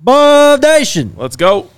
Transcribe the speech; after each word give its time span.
Buff 0.00 0.60
Nation. 0.60 1.14
Let's 1.16 1.36
go. 1.36 1.70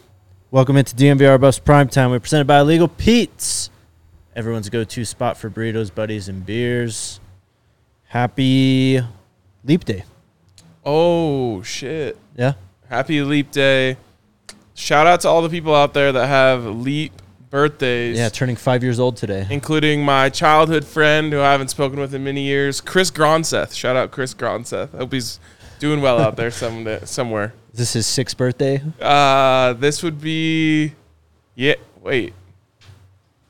Welcome 0.50 0.76
into 0.76 0.94
DNVR 0.96 1.40
Buffs 1.40 1.58
Primetime. 1.60 2.10
We're 2.10 2.20
presented 2.20 2.46
by 2.46 2.60
Illegal 2.60 2.88
Pete's, 2.88 3.70
everyone's 4.34 4.68
go-to 4.68 5.04
spot 5.04 5.36
for 5.36 5.50
burritos, 5.50 5.94
buddies, 5.94 6.28
and 6.28 6.44
beers. 6.44 7.20
Happy 8.06 9.00
Leap 9.64 9.84
Day. 9.84 10.04
Oh 10.84 11.62
shit! 11.62 12.16
Yeah. 12.36 12.54
Happy 12.88 13.20
Leap 13.22 13.50
Day! 13.50 13.98
Shout 14.74 15.06
out 15.06 15.20
to 15.20 15.28
all 15.28 15.42
the 15.42 15.50
people 15.50 15.74
out 15.74 15.92
there 15.92 16.10
that 16.12 16.26
have 16.26 16.64
leap 16.64 17.12
birthdays. 17.50 18.16
Yeah, 18.16 18.30
turning 18.30 18.56
five 18.56 18.82
years 18.82 18.98
old 18.98 19.16
today. 19.16 19.46
including 19.50 20.02
my 20.02 20.30
childhood 20.30 20.84
friend 20.84 21.32
who 21.32 21.40
I 21.40 21.52
haven't 21.52 21.68
spoken 21.68 22.00
with 22.00 22.14
in 22.14 22.24
many 22.24 22.42
years, 22.42 22.80
Chris 22.80 23.10
Gronseth. 23.10 23.74
Shout 23.74 23.96
out 23.96 24.10
Chris 24.10 24.34
Gronseth. 24.34 24.90
Hope 24.92 25.12
he's 25.12 25.38
doing 25.78 26.00
well 26.00 26.18
out 26.18 26.36
there 26.36 26.50
someday, 26.52 27.00
somewhere. 27.04 27.52
Is 27.72 27.78
this 27.78 27.92
his 27.92 28.06
sixth 28.06 28.36
birthday? 28.36 28.82
Uh, 29.00 29.74
this 29.74 30.02
would 30.02 30.20
be, 30.20 30.92
yeah. 31.54 31.74
Wait, 32.02 32.32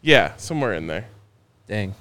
yeah, 0.02 0.34
somewhere 0.36 0.74
in 0.74 0.86
there. 0.86 1.06
Dang. 1.66 1.94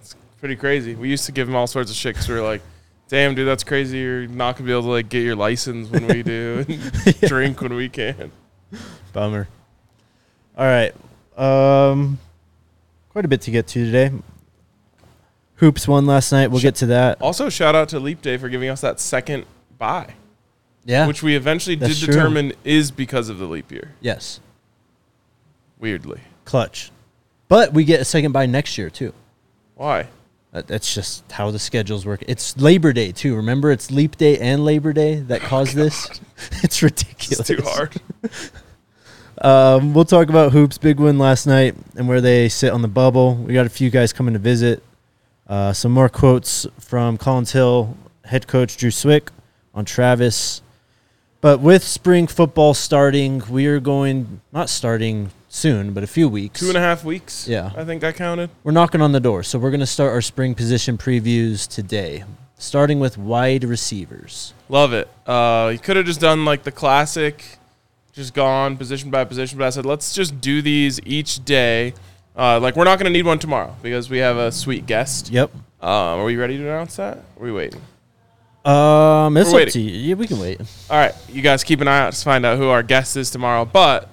It's 0.00 0.16
pretty 0.40 0.56
crazy. 0.56 0.94
We 0.94 1.08
used 1.08 1.26
to 1.26 1.32
give 1.32 1.48
him 1.48 1.54
all 1.54 1.66
sorts 1.66 1.90
of 1.90 1.96
shit 1.96 2.14
because 2.14 2.28
we 2.28 2.34
were 2.34 2.42
like, 2.42 2.62
"Damn, 3.08 3.34
dude, 3.34 3.46
that's 3.46 3.64
crazy. 3.64 3.98
You're 3.98 4.26
not 4.26 4.56
gonna 4.56 4.66
be 4.66 4.72
able 4.72 4.82
to 4.82 4.88
like 4.88 5.08
get 5.08 5.22
your 5.22 5.36
license 5.36 5.88
when 5.90 6.06
we 6.08 6.22
do, 6.22 6.64
and 6.68 7.20
drink 7.20 7.60
when 7.60 7.74
we 7.74 7.88
can." 7.88 8.32
Bummer. 9.12 9.48
All 10.56 10.66
right. 10.66 10.94
Um, 11.36 12.18
quite 13.10 13.24
a 13.24 13.28
bit 13.28 13.42
to 13.42 13.50
get 13.50 13.66
to 13.68 13.84
today. 13.84 14.10
Hoops 15.56 15.86
won 15.88 16.06
last 16.06 16.32
night. 16.32 16.50
We'll 16.50 16.60
get 16.60 16.74
to 16.76 16.86
that. 16.86 17.20
Also, 17.20 17.48
shout 17.48 17.74
out 17.74 17.88
to 17.90 18.00
Leap 18.00 18.20
Day 18.22 18.36
for 18.36 18.48
giving 18.48 18.68
us 18.68 18.80
that 18.82 19.00
second 19.00 19.46
buy, 19.78 20.14
Yeah. 20.86 21.06
which 21.06 21.22
we 21.22 21.34
eventually 21.36 21.76
did 21.76 21.88
That's 21.90 21.98
true. 22.00 22.14
determine 22.14 22.52
is 22.64 22.90
because 22.90 23.28
of 23.28 23.38
the 23.38 23.46
leap 23.46 23.70
year. 23.70 23.90
yes. 24.00 24.40
Weirdly, 25.78 26.20
Clutch. 26.46 26.90
But 27.48 27.72
we 27.74 27.84
get 27.84 28.00
a 28.00 28.04
second 28.04 28.32
buy 28.32 28.46
next 28.46 28.78
year 28.78 28.88
too. 28.88 29.12
why? 29.74 30.06
That- 30.52 30.66
That's 30.68 30.94
just 30.94 31.30
how 31.32 31.50
the 31.50 31.58
schedules 31.58 32.06
work. 32.06 32.22
It's 32.26 32.56
Labor 32.56 32.92
Day 32.94 33.12
too. 33.12 33.36
Remember, 33.36 33.70
it's 33.70 33.90
Leap 33.90 34.16
Day 34.16 34.38
and 34.38 34.64
Labor 34.64 34.92
Day 34.94 35.16
that 35.20 35.42
caused 35.42 35.74
this. 35.74 36.08
It's 36.62 36.82
ridiculous. 36.82 37.40
It's 37.40 37.48
too 37.48 37.62
hard. 37.62 37.96
Um, 39.38 39.92
we'll 39.92 40.06
talk 40.06 40.30
about 40.30 40.52
hoops. 40.52 40.78
Big 40.78 40.98
win 40.98 41.18
last 41.18 41.46
night 41.46 41.74
and 41.96 42.08
where 42.08 42.22
they 42.22 42.48
sit 42.48 42.72
on 42.72 42.80
the 42.80 42.88
bubble. 42.88 43.34
We 43.34 43.52
got 43.52 43.66
a 43.66 43.70
few 43.70 43.90
guys 43.90 44.12
coming 44.14 44.32
to 44.32 44.40
visit. 44.40 44.82
Uh, 45.46 45.74
some 45.74 45.92
more 45.92 46.08
quotes 46.08 46.66
from 46.80 47.18
Collins 47.18 47.52
Hill 47.52 47.96
head 48.24 48.46
coach 48.46 48.78
Drew 48.78 48.90
Swick 48.90 49.30
on 49.74 49.84
Travis. 49.84 50.62
But 51.46 51.60
with 51.60 51.84
spring 51.84 52.26
football 52.26 52.74
starting, 52.74 53.40
we 53.48 53.68
are 53.68 53.78
going 53.78 54.40
not 54.52 54.68
starting 54.68 55.30
soon, 55.48 55.92
but 55.92 56.02
a 56.02 56.06
few 56.08 56.28
weeks. 56.28 56.58
Two 56.58 56.66
and 56.66 56.76
a 56.76 56.80
half 56.80 57.04
weeks. 57.04 57.46
Yeah. 57.46 57.70
I 57.76 57.84
think 57.84 58.02
I 58.02 58.10
counted. 58.10 58.50
We're 58.64 58.72
knocking 58.72 59.00
on 59.00 59.12
the 59.12 59.20
door, 59.20 59.44
so 59.44 59.56
we're 59.56 59.70
going 59.70 59.78
to 59.78 59.86
start 59.86 60.10
our 60.10 60.20
spring 60.20 60.56
position 60.56 60.98
previews 60.98 61.68
today, 61.68 62.24
starting 62.58 62.98
with 62.98 63.16
wide 63.16 63.62
receivers. 63.62 64.54
Love 64.68 64.92
it. 64.92 65.08
Uh, 65.24 65.70
you 65.72 65.78
could 65.78 65.94
have 65.96 66.04
just 66.04 66.18
done 66.18 66.44
like 66.44 66.64
the 66.64 66.72
classic, 66.72 67.58
just 68.12 68.34
gone 68.34 68.76
position 68.76 69.12
by 69.12 69.22
position. 69.22 69.56
But 69.56 69.66
I 69.66 69.70
said, 69.70 69.86
let's 69.86 70.12
just 70.12 70.40
do 70.40 70.62
these 70.62 70.98
each 71.06 71.44
day. 71.44 71.94
Uh, 72.34 72.58
like 72.58 72.74
we're 72.74 72.82
not 72.82 72.98
going 72.98 73.06
to 73.12 73.16
need 73.16 73.24
one 73.24 73.38
tomorrow 73.38 73.72
because 73.82 74.10
we 74.10 74.18
have 74.18 74.36
a 74.36 74.50
sweet 74.50 74.86
guest. 74.86 75.30
Yep. 75.30 75.54
Um, 75.80 75.92
are 76.18 76.24
we 76.24 76.34
ready 76.34 76.56
to 76.56 76.64
announce 76.64 76.96
that? 76.96 77.18
Are 77.18 77.44
we 77.44 77.52
waiting? 77.52 77.82
Um, 78.66 79.36
it's 79.36 79.46
We're 79.46 79.50
up 79.50 79.56
waiting. 79.66 79.72
to 79.72 79.80
you. 79.80 80.08
Yeah, 80.08 80.14
we 80.16 80.26
can 80.26 80.40
wait. 80.40 80.60
All 80.90 80.98
right, 80.98 81.14
you 81.28 81.40
guys 81.40 81.62
keep 81.62 81.80
an 81.80 81.86
eye 81.88 82.00
out 82.00 82.12
to 82.12 82.24
find 82.24 82.44
out 82.44 82.58
who 82.58 82.68
our 82.68 82.82
guest 82.82 83.16
is 83.16 83.30
tomorrow. 83.30 83.64
But 83.64 84.08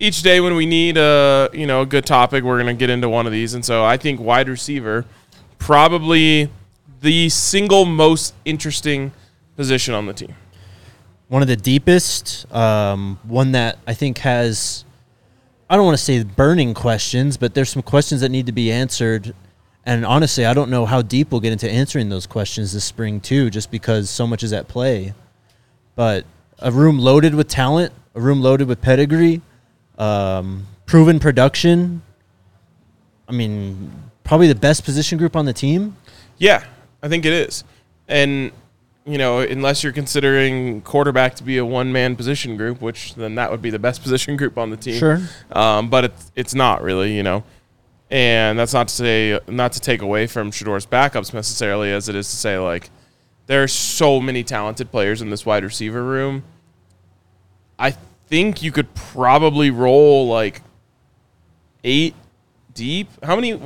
each 0.00 0.22
day 0.22 0.40
when 0.40 0.56
we 0.56 0.66
need 0.66 0.96
a 0.96 1.48
you 1.52 1.66
know 1.66 1.82
a 1.82 1.86
good 1.86 2.04
topic, 2.04 2.42
we're 2.42 2.58
gonna 2.58 2.74
get 2.74 2.90
into 2.90 3.08
one 3.08 3.24
of 3.26 3.32
these. 3.32 3.54
And 3.54 3.64
so 3.64 3.84
I 3.84 3.96
think 3.96 4.20
wide 4.20 4.48
receiver 4.48 5.04
probably 5.58 6.50
the 7.02 7.28
single 7.28 7.84
most 7.84 8.34
interesting 8.44 9.12
position 9.56 9.94
on 9.94 10.06
the 10.06 10.12
team. 10.12 10.34
One 11.28 11.40
of 11.40 11.46
the 11.48 11.56
deepest, 11.56 12.52
um, 12.52 13.20
one 13.22 13.52
that 13.52 13.78
I 13.86 13.94
think 13.94 14.18
has, 14.18 14.84
I 15.70 15.76
don't 15.76 15.84
want 15.86 15.96
to 15.96 16.02
say 16.02 16.24
burning 16.24 16.74
questions, 16.74 17.36
but 17.36 17.54
there's 17.54 17.70
some 17.70 17.82
questions 17.82 18.22
that 18.22 18.30
need 18.30 18.46
to 18.46 18.52
be 18.52 18.72
answered. 18.72 19.34
And 19.84 20.06
honestly, 20.06 20.46
I 20.46 20.54
don't 20.54 20.70
know 20.70 20.86
how 20.86 21.02
deep 21.02 21.32
we'll 21.32 21.40
get 21.40 21.52
into 21.52 21.68
answering 21.68 22.08
those 22.08 22.26
questions 22.26 22.72
this 22.72 22.84
spring, 22.84 23.20
too, 23.20 23.50
just 23.50 23.70
because 23.70 24.08
so 24.08 24.26
much 24.26 24.42
is 24.42 24.52
at 24.52 24.68
play. 24.68 25.12
But 25.96 26.24
a 26.60 26.70
room 26.70 26.98
loaded 26.98 27.34
with 27.34 27.48
talent, 27.48 27.92
a 28.14 28.20
room 28.20 28.40
loaded 28.40 28.68
with 28.68 28.80
pedigree, 28.80 29.40
um, 29.98 30.66
proven 30.86 31.18
production. 31.18 32.02
I 33.28 33.32
mean, 33.32 33.90
probably 34.24 34.46
the 34.46 34.54
best 34.54 34.84
position 34.84 35.18
group 35.18 35.34
on 35.34 35.46
the 35.46 35.52
team. 35.52 35.96
Yeah, 36.38 36.64
I 37.02 37.08
think 37.08 37.24
it 37.24 37.32
is. 37.32 37.64
And 38.08 38.52
you 39.04 39.18
know, 39.18 39.40
unless 39.40 39.82
you're 39.82 39.92
considering 39.92 40.80
quarterback 40.82 41.34
to 41.36 41.42
be 41.42 41.58
a 41.58 41.66
one 41.66 41.92
man 41.92 42.14
position 42.14 42.56
group, 42.56 42.80
which 42.80 43.14
then 43.16 43.34
that 43.34 43.50
would 43.50 43.62
be 43.62 43.70
the 43.70 43.78
best 43.78 44.02
position 44.04 44.36
group 44.36 44.56
on 44.56 44.70
the 44.70 44.76
team. 44.76 44.98
Sure. 44.98 45.20
Um, 45.50 45.90
but 45.90 46.04
it's 46.04 46.32
it's 46.36 46.54
not 46.54 46.82
really, 46.82 47.16
you 47.16 47.22
know. 47.22 47.42
And 48.12 48.58
that's 48.58 48.74
not 48.74 48.88
to 48.88 48.94
say 48.94 49.40
not 49.48 49.72
to 49.72 49.80
take 49.80 50.02
away 50.02 50.26
from 50.26 50.50
Shedeur's 50.50 50.84
backups 50.84 51.32
necessarily, 51.32 51.90
as 51.90 52.10
it 52.10 52.14
is 52.14 52.28
to 52.28 52.36
say 52.36 52.58
like 52.58 52.90
there 53.46 53.62
are 53.62 53.68
so 53.68 54.20
many 54.20 54.44
talented 54.44 54.90
players 54.90 55.22
in 55.22 55.30
this 55.30 55.46
wide 55.46 55.64
receiver 55.64 56.04
room. 56.04 56.44
I 57.78 57.92
think 58.26 58.62
you 58.62 58.70
could 58.70 58.94
probably 58.94 59.70
roll 59.70 60.28
like 60.28 60.60
eight 61.84 62.14
deep. 62.74 63.08
How 63.24 63.34
many? 63.34 63.58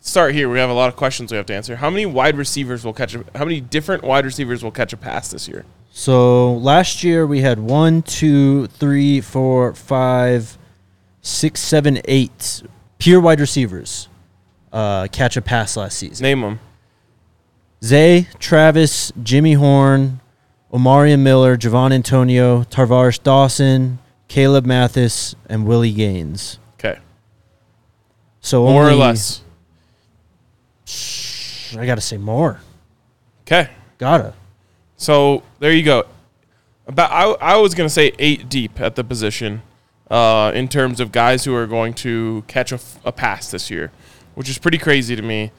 Start 0.00 0.34
here. 0.34 0.48
We 0.48 0.58
have 0.58 0.70
a 0.70 0.72
lot 0.74 0.88
of 0.88 0.96
questions 0.96 1.30
we 1.30 1.36
have 1.36 1.46
to 1.46 1.54
answer. 1.54 1.76
How 1.76 1.90
many 1.90 2.06
wide 2.06 2.38
receivers 2.38 2.86
will 2.86 2.94
catch? 2.94 3.14
A, 3.14 3.22
how 3.36 3.44
many 3.44 3.60
different 3.60 4.04
wide 4.04 4.24
receivers 4.24 4.64
will 4.64 4.72
catch 4.72 4.94
a 4.94 4.96
pass 4.96 5.30
this 5.30 5.46
year? 5.46 5.66
So 5.90 6.54
last 6.54 7.04
year 7.04 7.26
we 7.26 7.42
had 7.42 7.58
one, 7.58 8.00
two, 8.00 8.68
three, 8.68 9.20
four, 9.20 9.74
five, 9.74 10.56
six, 11.20 11.60
seven, 11.60 12.00
eight 12.06 12.62
pure 13.02 13.20
wide 13.20 13.40
receivers 13.40 14.08
uh, 14.72 15.08
catch 15.10 15.36
a 15.36 15.42
pass 15.42 15.76
last 15.76 15.98
season. 15.98 16.22
Name 16.22 16.40
them. 16.40 16.60
Zay, 17.82 18.28
Travis, 18.38 19.10
Jimmy 19.22 19.54
Horn, 19.54 20.20
Omarion 20.72 21.18
Miller, 21.18 21.56
Javon 21.56 21.92
Antonio, 21.92 22.62
Tar'Varish 22.62 23.20
Dawson, 23.24 23.98
Caleb 24.28 24.64
Mathis, 24.64 25.34
and 25.48 25.66
Willie 25.66 25.92
Gaines. 25.92 26.60
Okay, 26.74 27.00
So 28.40 28.64
more 28.66 28.88
or 28.88 28.94
less. 28.94 29.42
I 31.76 31.84
gotta 31.86 32.00
say 32.00 32.18
more. 32.18 32.60
Okay, 33.46 33.68
Gotta. 33.98 34.34
so 34.96 35.42
there 35.58 35.72
you 35.72 35.82
go. 35.82 36.04
About 36.86 37.10
I, 37.10 37.54
I 37.54 37.56
was 37.56 37.74
gonna 37.74 37.88
say 37.88 38.12
eight 38.20 38.48
deep 38.48 38.80
at 38.80 38.94
the 38.94 39.02
position, 39.02 39.62
uh, 40.12 40.52
in 40.54 40.68
terms 40.68 41.00
of 41.00 41.10
guys 41.10 41.42
who 41.44 41.54
are 41.54 41.66
going 41.66 41.94
to 41.94 42.44
catch 42.46 42.70
a, 42.70 42.74
f- 42.74 42.98
a 43.02 43.10
pass 43.10 43.50
this 43.50 43.70
year, 43.70 43.90
which 44.34 44.48
is 44.48 44.58
pretty 44.58 44.76
crazy 44.76 45.16
to 45.16 45.22
me. 45.22 45.50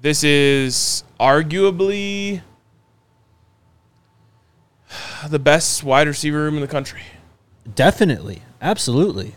This 0.00 0.24
is 0.24 1.04
arguably 1.20 2.40
the 5.28 5.38
best 5.38 5.84
wide 5.84 6.08
receiver 6.08 6.38
room 6.38 6.54
in 6.54 6.62
the 6.62 6.68
country. 6.68 7.02
Definitely. 7.74 8.40
Absolutely. 8.62 9.34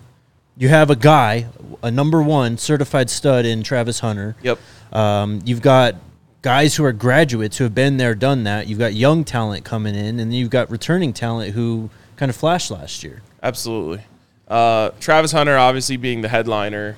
You 0.56 0.70
have 0.70 0.90
a 0.90 0.96
guy, 0.96 1.48
a 1.84 1.92
number 1.92 2.24
one 2.24 2.58
certified 2.58 3.10
stud 3.10 3.46
in 3.46 3.64
Travis 3.64 4.00
Hunter. 4.00 4.38
Yep. 4.42 4.58
Um, 4.94 5.42
you've 5.44 5.62
got 5.62 5.96
guys 6.42 6.76
who 6.76 6.86
are 6.86 6.94
graduates 6.94 7.58
who 7.58 7.66
have 7.66 7.76
been 7.76 7.98
there, 7.98 8.16
done 8.16 8.46
that. 8.46 8.68
You've 8.68 8.80
got 8.80 8.94
young 8.94 9.26
talent 9.26 9.66
coming 9.66 9.96
in, 9.96 10.06
and 10.06 10.20
then 10.20 10.32
you've 10.32 10.50
got 10.50 10.72
returning 10.72 11.12
talent 11.12 11.56
who 11.56 11.90
kind 12.16 12.30
of 12.30 12.38
flashed 12.38 12.72
last 12.72 13.04
year. 13.04 13.22
Absolutely. 13.44 14.04
Uh, 14.52 14.92
Travis 15.00 15.32
Hunter, 15.32 15.58
obviously 15.58 15.96
being 15.96 16.20
the 16.22 16.28
headliner, 16.28 16.98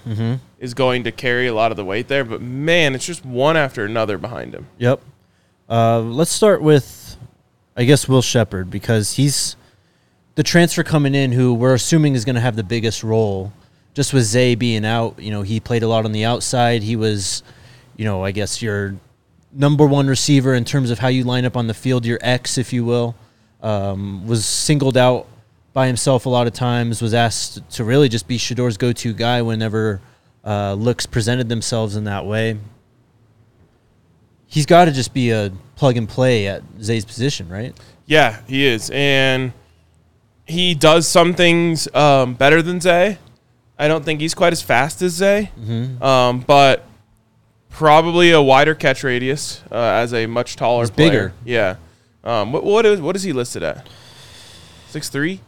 is 0.59 0.73
going 0.73 1.03
to 1.03 1.11
carry 1.11 1.45
a 1.45 1.53
lot 1.53 1.69
of 1.69 1.77
the 1.77 1.85
weight 1.85 2.07
there. 2.07 2.23
But 2.23 2.41
man, 2.41 2.95
it's 2.95 3.05
just 3.05 3.23
one 3.23 3.55
after 3.55 3.85
another 3.85 4.17
behind 4.17 4.55
him. 4.55 4.65
Yep. 4.79 5.01
Uh, 5.69 6.00
let's 6.00 6.31
start 6.31 6.63
with, 6.63 7.15
I 7.77 7.83
guess, 7.83 8.09
Will 8.09 8.23
Sheppard 8.23 8.71
because 8.71 9.13
he's 9.13 9.55
the 10.33 10.41
transfer 10.41 10.83
coming 10.83 11.13
in, 11.13 11.31
who 11.31 11.53
we're 11.53 11.75
assuming 11.75 12.15
is 12.15 12.25
going 12.25 12.35
to 12.35 12.41
have 12.41 12.55
the 12.55 12.63
biggest 12.63 13.03
role, 13.03 13.53
just 13.94 14.13
with 14.13 14.23
Zay 14.23 14.55
being 14.55 14.83
out, 14.83 15.19
you 15.19 15.29
know, 15.29 15.44
he 15.44 15.59
played 15.59 15.83
a 15.83 15.88
lot 15.88 16.05
on 16.05 16.11
the 16.11 16.25
outside. 16.25 16.81
He 16.81 16.95
was, 16.95 17.44
you 17.97 18.05
know, 18.05 18.23
I 18.23 18.31
guess 18.31 18.63
your 18.63 18.95
number 19.51 19.85
one 19.85 20.07
receiver 20.07 20.55
in 20.55 20.65
terms 20.65 20.89
of 20.89 20.97
how 20.97 21.09
you 21.09 21.23
line 21.23 21.45
up 21.45 21.55
on 21.55 21.67
the 21.67 21.75
field, 21.75 22.03
your 22.03 22.17
X, 22.21 22.57
if 22.57 22.73
you 22.73 22.83
will, 22.83 23.15
um, 23.61 24.27
was 24.27 24.44
singled 24.44 24.97
out 24.97 25.27
by 25.74 25.88
himself 25.88 26.25
a 26.25 26.30
lot 26.30 26.46
of 26.48 26.54
times, 26.54 27.02
was 27.02 27.14
asked 27.14 27.68
to 27.72 27.84
really 27.84 28.08
just 28.10 28.28
be 28.28 28.38
Shedeur's 28.38 28.78
go 28.78 28.92
to 28.94 29.14
guy 29.14 29.42
whenever 29.42 30.00
uh, 30.46 30.74
looks 30.74 31.06
presented 31.06 31.50
themselves 31.50 31.96
in 31.96 32.04
that 32.06 32.25
way. 32.25 32.58
He's 34.48 34.66
got 34.66 34.86
to 34.86 34.92
just 34.92 35.14
be 35.14 35.31
a 35.31 35.52
plug 35.75 35.98
and 35.98 36.08
play 36.08 36.48
at 36.48 36.62
Zay's 36.81 37.06
position, 37.06 37.50
right? 37.50 37.74
Yeah, 38.06 38.40
he 38.48 38.66
is, 38.66 38.92
and 38.94 39.52
he 40.46 40.75
does 40.75 41.08
some 41.08 41.34
things 41.34 41.94
um, 41.96 42.36
better 42.36 42.62
than 42.62 42.80
Zay. 42.80 43.18
I 43.80 43.88
don't 43.88 44.06
think 44.06 44.22
he's 44.22 44.36
quite 44.36 44.54
as 44.54 44.62
fast 44.62 45.02
as 45.02 45.14
Zay, 45.14 45.50
Mm-hmm. 45.60 46.04
um, 46.04 46.40
but 46.42 46.86
probably 47.70 48.30
a 48.31 48.42
wider 48.42 48.75
catch 48.75 49.04
radius 49.04 49.64
uh, 49.72 49.75
as 49.75 50.14
a 50.14 50.28
much 50.28 50.56
taller 50.56 50.84
He's 50.84 50.92
player. 50.92 51.10
bigger. 51.10 51.34
Yeah. 51.46 51.75
Um, 52.24 52.52
what 52.54 52.64
what 52.64 52.86
is 52.86 53.02
what 53.02 53.16
is 53.16 53.24
he 53.24 53.34
listed 53.34 53.64
at? 53.64 53.88
Six 54.90 55.10
three, 55.10 55.42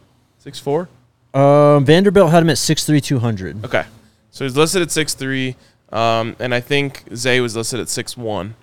six 0.46 0.60
four. 0.60 0.88
Um, 1.34 1.84
Vanderbilt 1.84 2.30
had 2.30 2.44
him 2.44 2.50
at 2.50 2.56
6'3", 2.56 3.02
200. 3.02 3.64
Okay, 3.64 3.84
so 4.30 4.44
he's 4.44 4.56
listed 4.56 4.80
at 4.80 4.92
six 4.92 5.12
three, 5.12 5.56
um, 5.90 6.36
and 6.38 6.54
I 6.54 6.60
think 6.60 7.02
Zay 7.16 7.40
was 7.40 7.56
listed 7.56 7.80
at 7.80 7.88
six 7.88 8.16
one. 8.16 8.54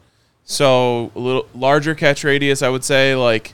So 0.46 1.12
a 1.14 1.20
little 1.20 1.46
larger 1.54 1.94
catch 1.94 2.24
radius, 2.24 2.62
I 2.62 2.70
would 2.70 2.86
say, 2.86 3.16
like 3.16 3.54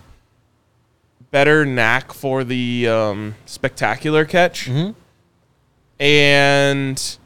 better 1.31 1.65
knack 1.65 2.13
for 2.13 2.43
the 2.43 2.87
um, 2.87 3.33
spectacular 3.47 4.25
catch, 4.25 4.67
Mhm. 4.69 4.93
and 5.99 7.17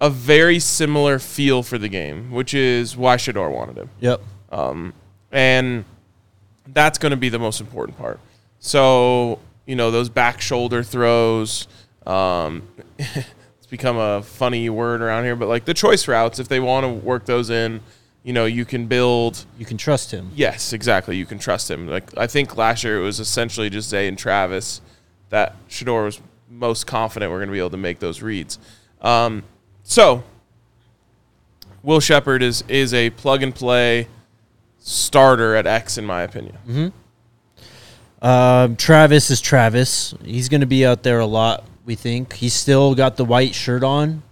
a 0.00 0.10
very 0.10 0.58
similar 0.58 1.20
feel 1.20 1.62
for 1.62 1.78
the 1.78 1.88
game, 1.88 2.32
which 2.32 2.52
is 2.54 2.96
why 2.96 3.14
Shedeur 3.16 3.52
wanted 3.52 3.76
him 3.78 3.90
Yep. 4.00 4.20
and 5.30 5.84
that's 6.66 6.98
going 6.98 7.10
to 7.10 7.16
be 7.16 7.28
the 7.28 7.38
most 7.38 7.60
important 7.60 7.96
part. 7.96 8.18
So 8.58 9.38
you 9.66 9.76
know 9.76 9.90
those 9.90 10.08
back 10.08 10.40
shoulder 10.40 10.82
throws. 10.82 11.68
Um, 12.06 12.68
it's 12.98 13.66
become 13.70 13.96
a 13.96 14.22
funny 14.22 14.68
word 14.68 15.02
around 15.02 15.24
here, 15.24 15.36
but 15.36 15.48
like 15.48 15.64
the 15.64 15.74
choice 15.74 16.06
routes, 16.06 16.38
if 16.38 16.48
they 16.48 16.60
want 16.60 16.84
to 16.84 16.88
work 16.88 17.24
those 17.24 17.50
in, 17.50 17.80
you 18.22 18.32
know, 18.32 18.44
you 18.46 18.64
can 18.64 18.86
build. 18.86 19.44
You 19.58 19.66
can 19.66 19.76
trust 19.76 20.10
him. 20.10 20.30
Yes, 20.34 20.72
exactly. 20.72 21.16
You 21.16 21.26
can 21.26 21.38
trust 21.38 21.70
him. 21.70 21.88
Like 21.88 22.16
I 22.16 22.26
think 22.26 22.56
last 22.56 22.84
year 22.84 22.98
it 22.98 23.02
was 23.02 23.20
essentially 23.20 23.70
just 23.70 23.88
Zay 23.88 24.08
and 24.08 24.18
Travis 24.18 24.80
that 25.30 25.56
Shedeur 25.68 26.04
was 26.04 26.20
most 26.48 26.86
confident 26.86 27.30
we're 27.32 27.38
going 27.38 27.48
to 27.48 27.52
be 27.52 27.58
able 27.58 27.70
to 27.70 27.76
make 27.76 27.98
those 27.98 28.22
reads. 28.22 28.58
Um, 29.00 29.42
so 29.82 30.22
Will 31.82 32.00
Sheppard 32.00 32.42
is 32.42 32.64
is 32.68 32.94
a 32.94 33.10
plug 33.10 33.42
and 33.42 33.54
play 33.54 34.08
starter 34.78 35.54
at 35.54 35.66
X 35.66 35.98
in 35.98 36.06
my 36.06 36.22
opinion. 36.22 36.92
Um, 38.24 38.76
Travis 38.76 39.30
is 39.30 39.42
Travis. 39.42 40.14
He's 40.24 40.48
going 40.48 40.62
to 40.62 40.66
be 40.66 40.86
out 40.86 41.02
there 41.02 41.20
a 41.20 41.26
lot. 41.26 41.64
We 41.84 41.94
think 41.94 42.32
he's 42.32 42.54
still 42.54 42.94
got 42.94 43.18
the 43.18 43.24
white 43.24 43.54
shirt 43.54 43.84
on, 43.84 44.22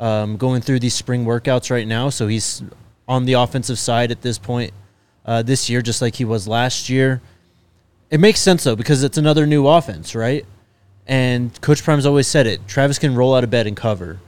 um, 0.00 0.38
going 0.38 0.62
through 0.62 0.78
these 0.78 0.94
spring 0.94 1.26
workouts 1.26 1.70
right 1.70 1.86
now. 1.86 2.08
So 2.08 2.28
he's 2.28 2.62
on 3.06 3.26
the 3.26 3.34
offensive 3.34 3.78
side 3.78 4.10
at 4.10 4.22
this 4.22 4.38
point 4.38 4.72
uh, 5.26 5.42
this 5.42 5.68
year, 5.68 5.82
just 5.82 6.00
like 6.00 6.14
he 6.14 6.24
was 6.24 6.48
last 6.48 6.88
year. 6.88 7.20
It 8.08 8.20
makes 8.20 8.40
sense 8.40 8.64
though 8.64 8.74
because 8.74 9.02
it's 9.02 9.18
another 9.18 9.46
new 9.46 9.68
offense, 9.68 10.14
right? 10.14 10.46
And 11.06 11.60
Coach 11.60 11.84
Prime's 11.84 12.06
always 12.06 12.26
said 12.26 12.46
it. 12.46 12.66
Travis 12.66 12.98
can 12.98 13.14
roll 13.14 13.34
out 13.34 13.44
of 13.44 13.50
bed 13.50 13.66
and 13.66 13.76
cover, 13.76 14.18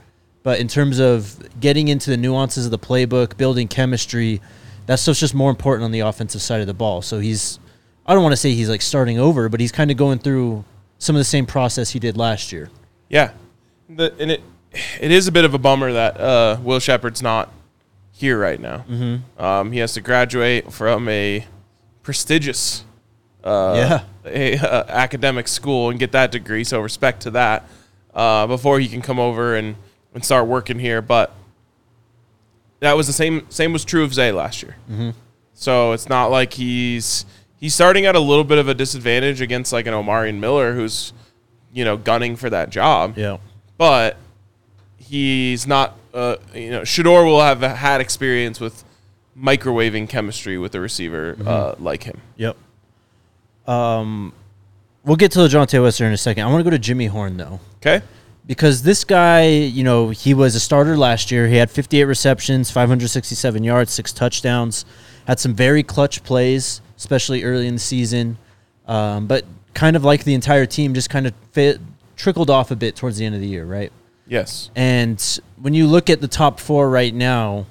but 0.43 0.59
in 0.59 0.67
terms 0.67 0.99
of 0.99 1.39
getting 1.59 1.87
into 1.87 2.11
the 2.11 2.17
nuances 2.17 2.65
of 2.65 2.71
the 2.71 2.77
playbook, 2.77 3.37
building 3.37 3.67
chemistry, 3.67 4.39
that 4.85 4.99
stuff's 4.99 5.19
just 5.19 5.33
more 5.33 5.49
important 5.49 5.83
on 5.83 5.91
the 5.91 6.01
offensive 6.01 6.43
side 6.43 6.61
of 6.61 6.67
the 6.67 6.75
ball. 6.75 7.01
So 7.01 7.17
he's 7.17 7.59
I 8.05 8.13
don't 8.13 8.23
want 8.23 8.33
to 8.33 8.37
say 8.37 8.53
he's 8.53 8.69
like 8.69 8.81
starting 8.81 9.19
over, 9.19 9.49
but 9.49 9.59
he's 9.59 9.71
kind 9.71 9.89
of 9.91 9.97
going 9.97 10.19
through 10.19 10.63
some 10.99 11.15
of 11.15 11.19
the 11.19 11.25
same 11.25 11.45
process 11.45 11.91
he 11.91 11.99
did 11.99 12.17
last 12.17 12.51
year. 12.51 12.69
Yeah, 13.09 13.31
the, 13.89 14.13
and 14.19 14.31
it 14.31 14.41
it 14.99 15.11
is 15.11 15.27
a 15.27 15.31
bit 15.31 15.45
of 15.45 15.53
a 15.53 15.57
bummer 15.57 15.91
that 15.93 16.19
uh, 16.19 16.57
Will 16.61 16.79
Sheppard's 16.79 17.21
not 17.21 17.51
here 18.11 18.39
right 18.39 18.59
now. 18.59 18.85
Mm-hmm. 18.89 19.41
Um, 19.43 19.71
he 19.71 19.79
has 19.79 19.93
to 19.93 20.01
graduate 20.01 20.71
from 20.71 21.07
a 21.09 21.45
prestigious 22.03 22.83
uh, 23.43 23.73
Yeah. 23.75 24.03
a, 24.25 24.57
uh, 24.57 24.85
academic 24.87 25.47
school 25.47 25.89
and 25.89 25.99
get 25.99 26.11
that 26.13 26.31
degree. 26.31 26.63
So 26.63 26.81
respect 26.81 27.21
to 27.23 27.31
that 27.31 27.67
uh, 28.13 28.47
before 28.47 28.79
he 28.79 28.87
can 28.87 29.01
come 29.01 29.19
over 29.19 29.55
and, 29.55 29.75
and 30.13 30.23
start 30.23 30.47
working 30.47 30.79
here. 30.79 31.01
But 31.01 31.33
that 32.79 32.95
was 32.97 33.07
the 33.07 33.13
same. 33.13 33.45
Same 33.49 33.73
was 33.73 33.85
true 33.85 34.03
of 34.03 34.13
Zay 34.13 34.31
last 34.31 34.61
year. 34.63 34.75
Mm-hmm. 34.89 35.11
So 35.53 35.91
it's 35.93 36.09
not 36.09 36.27
like 36.27 36.53
he's 36.53 37.25
he's 37.65 37.73
starting 37.73 38.05
at 38.05 38.15
a 38.15 38.19
little 38.19 38.43
bit 38.43 38.59
of 38.59 38.67
a 38.67 38.75
disadvantage 38.75 39.41
against 39.41 39.73
like 39.73 39.87
an 39.87 39.93
Omarion 39.95 40.37
Miller 40.37 40.73
who's 40.75 41.13
you 41.73 41.83
know 41.83 41.97
gunning 41.97 42.35
for 42.35 42.47
that 42.51 42.69
job. 42.69 43.17
Yeah. 43.17 43.37
But 43.79 44.17
he's 44.97 45.65
not. 45.65 45.97
Uh, 46.13 46.35
you 46.53 46.69
know, 46.69 46.81
Shedeur 46.81 47.25
will 47.25 47.41
have 47.41 47.61
had 47.61 48.01
experience 48.01 48.59
with 48.59 48.83
microwaving 49.37 50.07
chemistry 50.07 50.59
with 50.59 50.75
a 50.75 50.79
receiver 50.79 51.35
uh, 51.43 51.73
like 51.79 52.03
him. 52.03 52.21
Yep. 52.37 52.55
Um, 53.67 54.31
we'll 55.03 55.15
get 55.17 55.31
to 55.33 55.39
LaJohntay 55.39 55.81
Wester 55.81 56.05
in 56.05 56.13
a 56.13 56.17
second. 56.17 56.43
I 56.43 56.51
want 56.51 56.59
to 56.59 56.63
go 56.63 56.69
to 56.69 56.79
Jimmy 56.79 57.07
Horn 57.07 57.35
though, 57.37 57.59
Okay. 57.77 58.01
because 58.45 58.83
this 58.83 59.03
guy, 59.03 59.47
you 59.47 59.83
know, 59.83 60.09
he 60.09 60.33
was 60.35 60.53
a 60.55 60.59
starter 60.59 60.95
last 60.95 61.31
year. 61.31 61.47
He 61.47 61.55
had 61.55 61.69
58 61.71 62.03
receptions, 62.05 62.69
567 62.71 63.63
yards, 63.63 63.91
six 63.91 64.13
touchdowns. 64.13 64.85
Had 65.27 65.39
some 65.39 65.53
very 65.55 65.81
clutch 65.83 66.23
plays, 66.23 66.79
especially 66.97 67.43
early 67.43 67.67
in 67.67 67.75
the 67.75 67.79
season. 67.79 68.37
Um, 68.87 69.27
but 69.27 69.45
kind 69.73 69.95
of 69.95 70.03
like 70.03 70.23
the 70.23 70.33
entire 70.33 70.65
team, 70.65 70.93
just 70.93 71.09
kind 71.09 71.27
of 71.27 71.33
fit, 71.51 71.79
trickled 72.15 72.49
off 72.49 72.71
a 72.71 72.75
bit 72.75 72.95
towards 72.95 73.17
the 73.17 73.25
end 73.25 73.35
of 73.35 73.41
the 73.41 73.47
year, 73.47 73.65
right? 73.65 73.91
Yes. 74.27 74.71
And 74.75 75.21
when 75.61 75.73
you 75.73 75.87
look 75.87 76.09
at 76.09 76.21
the 76.21 76.27
top 76.27 76.59
four 76.59 76.89
right 76.89 77.13
now, 77.13 77.67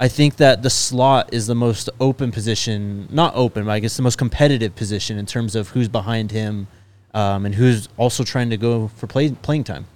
I 0.00 0.08
think 0.08 0.36
that 0.36 0.62
the 0.62 0.70
slot 0.70 1.30
is 1.32 1.46
the 1.46 1.54
most 1.54 1.90
open 1.98 2.30
position, 2.30 3.08
not 3.10 3.34
open, 3.34 3.64
but 3.64 3.72
I 3.72 3.80
guess 3.80 3.96
the 3.96 4.02
most 4.02 4.16
competitive 4.18 4.76
position 4.76 5.18
in 5.18 5.26
terms 5.26 5.56
of 5.56 5.70
who's 5.70 5.88
behind 5.88 6.30
him 6.30 6.68
um, 7.14 7.46
and 7.46 7.54
who's 7.54 7.88
also 7.96 8.22
trying 8.22 8.50
to 8.50 8.56
go 8.56 8.88
for 8.88 9.06
play, 9.06 9.30
playing 9.30 9.64
time. 9.64 9.86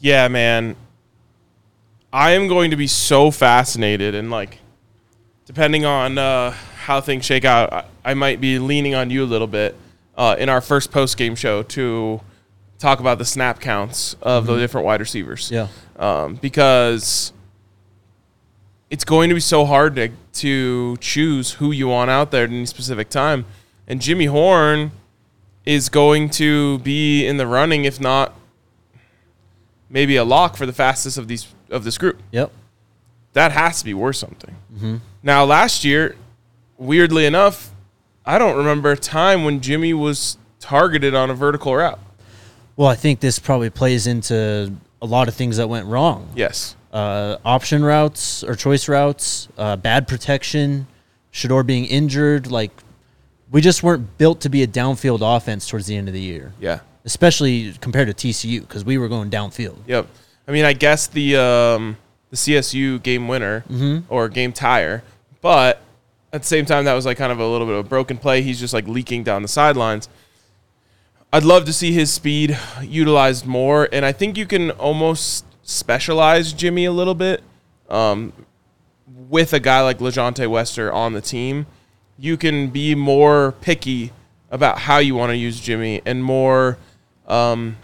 Yeah, 0.00 0.26
man. 0.28 0.76
I 2.12 2.32
am 2.32 2.48
going 2.48 2.70
to 2.70 2.76
be 2.76 2.86
so 2.86 3.30
fascinated 3.30 4.14
and 4.14 4.30
like, 4.30 4.58
depending 5.46 5.84
on 5.84 6.18
uh, 6.18 6.54
how 6.84 7.00
things 7.00 7.24
shake 7.24 7.44
out, 7.44 7.72
I, 7.72 7.84
I 8.04 8.14
might 8.14 8.40
be 8.40 8.58
leaning 8.58 8.94
on 8.94 9.08
you 9.10 9.24
a 9.24 9.26
little 9.26 9.46
bit 9.46 9.74
uh, 10.16 10.36
in 10.38 10.48
our 10.48 10.60
first 10.60 10.90
post 10.92 11.16
game 11.16 11.34
show 11.34 11.62
to 11.62 12.20
talk 12.78 13.00
about 13.00 13.18
the 13.18 13.24
snap 13.24 13.60
counts 13.60 14.14
of 14.20 14.46
the 14.46 14.56
different 14.58 14.84
wide 14.84 15.00
receivers. 15.00 15.50
Yeah. 15.50 15.68
um, 15.96 16.34
because 16.36 17.32
it's 18.90 19.04
going 19.04 19.28
to 19.30 19.34
be 19.34 19.40
so 19.40 19.64
hard 19.64 19.96
to 19.96 20.10
to 20.34 20.96
choose 20.98 21.52
who 21.52 21.70
you 21.72 21.88
want 21.88 22.10
out 22.10 22.30
there 22.30 22.44
at 22.44 22.50
any 22.50 22.66
specific 22.66 23.08
time. 23.08 23.44
And 23.86 24.00
Jimmy 24.00 24.26
Horn 24.26 24.90
is 25.64 25.88
going 25.88 26.28
to 26.30 26.78
be 26.80 27.26
in 27.26 27.36
the 27.38 27.46
running, 27.46 27.84
if 27.84 28.00
not 28.00 28.34
maybe 29.88 30.16
a 30.16 30.24
lock 30.24 30.56
for 30.56 30.66
the 30.66 30.72
fastest 30.72 31.16
of 31.16 31.28
these 31.28 31.46
of 31.70 31.84
this 31.84 31.96
group. 31.96 32.20
Yep. 32.32 32.52
That 33.32 33.52
has 33.52 33.78
to 33.78 33.84
be 33.84 33.94
worth 33.94 34.16
something. 34.16 34.54
Now, 35.22 35.44
last 35.44 35.84
year, 35.84 36.16
weirdly 36.78 37.26
enough, 37.26 37.70
I 38.26 38.38
don't 38.38 38.56
remember 38.56 38.92
a 38.92 38.96
time 38.96 39.44
when 39.44 39.60
Jimmy 39.60 39.92
was 39.94 40.38
targeted 40.60 41.14
on 41.14 41.30
a 41.30 41.34
vertical 41.34 41.74
route. 41.76 41.98
Well, 42.76 42.88
I 42.88 42.94
think 42.94 43.20
this 43.20 43.38
probably 43.38 43.70
plays 43.70 44.06
into 44.06 44.72
a 45.00 45.06
lot 45.06 45.28
of 45.28 45.34
things 45.34 45.58
that 45.58 45.68
went 45.68 45.86
wrong. 45.86 46.28
Yes. 46.34 46.74
Uh, 46.92 47.36
option 47.44 47.84
routes 47.84 48.42
or 48.44 48.54
choice 48.54 48.88
routes, 48.88 49.48
uh, 49.58 49.76
bad 49.76 50.08
protection, 50.08 50.86
Shedeur 51.32 51.66
being 51.66 51.84
injured. 51.84 52.50
Like, 52.50 52.70
we 53.50 53.60
just 53.60 53.82
weren't 53.82 54.16
built 54.18 54.40
to 54.42 54.48
be 54.48 54.62
a 54.62 54.66
downfield 54.66 55.20
offense 55.36 55.68
towards 55.68 55.86
the 55.86 55.96
end 55.96 56.08
of 56.08 56.14
the 56.14 56.20
year. 56.20 56.52
Yeah. 56.60 56.80
especially 57.04 57.74
compared 57.80 58.08
to 58.08 58.14
TCU 58.28 58.60
because 58.60 58.84
we 58.84 58.96
were 58.96 59.08
going 59.08 59.30
downfield. 59.30 59.76
Yep. 59.86 60.06
I 60.48 60.52
mean, 60.52 60.64
I 60.64 60.72
guess 60.72 61.06
the 61.06 61.36
um, 61.36 61.96
the 62.30 62.36
CSU 62.36 63.02
game 63.02 63.28
winner 63.28 63.62
or 64.08 64.28
game 64.28 64.52
tire, 64.52 65.02
but 65.42 65.80
at 66.34 66.42
the 66.42 66.48
same 66.48 66.64
time, 66.64 66.84
that 66.86 66.94
was 66.94 67.06
like 67.06 67.16
kind 67.16 67.30
of 67.30 67.38
a 67.38 67.46
little 67.46 67.64
bit 67.64 67.74
of 67.76 67.86
a 67.86 67.88
broken 67.88 68.18
play. 68.18 68.42
He's 68.42 68.58
just 68.58 68.74
like 68.74 68.88
leaking 68.88 69.22
down 69.22 69.42
the 69.42 69.48
sidelines. 69.48 70.08
I'd 71.32 71.44
love 71.44 71.64
to 71.66 71.72
see 71.72 71.92
his 71.92 72.12
speed 72.12 72.58
utilized 72.82 73.46
more, 73.46 73.88
and 73.92 74.04
I 74.04 74.10
think 74.10 74.36
you 74.36 74.44
can 74.44 74.72
almost 74.72 75.44
specialize 75.62 76.52
Jimmy 76.52 76.86
a 76.86 76.90
little 76.90 77.14
bit 77.14 77.44
um, 77.88 78.32
with 79.06 79.52
a 79.52 79.60
guy 79.60 79.80
like 79.82 79.98
LaJohntay 79.98 80.48
Wester 80.48 80.92
on 80.92 81.12
the 81.12 81.20
team. 81.20 81.66
You 82.18 82.36
can 82.36 82.68
be 82.70 82.96
more 82.96 83.52
picky 83.60 84.12
about 84.50 84.78
how 84.78 84.98
you 84.98 85.14
want 85.14 85.30
to 85.30 85.36
use 85.36 85.60
Jimmy 85.60 86.02
and 86.04 86.24
more 86.24 86.78
um, 87.28 87.76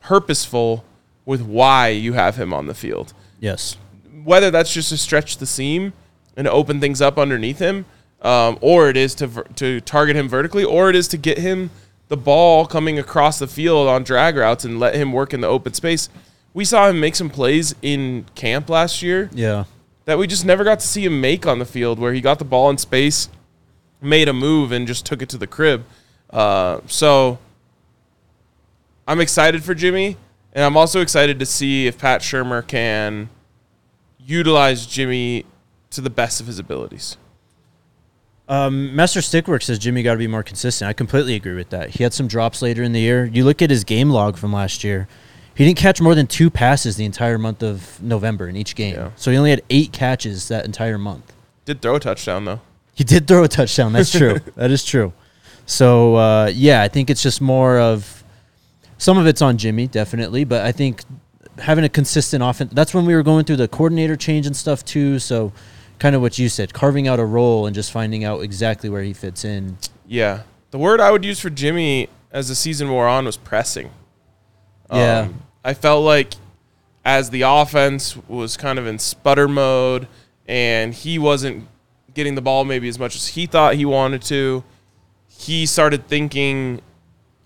purposeful 0.00 0.84
with 1.24 1.42
why 1.42 1.88
you 1.88 2.12
have 2.12 2.36
him 2.36 2.54
on 2.54 2.66
the 2.66 2.74
field. 2.74 3.12
Yes. 3.40 3.78
Whether 4.22 4.52
that's 4.52 4.72
just 4.72 4.90
to 4.90 4.96
stretch 4.96 5.38
the 5.38 5.46
seam 5.46 5.92
and 6.36 6.48
open 6.48 6.80
things 6.80 7.00
up 7.00 7.18
underneath 7.18 7.58
him, 7.58 7.84
um, 8.22 8.58
or 8.60 8.88
it 8.88 8.96
is 8.96 9.14
to 9.16 9.44
to 9.56 9.80
target 9.80 10.16
him 10.16 10.28
vertically, 10.28 10.64
or 10.64 10.88
it 10.90 10.96
is 10.96 11.08
to 11.08 11.16
get 11.16 11.38
him 11.38 11.70
the 12.08 12.16
ball 12.16 12.66
coming 12.66 12.98
across 12.98 13.38
the 13.38 13.46
field 13.46 13.88
on 13.88 14.02
drag 14.04 14.36
routes 14.36 14.64
and 14.64 14.78
let 14.78 14.94
him 14.94 15.12
work 15.12 15.32
in 15.32 15.40
the 15.40 15.46
open 15.48 15.72
space. 15.72 16.08
We 16.54 16.64
saw 16.66 16.88
him 16.90 17.00
make 17.00 17.16
some 17.16 17.30
plays 17.30 17.74
in 17.80 18.26
camp 18.34 18.68
last 18.68 19.02
year 19.02 19.30
Yeah. 19.32 19.64
that 20.04 20.18
we 20.18 20.26
just 20.26 20.44
never 20.44 20.62
got 20.64 20.80
to 20.80 20.86
see 20.86 21.04
him 21.06 21.20
make 21.22 21.46
on 21.46 21.58
the 21.58 21.64
field, 21.64 21.98
where 21.98 22.12
he 22.12 22.20
got 22.20 22.38
the 22.38 22.44
ball 22.44 22.68
in 22.68 22.76
space, 22.76 23.30
made 24.02 24.28
a 24.28 24.34
move, 24.34 24.72
and 24.72 24.86
just 24.86 25.06
took 25.06 25.22
it 25.22 25.30
to 25.30 25.38
the 25.38 25.46
crib. 25.46 25.84
Uh, 26.28 26.80
so 26.86 27.38
I'm 29.08 29.20
excited 29.20 29.64
for 29.64 29.74
Jimmy, 29.74 30.16
and 30.52 30.64
I'm 30.64 30.76
also 30.76 31.00
excited 31.00 31.38
to 31.38 31.46
see 31.46 31.86
if 31.86 31.96
Pat 31.98 32.20
Shurmur 32.20 32.66
can 32.66 33.30
utilize 34.18 34.84
Jimmy 34.86 35.46
to 35.92 36.00
the 36.00 36.10
best 36.10 36.40
of 36.40 36.46
his 36.46 36.58
abilities. 36.58 37.16
Um, 38.48 38.94
Master 38.94 39.22
Stickwork 39.22 39.62
says 39.62 39.78
Jimmy 39.78 40.02
got 40.02 40.12
to 40.12 40.18
be 40.18 40.26
more 40.26 40.42
consistent. 40.42 40.88
I 40.88 40.92
completely 40.92 41.34
agree 41.34 41.54
with 41.54 41.70
that. 41.70 41.90
He 41.90 42.02
had 42.02 42.12
some 42.12 42.26
drops 42.26 42.60
later 42.60 42.82
in 42.82 42.92
the 42.92 43.00
year. 43.00 43.24
You 43.24 43.44
look 43.44 43.62
at 43.62 43.70
his 43.70 43.84
game 43.84 44.10
log 44.10 44.36
from 44.36 44.52
last 44.52 44.84
year. 44.84 45.08
He 45.54 45.64
didn't 45.64 45.78
catch 45.78 46.00
more 46.00 46.14
than 46.14 46.26
two 46.26 46.50
passes 46.50 46.96
the 46.96 47.04
entire 47.04 47.38
month 47.38 47.62
of 47.62 48.02
November 48.02 48.48
in 48.48 48.56
each 48.56 48.74
game. 48.74 48.94
Yeah. 48.94 49.10
So 49.16 49.30
he 49.30 49.36
only 49.36 49.50
had 49.50 49.62
eight 49.70 49.92
catches 49.92 50.48
that 50.48 50.64
entire 50.64 50.98
month. 50.98 51.32
Did 51.64 51.80
throw 51.80 51.96
a 51.96 52.00
touchdown 52.00 52.44
though. 52.44 52.60
He 52.94 53.04
did 53.04 53.28
throw 53.28 53.44
a 53.44 53.48
touchdown. 53.48 53.92
That's 53.92 54.10
true. 54.18 54.40
that 54.56 54.70
is 54.70 54.84
true. 54.84 55.12
So 55.66 56.16
uh, 56.16 56.50
yeah, 56.52 56.82
I 56.82 56.88
think 56.88 57.10
it's 57.10 57.22
just 57.22 57.40
more 57.40 57.78
of 57.78 58.24
some 58.98 59.18
of 59.18 59.26
it's 59.26 59.42
on 59.42 59.58
Jimmy, 59.58 59.86
definitely, 59.86 60.44
but 60.44 60.62
I 60.64 60.72
think 60.72 61.02
having 61.58 61.84
a 61.84 61.88
consistent 61.88 62.42
offense. 62.42 62.72
That's 62.72 62.94
when 62.94 63.04
we 63.04 63.14
were 63.14 63.22
going 63.22 63.44
through 63.44 63.56
the 63.56 63.68
coordinator 63.68 64.16
change 64.16 64.46
and 64.46 64.56
stuff 64.56 64.84
too. 64.84 65.18
So 65.18 65.52
kind 66.02 66.16
of 66.16 66.20
what 66.20 66.36
you 66.36 66.48
said, 66.48 66.74
carving 66.74 67.06
out 67.06 67.20
a 67.20 67.24
role 67.24 67.64
and 67.64 67.76
just 67.76 67.92
finding 67.92 68.24
out 68.24 68.40
exactly 68.40 68.90
where 68.90 69.04
he 69.04 69.12
fits 69.12 69.44
in. 69.44 69.78
Yeah, 70.04 70.42
the 70.72 70.78
word 70.78 71.00
I 71.00 71.12
would 71.12 71.24
use 71.24 71.38
for 71.38 71.48
Jimmy 71.48 72.08
as 72.32 72.48
the 72.48 72.56
season 72.56 72.90
wore 72.90 73.06
on 73.06 73.24
was 73.24 73.36
pressing. 73.36 73.88
Yeah. 74.90 75.20
Um, 75.20 75.42
I 75.64 75.74
felt 75.74 76.04
like 76.04 76.34
as 77.04 77.30
the 77.30 77.42
offense 77.42 78.16
was 78.26 78.56
kind 78.56 78.80
of 78.80 78.86
in 78.88 78.98
sputter 78.98 79.46
mode 79.46 80.08
and 80.48 80.92
he 80.92 81.20
wasn't 81.20 81.68
getting 82.14 82.34
the 82.34 82.42
ball 82.42 82.64
maybe 82.64 82.88
as 82.88 82.98
much 82.98 83.14
as 83.14 83.28
he 83.28 83.46
thought 83.46 83.76
he 83.76 83.84
wanted 83.84 84.22
to, 84.22 84.64
he 85.28 85.66
started 85.66 86.08
thinking, 86.08 86.80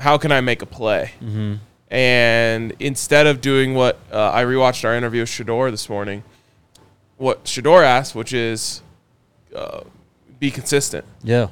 how 0.01 0.17
can 0.17 0.33
I 0.33 0.41
make 0.41 0.63
a 0.63 0.67
play? 0.67 1.13
Mm-hmm. 1.21 1.57
And 1.91 2.73
instead 2.81 3.27
of 3.27 3.43
doing 3.43 3.75
what 3.75 4.01
uh, 4.11 4.31
I 4.33 4.45
rewatched 4.45 4.87
our 4.87 4.95
interview 4.95 5.21
with 5.21 5.29
Shedeur 5.29 5.71
this 5.71 5.91
morning, 5.91 6.25
what 7.16 7.44
Shedeur 7.44 7.82
asked, 7.82 8.14
which 8.14 8.32
is 8.32 8.82
uh, 9.54 9.80
be 10.38 10.50
consistent. 10.50 11.04
Yeah. 11.23 11.49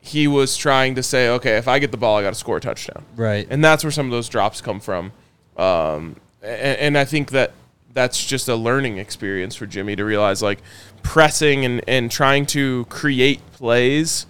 He 0.00 0.26
was 0.28 0.56
trying 0.56 0.94
to 0.96 1.02
say, 1.02 1.28
okay, 1.30 1.56
if 1.56 1.66
I 1.68 1.78
get 1.78 1.90
the 1.90 1.96
ball, 1.96 2.18
I 2.18 2.22
got 2.22 2.30
to 2.34 2.38
score 2.38 2.58
a 2.58 2.60
touchdown 2.60 3.04
Right. 3.16 3.46
and 3.48 3.64
that's 3.64 3.82
where 3.84 3.90
some 3.90 4.06
of 4.06 4.12
those 4.12 4.28
drops 4.28 4.60
come 4.60 4.80
from. 4.80 5.12
Um, 5.56 6.16
and, 6.42 6.78
and 6.78 6.98
I 6.98 7.04
think 7.04 7.30
that 7.30 7.52
that's 7.92 8.24
just 8.26 8.48
a 8.48 8.56
learning 8.56 8.98
experience 8.98 9.54
for 9.54 9.66
Jimmy 9.66 9.94
to 9.96 10.04
realize 10.04 10.42
like 10.42 10.58
pressing 11.02 11.64
and, 11.64 11.80
and 11.88 12.10
trying 12.10 12.44
to 12.46 12.84
create 12.86 13.40
plays 13.52 14.26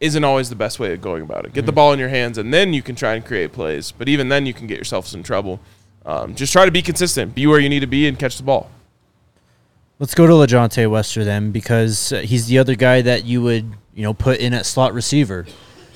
isn't 0.00 0.24
always 0.24 0.48
the 0.50 0.56
best 0.56 0.80
way 0.80 0.92
of 0.92 1.00
going 1.00 1.22
about 1.22 1.44
it. 1.46 1.52
Get 1.54 1.64
the 1.64 1.72
ball 1.72 1.92
in 1.92 2.00
your 2.00 2.08
hands 2.08 2.36
and 2.36 2.52
then 2.52 2.72
you 2.74 2.82
can 2.82 2.96
try 2.96 3.14
and 3.14 3.24
create 3.24 3.52
plays. 3.52 3.92
But 3.92 4.08
even 4.08 4.28
then, 4.28 4.44
you 4.46 4.52
can 4.52 4.66
get 4.66 4.76
yourself 4.76 5.14
in 5.14 5.22
trouble. 5.22 5.60
Um, 6.04 6.34
just 6.34 6.52
try 6.52 6.64
to 6.64 6.72
be 6.72 6.82
consistent, 6.82 7.34
be 7.36 7.46
where 7.46 7.60
you 7.60 7.68
need 7.68 7.80
to 7.80 7.86
be, 7.86 8.08
and 8.08 8.18
catch 8.18 8.36
the 8.36 8.42
ball. 8.42 8.68
Let's 10.02 10.16
go 10.16 10.26
to 10.26 10.32
LaJohntay 10.32 10.90
Wester 10.90 11.22
then, 11.22 11.52
because 11.52 12.12
uh, 12.12 12.22
he's 12.22 12.48
the 12.48 12.58
other 12.58 12.74
guy 12.74 13.02
that 13.02 13.24
you 13.24 13.40
would, 13.40 13.72
you 13.94 14.02
know, 14.02 14.12
put 14.12 14.40
in 14.40 14.52
at 14.52 14.66
slot 14.66 14.94
receiver. 14.94 15.46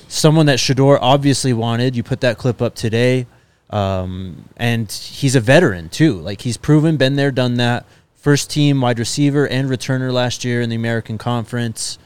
Someone 0.07 0.45
that 0.45 0.59
Shedeur 0.59 0.97
obviously 1.01 1.51
wanted. 1.51 1.93
You 1.93 2.03
put 2.03 2.21
that 2.21 2.37
clip 2.37 2.61
up 2.61 2.73
today, 2.73 3.27
um, 3.69 4.45
and 4.55 4.89
he's 4.89 5.35
a 5.35 5.41
veteran 5.41 5.89
too. 5.89 6.13
Like 6.13 6.39
he's 6.39 6.55
proven, 6.55 6.95
been 6.95 7.17
there, 7.17 7.31
done 7.31 7.55
that. 7.55 7.85
First 8.15 8.49
team 8.49 8.79
wide 8.79 8.97
receiver 8.97 9.45
and 9.45 9.69
returner 9.69 10.09
last 10.13 10.45
year 10.45 10.61
in 10.61 10.69
the 10.69 10.77
American 10.77 11.17
Conference. 11.17 11.99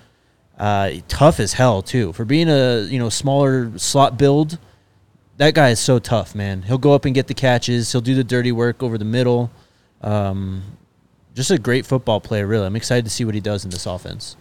Uh, 0.57 0.93
tough 1.07 1.39
as 1.39 1.53
hell 1.53 1.83
too 1.83 2.13
for 2.13 2.25
being 2.25 2.49
a 2.49 2.79
you 2.79 2.97
know 2.97 3.09
smaller 3.09 3.77
slot 3.77 4.17
build. 4.17 4.57
That 5.37 5.53
guy 5.53 5.69
is 5.69 5.79
so 5.79 5.99
tough, 5.99 6.33
man. 6.33 6.63
He'll 6.63 6.79
go 6.79 6.95
up 6.95 7.05
and 7.05 7.13
get 7.13 7.27
the 7.27 7.35
catches. 7.35 7.91
He'll 7.91 8.01
do 8.01 8.15
the 8.15 8.23
dirty 8.23 8.51
work 8.51 8.81
over 8.81 8.97
the 8.97 9.05
middle. 9.05 9.51
Um, 10.01 10.63
just 11.33 11.51
a 11.51 11.57
great 11.57 11.85
football 11.85 12.19
player, 12.19 12.45
really. 12.47 12.65
I'm 12.65 12.75
excited 12.75 13.05
to 13.05 13.11
see 13.11 13.25
what 13.25 13.33
he 13.35 13.41
does 13.41 13.63
in 13.63 13.71
this 13.71 13.85
offense. 13.85 14.35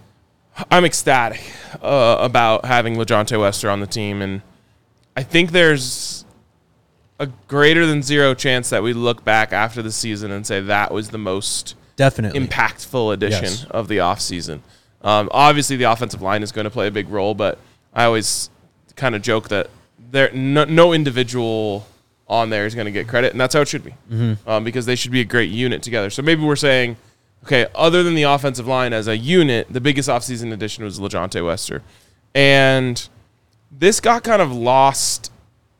I'm 0.70 0.84
ecstatic 0.84 1.40
uh, 1.80 2.18
about 2.20 2.64
having 2.64 2.96
LaJohntay 2.96 3.38
Wester 3.40 3.70
on 3.70 3.80
the 3.80 3.86
team, 3.86 4.20
and 4.20 4.42
I 5.16 5.22
think 5.22 5.52
there's 5.52 6.24
a 7.18 7.26
greater 7.48 7.86
than 7.86 8.02
zero 8.02 8.34
chance 8.34 8.70
that 8.70 8.82
we 8.82 8.92
look 8.92 9.24
back 9.24 9.52
after 9.52 9.82
the 9.82 9.92
season 9.92 10.30
and 10.30 10.46
say 10.46 10.60
that 10.60 10.90
was 10.92 11.10
the 11.10 11.18
most 11.18 11.74
Definitely. 11.96 12.40
impactful 12.40 13.12
addition 13.12 13.44
Yes. 13.44 13.66
of 13.70 13.88
the 13.88 13.98
offseason. 13.98 14.60
Um, 15.02 15.28
obviously, 15.32 15.76
the 15.76 15.84
offensive 15.84 16.20
line 16.22 16.42
is 16.42 16.50
going 16.52 16.64
to 16.64 16.70
play 16.70 16.86
a 16.86 16.90
big 16.90 17.08
role, 17.08 17.34
but 17.34 17.58
I 17.94 18.04
always 18.04 18.50
kind 18.96 19.14
of 19.14 19.22
joke 19.22 19.48
that 19.50 19.68
there 20.10 20.30
no, 20.32 20.64
no 20.64 20.92
individual 20.92 21.86
on 22.30 22.48
there 22.48 22.64
is 22.64 22.74
going 22.74 22.86
to 22.86 22.90
get 22.92 23.06
credit, 23.08 23.32
and 23.32 23.40
that's 23.40 23.54
how 23.54 23.60
it 23.60 23.68
should 23.68 23.84
be 23.84 23.92
um, 24.46 24.64
because 24.64 24.86
they 24.86 24.94
should 24.96 25.10
be 25.12 25.20
a 25.20 25.24
great 25.24 25.50
unit 25.50 25.82
together. 25.82 26.08
So 26.08 26.22
maybe 26.22 26.42
we're 26.42 26.56
saying, 26.56 26.96
okay, 27.44 27.66
other 27.74 28.02
than 28.02 28.14
the 28.14 28.22
offensive 28.22 28.66
line 28.66 28.92
as 28.92 29.08
a 29.08 29.16
unit, 29.16 29.66
the 29.68 29.80
biggest 29.80 30.08
offseason 30.08 30.52
addition 30.52 30.84
was 30.84 30.98
LaJohntay 31.00 31.44
Wester. 31.44 31.82
And 32.34 33.06
this 33.70 34.00
got 34.00 34.22
kind 34.24 34.40
of 34.40 34.52
lost 34.52 35.32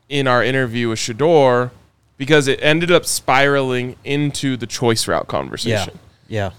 in 0.09 0.27
our 0.27 0.43
interview 0.43 0.89
with 0.89 0.99
Shedeur 0.99 1.71
because 2.17 2.47
it 2.47 2.59
ended 2.61 2.91
up 2.91 3.05
spiraling 3.05 3.95
into 4.03 4.57
the 4.57 4.67
choice 4.67 5.07
route 5.07 5.27
conversation 5.27 5.97
Yeah. 6.27 6.49
yeah. 6.49 6.51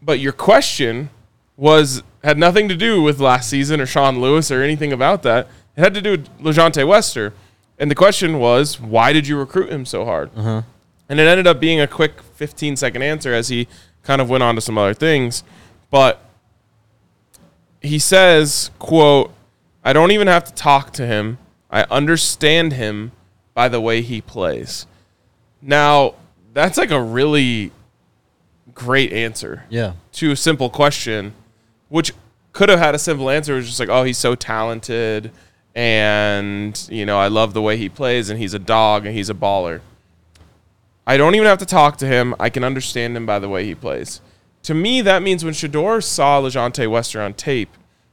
but 0.00 0.20
your 0.20 0.32
question 0.32 1.10
was 1.56 2.02
had 2.22 2.38
nothing 2.38 2.68
to 2.68 2.76
do 2.76 3.02
with 3.02 3.18
last 3.20 3.50
season 3.50 3.80
or 3.80 3.86
Sean 3.86 4.20
Lewis 4.20 4.50
or 4.50 4.62
anything 4.62 4.92
about 4.92 5.22
that. 5.24 5.48
It 5.76 5.80
had 5.80 5.94
to 5.94 6.00
do 6.00 6.10
with 6.12 6.38
LaJohntay 6.38 6.86
Wester, 6.86 7.32
and 7.80 7.90
the 7.90 7.94
question 7.96 8.38
was, 8.38 8.78
why 8.78 9.12
did 9.12 9.26
you 9.26 9.36
recruit 9.36 9.70
him 9.70 9.84
so 9.84 10.04
hard? 10.04 10.30
Uh-huh. 10.36 10.62
And 11.08 11.18
it 11.18 11.26
ended 11.26 11.48
up 11.48 11.58
being 11.58 11.80
a 11.80 11.88
quick 11.88 12.22
15 12.22 12.76
second 12.76 13.02
answer 13.02 13.34
as 13.34 13.48
he 13.48 13.66
kind 14.04 14.20
of 14.20 14.30
went 14.30 14.42
on 14.44 14.54
to 14.54 14.60
some 14.60 14.78
other 14.78 14.94
things, 14.94 15.42
but 15.90 16.22
he 17.80 17.98
says, 17.98 18.70
"quote 18.78 19.32
I 19.84 19.92
don't 19.92 20.10
even 20.12 20.26
have 20.28 20.44
to 20.44 20.54
talk 20.54 20.92
to 20.94 21.06
him. 21.06 21.38
I 21.70 21.82
understand 21.90 22.74
him 22.74 23.12
by 23.54 23.68
the 23.68 23.80
way 23.80 24.02
he 24.02 24.20
plays." 24.20 24.86
Now, 25.62 26.14
that's 26.52 26.78
like 26.78 26.90
a 26.90 27.02
really 27.02 27.72
great 28.74 29.12
answer 29.12 29.64
Yeah. 29.68 29.92
to 30.12 30.30
a 30.32 30.36
simple 30.36 30.70
question, 30.70 31.34
which 31.88 32.12
could 32.52 32.68
have 32.68 32.78
had 32.78 32.94
a 32.94 32.98
simple 32.98 33.28
answer. 33.30 33.54
It 33.54 33.56
was 33.56 33.66
just 33.66 33.80
like, 33.80 33.88
oh, 33.88 34.02
he's 34.04 34.18
so 34.18 34.34
talented, 34.34 35.30
and 35.74 36.88
you 36.90 37.06
know, 37.06 37.18
I 37.18 37.28
love 37.28 37.54
the 37.54 37.62
way 37.62 37.76
he 37.76 37.88
plays, 37.88 38.30
and 38.30 38.38
he's 38.38 38.54
a 38.54 38.58
dog, 38.58 39.06
and 39.06 39.14
he's 39.14 39.30
a 39.30 39.34
baller. 39.34 39.80
I 41.06 41.16
don't 41.16 41.34
even 41.34 41.46
have 41.46 41.58
to 41.58 41.66
talk 41.66 41.96
to 41.98 42.06
him. 42.06 42.34
I 42.38 42.50
can 42.50 42.62
understand 42.62 43.16
him 43.16 43.26
by 43.26 43.38
the 43.38 43.48
way 43.48 43.64
he 43.64 43.74
plays. 43.74 44.20
To 44.64 44.74
me, 44.74 45.00
that 45.00 45.22
means 45.22 45.44
when 45.44 45.54
Shedeur 45.54 46.02
saw 46.04 46.40
LaJohntay 46.40 46.90
Wester 46.90 47.20
on 47.20 47.34
tape, 47.34 47.70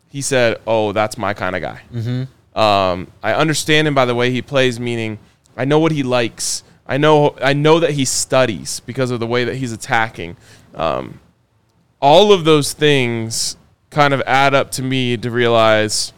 he 0.10 0.22
said, 0.22 0.60
"Oh, 0.66 0.92
that's 0.92 1.18
my 1.18 1.34
kind 1.34 1.56
of 1.56 1.62
guy." 1.62 1.82
Mm-hmm. 1.94 2.60
Um, 2.60 3.12
I 3.22 3.34
understand 3.34 3.88
him 3.88 3.94
by 3.94 4.06
the 4.06 4.16
way 4.16 4.32
he 4.32 4.42
plays, 4.42 4.80
meaning 4.80 5.20
I 5.56 5.66
know 5.66 5.80
what 5.80 5.92
he 5.92 6.04
likes. 6.04 6.64
I 6.88 6.98
know 6.98 7.36
I 7.42 7.54
know 7.54 7.80
that 7.80 7.92
he 7.92 8.06
studies 8.06 8.80
because 8.82 9.12
of 9.12 9.20
the 9.20 9.28
way 9.28 9.44
that 9.44 9.56
he's 9.56 9.72
attacking. 9.72 10.38
Um, 10.74 11.20
all 12.02 12.32
of 12.32 12.46
those 12.46 12.74
things 12.74 13.58
kind 13.90 14.14
of 14.14 14.22
add 14.26 14.54
up 14.54 14.72
to 14.72 14.84
me 14.84 15.18
to 15.18 15.32
realize 15.32 16.14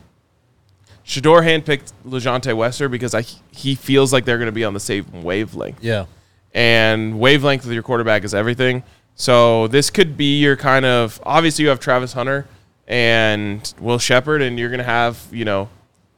Shedeur 1.09 1.41
handpicked 1.41 1.91
LaJohntay 2.05 2.55
Wester 2.55 2.87
because 2.87 3.13
I, 3.15 3.23
he 3.51 3.73
feels 3.73 4.13
like 4.13 4.25
they're 4.25 4.37
going 4.37 4.45
to 4.45 4.51
be 4.51 4.63
on 4.63 4.73
the 4.75 4.79
same 4.79 5.23
wavelength 5.23 5.83
Yeah. 5.83 6.05
and 6.53 7.19
wavelength 7.19 7.65
with 7.65 7.73
your 7.73 7.81
quarterback 7.83 8.23
is 8.23 8.33
everything. 8.35 8.83
So 9.15 9.67
this 9.67 9.89
could 9.89 10.15
be 10.15 10.39
your 10.39 10.55
kind 10.55 10.85
of 10.85 11.19
obviously 11.25 11.63
you 11.63 11.69
have 11.69 11.79
Travis 11.79 12.13
Hunter 12.13 12.45
and 12.87 13.73
Will 13.79 13.97
Sheppard, 13.97 14.41
and 14.43 14.57
you're 14.59 14.69
gonna 14.69 14.83
have 14.83 15.19
you 15.31 15.45
know 15.45 15.67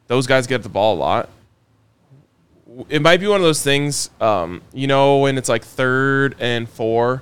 those 0.08 0.28
guys 0.28 0.46
get 0.46 0.62
the 0.62 0.70
ball 0.70 0.96
a 0.96 1.00
lot. 1.00 1.30
It 2.90 3.02
might 3.02 3.20
be 3.20 3.28
one 3.28 3.38
of 3.38 3.44
those 3.44 3.62
things, 3.64 4.10
um, 4.22 4.62
you 4.74 4.88
know, 4.88 5.18
when 5.18 5.38
it's 5.38 5.50
like 5.50 5.64
third 5.64 6.36
and 6.40 6.70
four, 6.70 7.22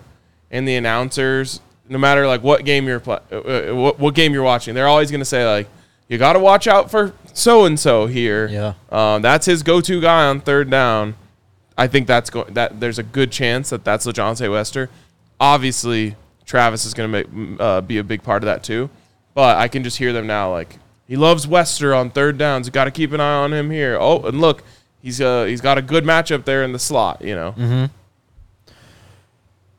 and 0.51 0.67
the 0.67 0.75
announcers, 0.75 1.59
no 1.87 1.97
matter 1.97 2.27
like 2.27 2.43
what 2.43 2.65
game 2.65 2.87
you're 2.87 2.99
pla- 2.99 3.21
uh, 3.31 3.35
uh, 3.37 3.75
what, 3.75 3.99
what 3.99 4.13
game 4.15 4.33
you're 4.33 4.43
watching, 4.43 4.75
they're 4.75 4.87
always 4.87 5.09
gonna 5.11 5.25
say 5.25 5.45
like, 5.47 5.67
you 6.09 6.17
got 6.17 6.33
to 6.33 6.39
watch 6.39 6.67
out 6.67 6.91
for 6.91 7.13
so 7.33 7.63
and 7.65 7.79
so 7.79 8.07
here. 8.07 8.47
Yeah. 8.47 8.73
Um, 8.91 9.21
that's 9.21 9.45
his 9.45 9.63
go-to 9.63 10.01
guy 10.01 10.25
on 10.27 10.41
third 10.41 10.69
down. 10.69 11.15
I 11.77 11.87
think 11.87 12.07
that's 12.07 12.29
going 12.29 12.53
that 12.55 12.81
there's 12.81 12.99
a 12.99 13.03
good 13.03 13.31
chance 13.31 13.69
that 13.69 13.85
that's 13.85 14.05
LaJohntay 14.05 14.51
Wester. 14.51 14.89
Obviously, 15.39 16.17
Travis 16.45 16.83
is 16.83 16.93
going 16.93 17.09
to 17.09 17.23
make 17.23 17.59
uh, 17.61 17.79
be 17.79 17.99
a 17.99 18.03
big 18.03 18.21
part 18.23 18.43
of 18.43 18.47
that 18.47 18.63
too. 18.63 18.89
But 19.33 19.55
I 19.57 19.69
can 19.69 19.83
just 19.83 19.97
hear 19.97 20.11
them 20.11 20.27
now, 20.27 20.51
like 20.51 20.77
he 21.07 21.15
loves 21.15 21.47
Wester 21.47 21.93
on 21.93 22.09
third 22.09 22.37
downs. 22.37 22.67
You 22.67 22.73
got 22.73 22.85
to 22.85 22.91
keep 22.91 23.13
an 23.13 23.21
eye 23.21 23.35
on 23.43 23.53
him 23.53 23.71
here. 23.71 23.97
Oh, 23.97 24.21
and 24.23 24.41
look, 24.41 24.63
he's 25.01 25.21
uh, 25.21 25.45
he's 25.45 25.61
got 25.61 25.77
a 25.77 25.81
good 25.81 26.03
matchup 26.03 26.43
there 26.43 26.63
in 26.63 26.73
the 26.73 26.79
slot. 26.79 27.21
You 27.21 27.35
know, 27.35 27.89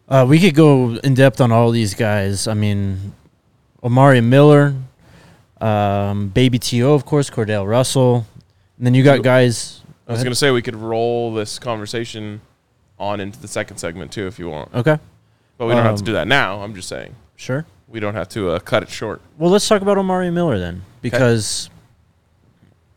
Uh, 0.08 0.24
we 0.28 0.40
could 0.40 0.54
go 0.54 0.96
in 1.04 1.14
depth 1.14 1.40
on 1.40 1.52
all 1.52 1.70
these 1.70 1.94
guys. 1.94 2.48
I 2.48 2.54
mean, 2.54 3.12
Omari 3.84 4.20
Miller, 4.20 4.74
um, 5.60 6.28
Baby 6.28 6.58
To, 6.58 6.92
of 6.92 7.04
course, 7.04 7.30
Cordale 7.30 7.66
Russell, 7.66 8.26
and 8.78 8.86
then 8.86 8.94
you 8.94 9.02
got 9.02 9.22
guys. 9.22 9.82
I 10.08 10.12
was 10.12 10.22
going 10.22 10.32
to 10.32 10.36
say 10.36 10.50
we 10.50 10.62
could 10.62 10.74
roll 10.76 11.32
this 11.34 11.58
conversation 11.58 12.40
on 12.98 13.20
into 13.20 13.40
the 13.40 13.48
second 13.48 13.76
segment 13.78 14.10
too, 14.12 14.26
if 14.26 14.38
you 14.38 14.48
want. 14.48 14.74
Okay, 14.74 14.98
But 15.56 15.66
we 15.66 15.74
don't 15.74 15.84
have 15.84 15.96
to 15.96 16.00
Um, 16.00 16.04
do 16.06 16.12
that 16.14 16.26
now. 16.28 16.62
I'm 16.62 16.74
just 16.74 16.88
saying 16.88 17.14
sure. 17.36 17.64
we 17.88 18.00
don't 18.00 18.14
have 18.14 18.28
to 18.30 18.50
uh, 18.50 18.58
cut 18.58 18.82
it 18.82 18.88
short. 18.90 19.20
Well, 19.38 19.50
let's 19.50 19.66
talk 19.68 19.82
about 19.82 19.96
Omari 19.98 20.30
Miller 20.30 20.58
then, 20.58 20.82
because 21.00 21.70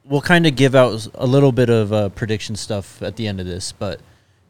we'll 0.05 0.21
kind 0.21 0.45
of 0.47 0.55
give 0.55 0.75
out 0.75 1.07
a 1.15 1.25
little 1.27 1.51
bit 1.51 1.69
of 1.69 1.93
uh, 1.93 2.09
prediction 2.09 2.55
stuff 2.55 3.01
at 3.01 3.15
the 3.15 3.27
end 3.27 3.39
of 3.39 3.45
this. 3.45 3.71
But 3.71 3.99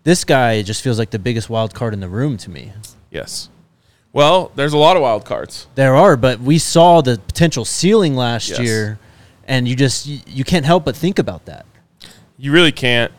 this 0.03 0.24
guy 0.24 0.62
just 0.62 0.82
feels 0.82 0.98
like 0.98 1.12
the 1.12 1.20
biggest 1.20 1.50
wild 1.50 1.74
card 1.75 1.93
in 1.93 2.00
the 2.00 2.10
room 2.10 2.38
to 2.38 2.50
me. 2.50 2.72
Yes. 3.12 3.50
Well, 4.13 4.51
there's 4.55 4.74
a 4.74 4.77
lot 4.77 4.96
of 4.96 5.01
wild 5.01 5.25
cards. 5.25 5.67
There 5.75 5.96
are, 5.96 6.15
but 6.15 6.39
we 6.39 6.60
saw 6.60 7.01
the 7.01 7.17
potential 7.17 7.65
ceiling 7.65 8.15
last 8.15 8.48
Yes. 8.50 8.60
year, 8.60 9.00
and 9.48 9.67
you 9.67 9.75
just 9.75 10.05
you, 10.05 10.20
you 10.27 10.43
can't 10.43 10.65
help 10.65 10.86
but 10.86 10.96
think 10.96 11.17
about 11.20 11.46
that. 11.46 11.65
You 12.38 12.51
really 12.51 12.72
can't. 12.72 13.12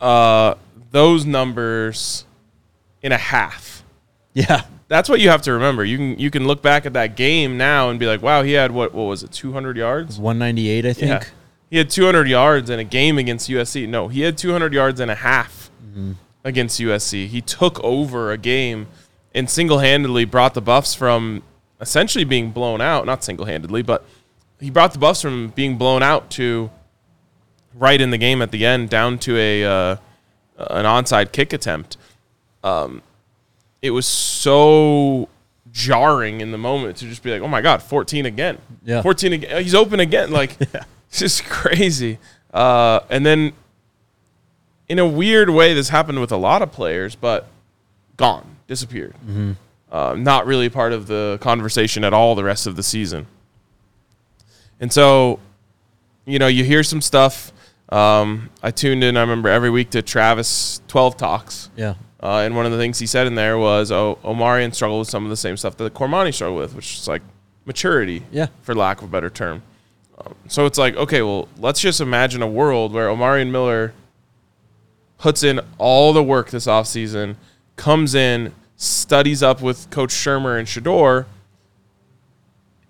Uh, 0.00 0.54
those 0.90 1.24
numbers 1.24 2.24
in 3.02 3.10
a 3.12 3.16
half. 3.16 3.82
Yeah, 4.34 4.62
That's 4.88 5.08
what 5.08 5.20
you 5.20 5.28
have 5.30 5.42
to 5.42 5.52
remember. 5.52 5.84
You 5.84 5.96
can 5.96 6.18
you 6.18 6.30
can 6.30 6.46
look 6.46 6.62
back 6.62 6.86
at 6.86 6.92
that 6.92 7.16
game 7.16 7.56
now 7.58 7.88
and 7.90 7.98
be 7.98 8.06
like, 8.06 8.22
wow, 8.22 8.42
he 8.42 8.52
had 8.52 8.70
what 8.70 8.92
what 8.94 9.04
was 9.04 9.22
it, 9.22 9.32
200 9.32 9.76
yards? 9.76 10.18
one 10.20 10.38
ninety 10.38 10.68
eight, 10.68 10.84
I 10.86 10.92
think. 10.92 11.08
Yeah. 11.10 11.24
He 11.70 11.76
had 11.78 11.90
200 11.90 12.26
yards 12.28 12.70
in 12.70 12.78
a 12.78 12.84
game 12.84 13.18
against 13.18 13.50
USC. 13.50 13.86
No, 13.88 14.08
he 14.08 14.22
had 14.22 14.38
200 14.38 14.72
yards 14.72 15.00
and 15.00 15.10
a 15.10 15.14
half 15.16 15.70
against 16.44 16.80
USC. 16.80 17.26
He 17.26 17.40
took 17.42 17.78
over 17.84 18.30
a 18.32 18.38
game 18.38 18.86
and 19.34 19.48
single-handedly 19.48 20.24
brought 20.24 20.54
the 20.54 20.60
Buffs 20.60 20.94
from 20.94 21.42
essentially 21.80 22.24
being 22.24 22.50
blown 22.50 22.80
out, 22.80 23.06
not 23.06 23.22
single-handedly, 23.22 23.82
but 23.82 24.04
he 24.60 24.70
brought 24.70 24.92
the 24.92 24.98
Buffs 24.98 25.22
from 25.22 25.48
being 25.48 25.76
blown 25.76 26.02
out 26.02 26.30
to 26.30 26.70
right 27.74 28.00
in 28.00 28.10
the 28.10 28.18
game 28.18 28.42
at 28.42 28.50
the 28.50 28.66
end 28.66 28.90
down 28.90 29.18
to 29.20 29.36
a 29.36 29.64
uh, 29.64 29.96
an 30.56 30.84
onside 30.84 31.32
kick 31.32 31.52
attempt. 31.52 31.96
Um, 32.64 33.02
it 33.80 33.90
was 33.90 34.06
so 34.06 35.28
jarring 35.70 36.40
in 36.40 36.50
the 36.50 36.58
moment 36.58 36.96
to 36.98 37.06
just 37.06 37.22
be 37.22 37.30
like, 37.30 37.42
"Oh 37.42 37.48
my 37.48 37.60
god, 37.60 37.82
14 37.82 38.26
again." 38.26 38.58
Yeah. 38.84 39.02
14 39.02 39.32
again. 39.32 39.62
He's 39.62 39.74
open 39.74 40.00
again. 40.00 40.30
Like 40.30 40.56
it's 40.60 41.18
just 41.20 41.44
crazy. 41.44 42.18
Uh, 42.52 43.00
and 43.10 43.24
then 43.24 43.52
in 44.88 44.98
a 44.98 45.06
weird 45.06 45.50
way 45.50 45.74
this 45.74 45.90
happened 45.90 46.20
with 46.20 46.32
a 46.32 46.36
lot 46.36 46.62
of 46.62 46.72
players, 46.72 47.14
but 47.14 47.46
gone, 48.16 48.56
disappeared. 48.68 49.14
Uh, 49.90 50.14
not 50.16 50.46
really 50.46 50.68
part 50.68 50.92
of 50.92 51.06
the 51.08 51.38
conversation 51.40 52.04
at 52.04 52.12
all 52.12 52.34
the 52.36 52.44
rest 52.44 52.66
of 52.68 52.76
the 52.76 52.82
season. 52.82 53.26
And 54.80 54.92
so, 54.92 55.40
you 56.26 56.38
know, 56.38 56.46
you 56.46 56.62
hear 56.62 56.82
some 56.84 57.00
stuff. 57.00 57.52
Um, 57.88 58.50
I 58.62 58.70
tuned 58.70 59.02
in, 59.02 59.16
I 59.16 59.22
remember 59.22 59.48
every 59.48 59.70
week 59.70 59.90
to 59.90 60.02
Travis 60.02 60.80
12 60.88 61.16
Talks. 61.16 61.70
Yeah, 61.74 61.94
Uh, 62.22 62.42
and 62.44 62.54
one 62.54 62.66
of 62.66 62.72
the 62.72 62.76
things 62.78 62.98
he 62.98 63.06
said 63.06 63.26
in 63.26 63.34
there 63.34 63.56
was, 63.58 63.90
oh, 63.90 64.18
Omarion 64.22 64.74
struggled 64.74 65.00
with 65.00 65.08
some 65.08 65.24
of 65.24 65.30
the 65.30 65.36
same 65.36 65.56
stuff 65.56 65.76
that 65.78 65.94
Cormani 65.94 66.34
struggled 66.34 66.60
with, 66.60 66.74
which 66.74 66.98
is 66.98 67.08
like 67.08 67.22
maturity, 67.64 68.22
Yeah. 68.30 68.48
for 68.62 68.74
lack 68.74 68.98
of 68.98 69.04
a 69.04 69.10
better 69.10 69.30
term. 69.30 69.62
Um, 70.18 70.34
so 70.48 70.66
it's 70.66 70.76
like, 70.78 70.96
okay, 70.96 71.22
well, 71.22 71.48
let's 71.58 71.80
just 71.80 72.00
imagine 72.02 72.42
a 72.42 72.46
world 72.46 72.92
where 72.92 73.08
Omarion 73.08 73.50
Miller 73.50 73.94
puts 75.16 75.42
in 75.42 75.60
all 75.78 76.12
the 76.12 76.22
work 76.22 76.50
this 76.50 76.66
offseason, 76.66 77.36
comes 77.78 78.14
in, 78.14 78.52
studies 78.76 79.42
up 79.42 79.62
with 79.62 79.88
Coach 79.88 80.10
Shurmur 80.10 80.58
and 80.58 80.68
Shedeur. 80.68 81.24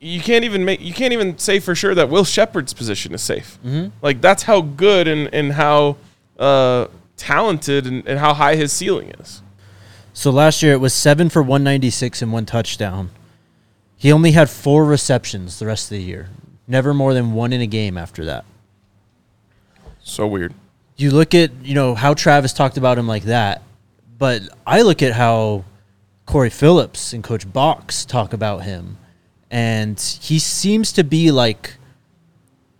You 0.01 0.21
can't 0.21 0.45
even 0.45 0.65
make 0.65 0.81
you 0.81 0.93
can't 0.93 1.13
even 1.13 1.39
say 1.39 1.61
for 1.61 1.75
sure 1.75 1.95
that 1.95 2.09
Will 2.09 2.25
Sheppard's 2.25 2.73
position 2.73 3.15
is 3.15 3.23
safe. 3.23 3.59
Mm-hmm. 3.65 3.89
Like 4.03 4.21
that's 4.21 4.45
how 4.45 4.61
good 4.61 5.07
and, 5.07 5.33
and 5.33 5.53
how 5.53 5.97
uh, 6.39 6.87
talented 7.17 7.87
and, 7.87 8.07
and 8.07 8.19
how 8.19 8.35
high 8.35 8.57
his 8.57 8.73
ceiling 8.73 9.11
is. 9.21 9.43
So 10.13 10.31
last 10.31 10.63
year 10.63 10.73
it 10.73 10.81
was 10.81 10.95
seven 10.95 11.29
for 11.29 11.43
196 11.43 12.23
and 12.23 12.33
one 12.33 12.47
touchdown. 12.47 13.11
He 13.97 14.13
only 14.13 14.33
had 14.33 14.49
four 14.49 14.85
receptions 14.85 15.59
the 15.59 15.67
rest 15.67 15.91
of 15.91 15.97
the 15.97 16.03
year. 16.03 16.29
Never 16.67 16.95
more 16.95 17.15
than 17.15 17.33
one 17.33 17.53
in 17.53 17.61
a 17.61 17.67
game 17.67 17.99
after 17.99 18.25
that. 18.27 18.45
So 20.03 20.27
weird. 20.27 20.55
You 20.97 21.11
look 21.11 21.35
at, 21.35 21.53
you 21.63 21.75
know, 21.75 21.95
how 21.95 22.15
Travis 22.15 22.53
talked 22.53 22.77
about 22.77 22.99
him 22.99 23.09
like 23.09 23.25
that, 23.25 23.63
but 24.19 24.43
I 24.67 24.83
look 24.83 25.03
at 25.03 25.13
how 25.13 25.65
Corey 26.27 26.51
Phillips 26.51 27.13
and 27.13 27.23
Coach 27.25 27.51
Box 27.51 28.05
talk 28.05 28.33
about 28.33 28.65
him. 28.65 28.99
And 29.51 29.99
he 29.99 30.39
seems 30.39 30.93
to 30.93 31.05
be 31.05 31.31
like 31.31 31.75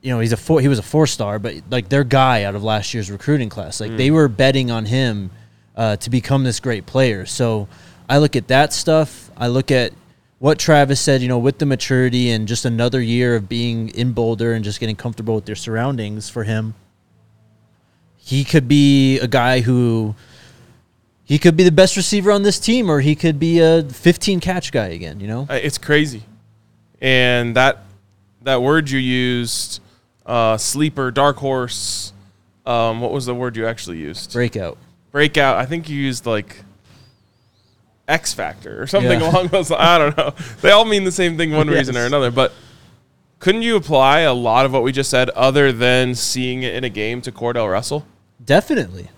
you 0.01 0.15
know, 0.15 0.21
he's 0.21 0.33
a 0.33 0.37
four 0.37 0.61
he 0.61 0.69
was 0.69 0.79
a 0.79 0.83
four 0.83 1.07
star, 1.07 1.39
but 1.39 1.55
like 1.71 1.89
their 1.89 2.05
guy 2.05 2.45
out 2.45 2.55
of 2.55 2.63
last 2.63 2.95
year's 2.95 3.11
recruiting 3.11 3.49
class. 3.49 3.81
Like 3.81 3.97
they 3.97 4.11
were 4.11 4.29
betting 4.29 4.71
on 4.71 4.85
him 4.87 5.31
uh, 5.77 5.97
to 5.97 6.11
become 6.11 6.45
this 6.45 6.61
great 6.61 6.87
player. 6.87 7.27
So 7.27 7.69
I 8.09 8.19
look 8.19 8.37
at 8.37 8.49
that 8.49 8.73
stuff. 8.73 9.31
I 9.37 9.49
look 9.49 9.71
at 9.71 9.93
what 10.39 10.59
Travis 10.59 11.01
said, 11.01 11.21
you 11.21 11.29
know, 11.29 11.39
with 11.39 11.59
the 11.59 11.67
maturity 11.67 12.31
and 12.31 12.47
just 12.47 12.65
another 12.65 13.01
year 13.01 13.35
of 13.35 13.49
being 13.49 13.89
in 13.91 14.13
Boulder 14.13 14.53
and 14.53 14.65
just 14.65 14.79
getting 14.79 14.97
comfortable 14.97 15.35
with 15.35 15.47
their 15.47 15.57
surroundings 15.57 16.31
for 16.31 16.45
him. 16.45 16.75
He 18.17 18.45
could 18.45 18.69
be 18.69 19.19
a 19.19 19.27
guy 19.27 19.61
who 19.61 20.15
he 21.29 21.39
could 21.39 21.59
be 21.59 21.63
the 21.63 21.71
best 21.71 21.95
receiver 21.95 22.33
on 22.33 22.43
this 22.43 22.59
team, 22.59 22.91
or 22.91 23.01
he 23.01 23.15
could 23.15 23.39
be 23.39 23.59
a 23.61 23.83
15 23.83 24.41
catch 24.41 24.73
guy 24.73 24.87
again. 24.87 25.21
You 25.21 25.27
know, 25.27 25.47
Uh, 25.51 25.55
It's 25.63 25.77
crazy. 25.77 26.23
And 27.03 27.55
that 27.55 27.85
that 28.45 28.63
word 28.63 28.89
you 28.89 28.99
used, 28.99 29.81
uh, 30.25 30.57
sleeper, 30.57 31.11
dark 31.11 31.37
horse. 31.37 32.15
Um, 32.65 33.01
what 33.03 33.13
was 33.13 33.27
the 33.27 33.35
word 33.35 33.57
you 33.59 33.67
actually 33.67 33.99
used? 33.99 34.33
breakout. 34.33 34.79
Breakout. 35.13 35.57
I 35.59 35.67
think 35.67 35.89
you 35.91 35.97
used 36.01 36.25
like 36.25 36.65
X 38.09 38.33
factor 38.33 38.81
or 38.83 38.87
something 38.87 39.21
Yeah. 39.21 39.31
along 39.31 39.49
those. 39.49 39.71
I 39.71 39.99
don't 39.99 40.17
know. 40.17 40.33
They 40.63 40.71
all 40.71 40.87
mean 40.87 41.05
the 41.05 41.13
same 41.13 41.37
thing, 41.37 41.51
one 41.53 41.69
reason 41.69 41.95
or 41.97 42.07
another. 42.07 42.31
But 42.31 42.53
couldn't 43.39 43.63
you 43.63 43.77
apply 43.77 44.21
a 44.21 44.33
lot 44.33 44.65
of 44.65 44.73
what 44.73 44.83
we 44.83 44.93
just 44.93 45.11
said, 45.11 45.29
other 45.31 45.73
than 45.73 46.15
seeing 46.15 46.63
it 46.63 46.75
in 46.75 46.85
a 46.85 46.89
game, 46.89 47.21
to 47.23 47.31
Cordale 47.33 47.71
Russell? 47.71 48.07
Definitely. 48.43 49.09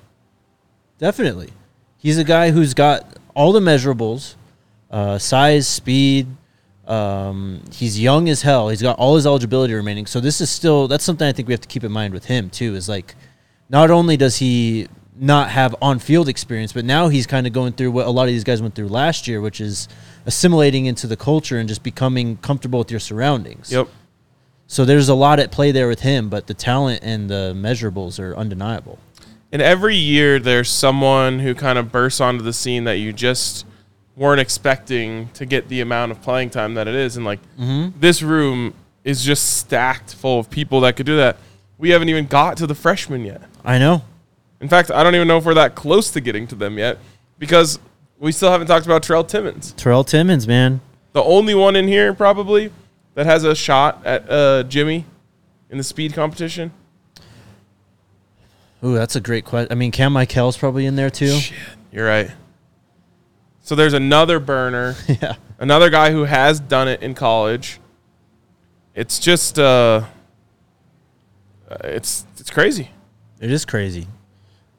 Definitely. 0.99 1.51
He's 2.01 2.19
a 2.19 2.25
guy 2.25 2.51
who's 2.51 2.75
got 2.75 3.19
all 3.35 3.53
the 3.53 3.61
measurables 3.61 4.35
uh, 4.91 5.19
size, 5.19 5.69
speed. 5.69 6.27
Um, 6.87 7.63
he's 7.73 8.01
young 8.01 8.29
as 8.29 8.43
hell. 8.43 8.69
He's 8.69 8.83
got 8.83 8.99
all 8.99 9.15
his 9.15 9.27
eligibility 9.27 9.75
remaining. 9.75 10.07
So, 10.07 10.19
this 10.19 10.41
is 10.41 10.51
still, 10.51 10.89
that's 10.89 11.05
something 11.05 11.27
I 11.27 11.33
think 11.33 11.47
we 11.47 11.55
have 11.55 11.61
to 11.61 11.69
keep 11.69 11.85
in 11.85 11.93
mind 11.93 12.13
with 12.13 12.25
him, 12.25 12.51
too, 12.51 12.75
is 12.75 12.89
like, 12.89 13.15
not 13.69 13.91
only 13.91 14.17
does 14.17 14.39
he 14.39 14.89
not 15.15 15.51
have 15.51 15.77
on 15.81 15.99
field 15.99 16.29
experience, 16.29 16.73
but 16.73 16.85
now 16.85 17.09
he's 17.09 17.27
kind 17.27 17.47
of 17.47 17.53
going 17.53 17.75
through 17.75 17.93
what 17.93 18.07
a 18.07 18.11
lot 18.11 18.23
of 18.23 18.31
these 18.31 18.43
guys 18.43 18.61
went 18.61 18.75
through 18.75 18.89
last 18.89 19.29
year, 19.29 19.41
which 19.41 19.61
is 19.61 19.87
assimilating 20.27 20.87
into 20.87 21.07
the 21.07 21.17
culture 21.17 21.59
and 21.59 21.69
just 21.69 21.83
becoming 21.83 22.37
comfortable 22.39 22.81
with 22.81 22.91
your 22.91 23.01
surroundings. 23.01 23.71
Yep. 23.71 23.89
So, 24.67 24.85
there's 24.85 25.09
a 25.09 25.15
lot 25.15 25.39
at 25.39 25.53
play 25.53 25.71
there 25.71 25.87
with 25.87 26.01
him, 26.01 26.29
but 26.29 26.49
the 26.49 26.55
talent 26.55 27.05
and 27.05 27.31
the 27.31 27.53
measurables 27.55 28.19
are 28.19 28.35
undeniable. 28.37 28.99
And 29.53 29.61
every 29.61 29.97
year 29.97 30.39
there's 30.39 30.71
someone 30.71 31.41
who 31.41 31.55
kind 31.55 31.79
of 31.79 31.91
bursts 31.91 32.21
onto 32.21 32.43
the 32.43 32.53
scene 32.53 32.85
that 32.85 32.99
you 32.99 33.13
just 33.13 33.67
weren't 34.17 34.41
expecting 34.41 35.29
to 35.31 35.47
get 35.47 35.69
the 35.69 35.81
amount 35.81 36.13
of 36.13 36.21
playing 36.23 36.51
time 36.51 36.75
that 36.75 36.87
it 36.87 36.95
is. 36.95 37.17
And 37.17 37.25
like 37.25 37.41
this 37.57 38.23
room 38.23 38.75
is 39.03 39.25
just 39.25 39.59
stacked 39.59 40.15
full 40.15 40.39
of 40.39 40.51
people 40.51 40.81
that 40.83 40.97
could 40.97 41.07
do 41.07 41.17
that. 41.17 41.37
We 41.79 41.91
haven't 41.91 42.11
even 42.11 42.27
got 42.27 42.59
to 42.59 42.67
the 42.67 42.75
freshmen 42.75 43.25
yet. 43.25 43.43
I 43.65 43.79
know. 43.79 44.03
In 44.61 44.69
fact, 44.69 44.91
I 44.91 45.03
don't 45.03 45.15
even 45.15 45.27
know 45.27 45.39
if 45.39 45.45
we're 45.47 45.55
that 45.55 45.75
close 45.75 46.11
to 46.11 46.21
getting 46.21 46.47
to 46.49 46.55
them 46.55 46.79
yet 46.79 46.99
because 47.39 47.79
we 48.19 48.31
still 48.33 48.51
haven't 48.51 48.67
talked 48.67 48.85
about 48.85 49.03
Terrell 49.03 49.25
Timmons. 49.25 49.73
Terrell 49.73 50.05
Timmons, 50.05 50.47
man. 50.47 50.83
The 51.13 51.23
only 51.23 51.55
one 51.55 51.75
in 51.75 51.89
here 51.89 52.13
probably 52.13 52.71
that 53.15 53.25
has 53.27 53.43
a 53.45 53.55
shot 53.55 54.05
at 54.05 54.31
uh, 54.31 54.63
Jimmy 54.65 55.07
in 55.71 55.79
the 55.79 55.85
speed 55.85 56.13
competition. 56.13 56.73
Ooh, 58.83 58.95
that's 58.95 59.17
a 59.17 59.21
great 59.21 59.45
question. 59.45 59.71
I 59.71 59.75
mean, 59.75 59.91
Cam 59.91 60.13
Michael's 60.13 60.57
probably 60.57 60.87
in 60.87 60.97
there 60.97 61.11
too. 61.11 61.39
You're 61.93 62.07
right. 62.07 62.31
So 63.63 63.75
there's 63.75 63.93
another 63.93 64.41
burner. 64.41 64.97
yeah. 65.09 65.37
another 65.59 65.91
guy 65.91 66.11
who 66.11 66.25
has 66.25 66.61
done 66.61 66.89
it 66.89 67.03
in 67.03 67.15
college. 67.15 67.79
it's 68.95 69.19
just 69.19 69.59
uh, 69.59 70.05
uh, 71.71 71.77
it's 71.85 72.27
it's 72.39 72.51
crazy. 72.51 72.91
It 73.41 73.51
is 73.51 73.65
crazy. 73.65 74.07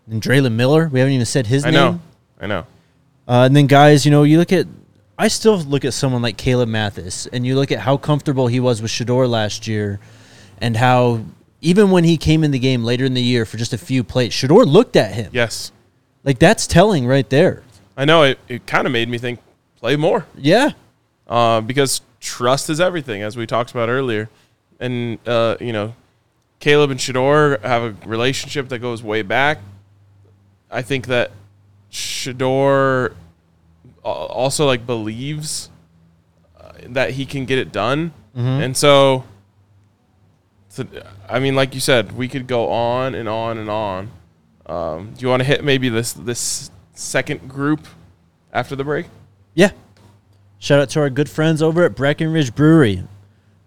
And 0.09 0.21
Drelon 0.21 0.53
Miller, 0.53 0.89
we 0.91 0.99
haven't 0.99 1.13
even 1.13 1.25
said 1.25 1.47
his 1.47 1.63
I 1.63 1.69
name. 1.71 1.79
I 1.79 1.91
know, 1.91 1.99
I 2.41 2.47
know. 2.47 2.67
Uh, 3.27 3.45
and 3.45 3.55
then 3.55 3.67
guys, 3.67 4.03
you 4.03 4.11
know, 4.11 4.23
you 4.23 4.37
look 4.37 4.51
at 4.51 4.67
I 5.17 5.27
still 5.27 5.59
look 5.59 5.85
at 5.85 5.93
someone 5.93 6.23
like 6.23 6.37
Caleb 6.37 6.69
Mathis, 6.69 7.27
and 7.27 7.45
you 7.45 7.55
look 7.55 7.71
at 7.71 7.79
how 7.79 7.95
comfortable 7.95 8.47
he 8.47 8.59
was 8.59 8.81
with 8.81 8.89
Shedeur 8.89 9.29
last 9.29 9.67
year, 9.67 9.99
and 10.59 10.75
how 10.75 11.23
even 11.62 11.91
when 11.91 12.04
he 12.04 12.17
came 12.17 12.43
in 12.43 12.52
the 12.52 12.60
game 12.60 12.84
later 12.84 13.06
in 13.06 13.13
the 13.13 13.21
year 13.21 13.45
for 13.45 13.58
just 13.58 13.71
a 13.74 13.78
few 13.78 14.04
plays, 14.04 14.34
Shedeur 14.34 14.65
looked 14.65 14.95
at 14.95 15.13
him. 15.13 15.30
Yes, 15.32 15.71
Like 16.24 16.39
that's 16.39 16.65
telling 16.67 17.06
right 17.08 17.30
there. 17.30 17.63
I 17.95 18.06
know. 18.06 18.24
It 18.24 18.39
it 18.47 18.65
kind 18.65 18.86
of 18.88 18.91
made 18.93 19.08
me 19.10 19.17
think 19.17 19.39
play 19.78 19.95
more. 19.95 20.26
Yeah. 20.38 20.71
uh, 21.28 21.62
because 21.62 22.02
trust 22.19 22.69
is 22.69 22.80
everything, 22.80 23.21
as 23.24 23.36
we 23.38 23.45
talked 23.47 23.71
about 23.71 23.89
earlier. 23.89 24.30
And 24.80 25.19
uh, 25.28 25.58
you 25.60 25.71
know, 25.74 25.93
Caleb 26.60 26.89
and 26.91 27.00
Shedeur 27.00 27.62
have 27.62 27.84
a 27.84 27.95
relationship 28.08 28.69
that 28.69 28.80
goes 28.80 29.02
way 29.04 29.21
back. 29.21 29.60
I 30.69 30.82
think 30.82 31.08
that 31.08 31.32
Shedeur 31.91 33.13
uh, 34.04 34.08
also 34.08 34.65
like 34.65 34.86
believes 34.86 35.69
uh, 36.60 36.71
that 36.89 37.12
he 37.12 37.26
can 37.26 37.45
get 37.45 37.60
it 37.60 37.71
done, 37.71 38.13
and 38.34 38.76
so, 38.78 39.26
so, 40.71 40.86
I 41.27 41.39
mean, 41.39 41.53
like 41.53 41.73
you 41.73 41.81
said, 41.81 42.13
we 42.13 42.29
could 42.29 42.47
go 42.47 42.69
on 42.69 43.13
and 43.13 43.27
on 43.27 43.57
and 43.57 43.69
on. 43.69 44.10
Um, 44.65 45.13
do 45.13 45.21
you 45.21 45.27
want 45.27 45.41
to 45.41 45.43
hit 45.43 45.65
maybe 45.65 45.89
this 45.89 46.13
this 46.13 46.71
second 46.93 47.49
group 47.49 47.86
after 48.53 48.75
the 48.77 48.86
break? 48.86 49.07
Yeah. 49.53 49.71
Shout 50.60 50.79
out 50.79 50.89
to 50.91 51.01
our 51.01 51.10
good 51.10 51.29
friends 51.29 51.62
over 51.62 51.84
at 51.84 51.95
Breckenridge 51.95 52.55
Brewery. 52.55 53.03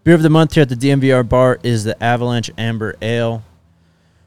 Beer 0.02 0.14
of 0.14 0.22
the 0.22 0.30
month 0.30 0.54
here 0.54 0.62
at 0.62 0.70
the 0.70 0.76
DNVR 0.76 1.28
bar 1.28 1.58
is 1.62 1.84
the 1.84 2.02
Avalanche 2.02 2.50
Amber 2.56 2.94
Ale. 3.02 3.44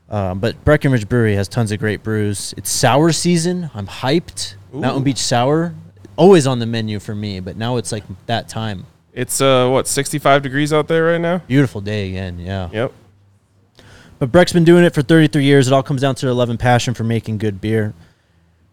Um, 0.09 0.39
but 0.39 0.63
Breckenridge 0.63 1.09
Brewery 1.09 1.35
has 1.35 1.47
tons 1.47 1.71
of 1.71 1.79
great 1.79 2.03
brews. 2.03 2.53
It's 2.57 2.69
sour 2.69 3.11
season. 3.11 3.71
I'm 3.73 3.87
hyped. 3.87 4.55
Mountain 4.71 5.03
Beach 5.03 5.17
Sour, 5.17 5.73
always 6.15 6.45
on 6.45 6.59
the 6.59 6.65
menu 6.65 6.99
for 6.99 7.15
me, 7.15 7.39
but 7.39 7.57
now 7.57 7.77
it's 7.77 7.91
like 7.91 8.03
that 8.27 8.47
time. 8.47 8.85
It's 9.17 9.41
uh 9.41 9.67
what 9.67 9.87
65 9.87 10.43
degrees 10.43 10.71
out 10.71 10.87
there 10.87 11.05
right 11.05 11.19
now. 11.19 11.39
Beautiful 11.39 11.81
day 11.81 12.09
again, 12.09 12.37
yeah. 12.37 12.69
Yep. 12.71 12.93
But 14.19 14.31
Breck's 14.31 14.53
been 14.53 14.63
doing 14.63 14.83
it 14.83 14.93
for 14.93 15.01
33 15.01 15.43
years. 15.43 15.67
It 15.67 15.73
all 15.73 15.81
comes 15.81 16.01
down 16.01 16.13
to 16.15 16.27
their 16.27 16.35
love 16.35 16.51
and 16.51 16.59
passion 16.59 16.93
for 16.93 17.03
making 17.03 17.39
good 17.39 17.59
beer. 17.59 17.95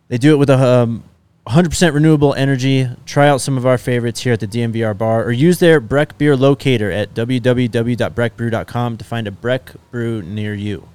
They 0.09 0.19
do 0.19 0.35
it 0.35 0.37
with 0.37 0.51
a 0.51 0.59
um, 0.59 1.05
100% 1.47 1.95
renewable 1.95 2.35
energy. 2.35 2.89
Try 3.07 3.27
out 3.29 3.41
some 3.41 3.57
of 3.57 3.65
our 3.65 3.79
favorites 3.79 4.21
here 4.21 4.35
at 4.35 4.41
the 4.41 4.47
DNVR 4.47 4.97
bar 4.97 5.25
or 5.25 5.33
use 5.33 5.61
their 5.61 5.81
Breck 5.81 6.19
beer 6.19 6.37
locator 6.37 6.91
at 6.91 7.15
www.breckbrew.com 7.15 8.97
to 8.99 9.05
find 9.05 9.27
a 9.27 9.31
Breck 9.31 9.73
brew 9.91 10.21
near 10.21 10.53
you. 10.53 10.89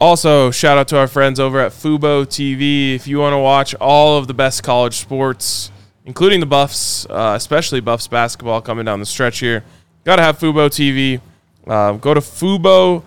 Also, 0.00 0.52
shout 0.52 0.78
out 0.78 0.86
to 0.88 0.98
our 0.98 1.08
friends 1.08 1.40
over 1.40 1.58
at 1.58 1.72
Fubo 1.72 2.24
TV. 2.24 2.94
If 2.94 3.08
you 3.08 3.18
want 3.18 3.34
to 3.34 3.38
watch 3.38 3.74
all 3.76 4.18
of 4.18 4.28
the 4.28 4.34
best 4.34 4.62
college 4.62 4.94
sports, 4.94 5.72
including 6.04 6.40
the 6.40 6.46
Buffs, 6.46 7.06
uh, 7.06 7.34
especially 7.36 7.80
Buffs 7.80 8.08
basketball 8.08 8.60
coming 8.60 8.84
down 8.84 9.00
the 9.00 9.06
stretch 9.06 9.38
here, 9.38 9.64
got 10.04 10.16
to 10.16 10.22
have 10.22 10.38
Fubo 10.38 10.68
TV. 10.68 11.20
Uh, 11.66 11.92
go 11.92 12.12
to 12.12 12.20
Fubo, 12.20 13.02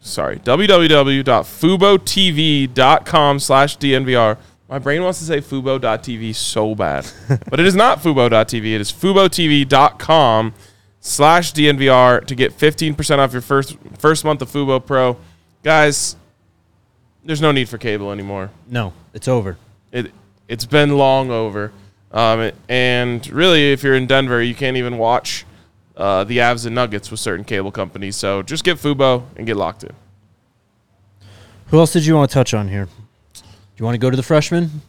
sorry, 0.00 0.38
www.fubotv.com 0.38 3.38
slash 3.38 3.78
DNVR. 3.78 4.36
My 4.68 4.78
brain 4.78 5.02
wants 5.02 5.18
to 5.20 5.24
say 5.24 5.40
fubo.tv 5.40 6.34
so 6.34 6.74
bad, 6.74 7.06
but 7.50 7.60
it 7.60 7.66
is 7.66 7.74
not 7.74 8.00
fubo.tv. 8.00 8.74
It 8.74 8.80
is 8.80 8.92
fubotv.com 8.92 10.54
slash 11.00 11.52
DNVR 11.52 12.26
to 12.26 12.34
get 12.34 12.56
15% 12.56 13.18
off 13.18 13.32
your 13.32 13.42
first 13.42 13.76
first 13.98 14.24
month 14.24 14.42
of 14.42 14.50
Fubo 14.50 14.84
Pro. 14.84 15.16
Guys, 15.62 16.16
there's 17.24 17.40
no 17.40 17.52
need 17.52 17.68
for 17.68 17.78
cable 17.78 18.10
anymore. 18.10 18.50
No, 18.68 18.92
it's 19.12 19.28
over. 19.28 19.56
It 19.92 20.12
it's 20.48 20.66
been 20.66 20.96
long 20.96 21.30
over. 21.30 21.72
Um, 22.14 22.52
and 22.68 23.26
really, 23.30 23.72
if 23.72 23.82
you're 23.82 23.96
in 23.96 24.06
Denver, 24.06 24.40
you 24.40 24.54
can't 24.54 24.76
even 24.76 24.96
watch 24.96 25.44
uh, 25.96 26.24
the 26.24 26.38
Avs 26.38 26.64
and 26.64 26.74
Nuggets 26.74 27.10
with 27.10 27.18
certain 27.20 27.44
cable 27.44 27.72
companies. 27.72 28.16
So 28.16 28.40
just 28.42 28.64
get 28.64 28.78
Fubo 28.78 29.24
and 29.36 29.46
get 29.46 29.56
locked 29.56 29.84
in. 29.84 29.90
Who 31.66 31.78
else 31.80 31.92
did 31.92 32.06
you 32.06 32.14
want 32.14 32.30
to 32.30 32.34
touch 32.34 32.54
on 32.54 32.68
here? 32.68 32.88
Do 33.34 33.42
you 33.76 33.84
want 33.84 33.94
to 33.94 33.98
go 33.98 34.10
to 34.10 34.16
the 34.16 34.22
freshmen? 34.22 34.82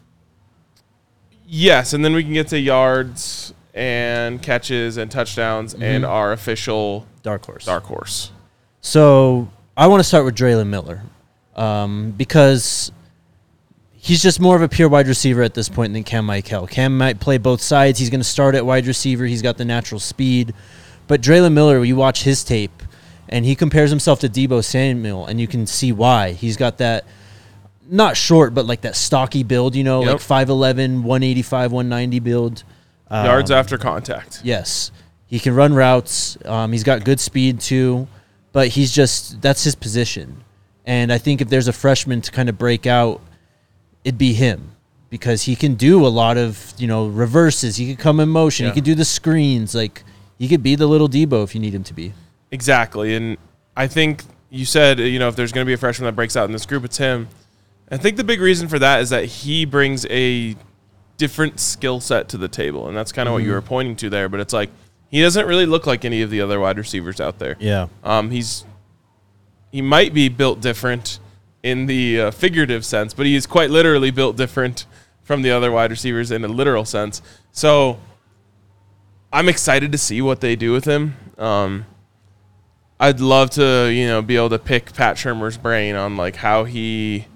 Yes, 1.48 1.92
and 1.92 2.04
then 2.04 2.14
we 2.14 2.22
can 2.22 2.32
get 2.32 2.48
to 2.48 2.58
yards 2.58 3.52
and 3.74 4.40
catches 4.40 4.96
and 4.96 5.10
touchdowns 5.10 5.74
and 5.74 6.04
our 6.04 6.32
official 6.32 7.06
Dark 7.22 7.44
horse. 7.44 7.64
dark 7.66 7.84
horse. 7.84 8.30
So 8.80 9.48
I 9.76 9.88
want 9.88 10.00
to 10.00 10.04
start 10.04 10.24
with 10.24 10.36
Draylon 10.36 10.68
Miller 10.68 11.02
um, 11.56 12.12
because 12.12 12.92
he's 14.06 14.22
just 14.22 14.38
more 14.38 14.54
of 14.54 14.62
a 14.62 14.68
pure 14.68 14.88
wide 14.88 15.08
receiver 15.08 15.42
at 15.42 15.54
this 15.54 15.68
point 15.68 15.92
than 15.92 16.04
Cam 16.04 16.26
Michael. 16.26 16.68
Cam 16.68 16.96
might 16.96 17.18
play 17.18 17.38
both 17.38 17.60
sides. 17.60 17.98
He's 17.98 18.08
going 18.08 18.20
to 18.20 18.24
start 18.24 18.54
at 18.54 18.64
wide 18.64 18.86
receiver. 18.86 19.24
He's 19.26 19.42
got 19.42 19.56
the 19.56 19.64
natural 19.64 19.98
speed. 19.98 20.54
But 21.08 21.20
Drelon 21.20 21.52
Miller, 21.52 21.84
you 21.84 21.96
watch 21.96 22.22
his 22.22 22.44
tape, 22.44 22.82
and 23.28 23.44
he 23.44 23.56
compares 23.56 23.90
himself 23.90 24.20
to 24.20 24.28
Deebo 24.28 24.62
Samuel, 24.64 25.26
and 25.26 25.40
you 25.40 25.48
can 25.48 25.66
see 25.66 25.90
why. 25.90 26.30
He's 26.32 26.56
got 26.56 26.78
that 26.78 27.04
not 27.88 28.16
short, 28.16 28.54
but 28.54 28.64
like 28.66 28.82
that 28.82 28.94
stocky 28.94 29.42
build, 29.42 29.74
you 29.74 29.82
know, 29.84 30.02
Yep. 30.04 30.12
like 30.12 30.20
5'11, 30.48 31.02
185, 31.02 31.72
190 31.72 32.20
build. 32.20 32.62
yards 33.10 33.50
Um, 33.50 33.56
after 33.58 33.76
contact. 33.78 34.40
Yes, 34.44 34.90
he 35.26 35.38
can 35.40 35.54
run 35.54 35.74
routes. 35.74 36.38
Um, 36.44 36.70
he's 36.72 36.84
got 36.84 37.04
good 37.04 37.18
speed 37.20 37.60
too, 37.60 38.06
but 38.52 38.68
he's 38.68 38.92
just 38.92 39.40
that's 39.40 39.64
his 39.64 39.74
position. 39.74 40.42
And 40.84 41.12
I 41.12 41.18
think 41.18 41.40
if 41.40 41.48
there's 41.48 41.68
a 41.68 41.72
freshman 41.72 42.20
to 42.22 42.30
kind 42.32 42.48
of 42.48 42.56
break 42.58 42.86
out, 42.86 43.20
it'd 44.06 44.16
be 44.16 44.32
him 44.32 44.70
because 45.10 45.42
he 45.42 45.56
can 45.56 45.74
do 45.74 46.06
a 46.06 46.08
lot 46.08 46.38
of 46.38 46.72
you 46.78 46.86
know 46.86 47.08
reverses. 47.08 47.76
He 47.76 47.88
could 47.88 48.02
come 48.02 48.20
in 48.20 48.28
motion. 48.28 48.64
Yeah. 48.64 48.70
He 48.70 48.74
could 48.76 48.84
do 48.84 48.94
the 48.94 49.04
screens. 49.04 49.74
Like 49.74 50.04
he 50.38 50.48
could 50.48 50.62
be 50.62 50.76
the 50.76 50.86
little 50.86 51.08
Deebo 51.08 51.42
if 51.44 51.54
you 51.54 51.60
need 51.60 51.74
him 51.74 51.82
to 51.84 51.92
be. 51.92 52.14
Exactly. 52.50 53.14
And 53.14 53.36
I 53.76 53.88
think 53.88 54.22
you 54.48 54.64
said, 54.64 55.00
you 55.00 55.18
know, 55.18 55.28
if 55.28 55.36
there's 55.36 55.52
going 55.52 55.64
to 55.64 55.68
be 55.68 55.72
a 55.72 55.76
freshman 55.76 56.06
that 56.06 56.12
breaks 56.12 56.36
out 56.36 56.44
in 56.44 56.52
this 56.52 56.64
group, 56.64 56.84
it's 56.84 56.98
him. 56.98 57.28
I 57.90 57.96
think 57.96 58.16
the 58.16 58.24
big 58.24 58.40
reason 58.40 58.68
for 58.68 58.78
that 58.78 59.00
is 59.00 59.10
that 59.10 59.24
he 59.24 59.64
brings 59.64 60.06
a 60.06 60.56
different 61.16 61.58
skill 61.60 62.00
set 62.00 62.28
to 62.30 62.38
the 62.38 62.48
table. 62.48 62.88
And 62.88 62.96
that's 62.96 63.12
kind 63.12 63.28
of 63.28 63.32
what 63.32 63.42
you 63.42 63.52
were 63.52 63.62
pointing 63.62 63.96
to 63.96 64.10
there. 64.10 64.28
But 64.28 64.40
it's 64.40 64.52
like, 64.52 64.70
he 65.08 65.20
doesn't 65.20 65.46
really 65.46 65.66
look 65.66 65.86
like 65.86 66.04
any 66.04 66.22
of 66.22 66.30
the 66.30 66.40
other 66.40 66.60
wide 66.60 66.78
receivers 66.78 67.20
out 67.20 67.38
there. 67.38 67.56
Yeah. 67.58 67.88
Um, 68.04 68.30
he's 68.30 68.64
he 69.72 69.82
might 69.82 70.14
be 70.14 70.28
built 70.28 70.60
different 70.60 71.18
in 71.66 71.86
the 71.86 72.20
uh, 72.20 72.30
figurative 72.30 72.84
sense, 72.84 73.12
but 73.12 73.26
he 73.26 73.34
is 73.34 73.44
quite 73.44 73.70
literally 73.70 74.12
built 74.12 74.36
different 74.36 74.86
from 75.24 75.42
the 75.42 75.50
other 75.50 75.72
wide 75.72 75.90
receivers 75.90 76.30
in 76.30 76.44
a 76.44 76.48
literal 76.48 76.84
sense. 76.84 77.20
So 77.50 77.98
I'm 79.32 79.48
excited 79.48 79.90
to 79.90 79.98
see 79.98 80.22
what 80.22 80.40
they 80.40 80.54
do 80.54 80.70
with 80.70 80.84
him. 80.84 81.16
Um, 81.36 81.86
I'd 83.00 83.18
love 83.18 83.50
to, 83.50 83.92
you 83.92 84.06
know, 84.06 84.22
be 84.22 84.36
able 84.36 84.50
to 84.50 84.60
pick 84.60 84.94
Pat 84.94 85.16
Shurmur's 85.16 85.58
brain 85.58 85.96
on 85.96 86.16
like 86.16 86.36
how 86.36 86.62
he 86.62 87.26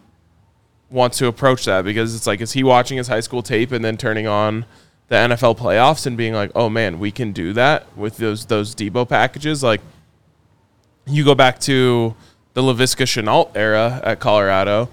wants 0.91 1.19
to 1.19 1.27
approach 1.27 1.65
that 1.65 1.85
because 1.85 2.15
it's 2.15 2.29
like 2.29 2.41
is 2.41 2.53
he 2.53 2.63
watching 2.63 2.99
his 2.99 3.09
high 3.09 3.21
school 3.21 3.43
tape 3.43 3.73
and 3.73 3.85
then 3.85 3.97
turning 3.97 4.29
on 4.29 4.65
the 5.09 5.17
NFL 5.17 5.59
playoffs 5.59 6.07
and 6.07 6.17
being 6.17 6.35
like, 6.35 6.53
"Oh 6.55 6.69
man, 6.69 7.01
we 7.01 7.11
can 7.11 7.33
do 7.33 7.53
that 7.55 7.97
with 7.97 8.17
those 8.19 8.47
those 8.47 8.77
Deebo 8.77 9.09
packages." 9.09 9.63
Like 9.63 9.81
you 11.07 11.25
go 11.25 11.35
back 11.35 11.59
to 11.61 12.15
the 12.61 12.75
Laviska 12.75 13.05
Shenault 13.07 13.51
era 13.55 14.01
at 14.05 14.21
Colorado, 14.21 14.89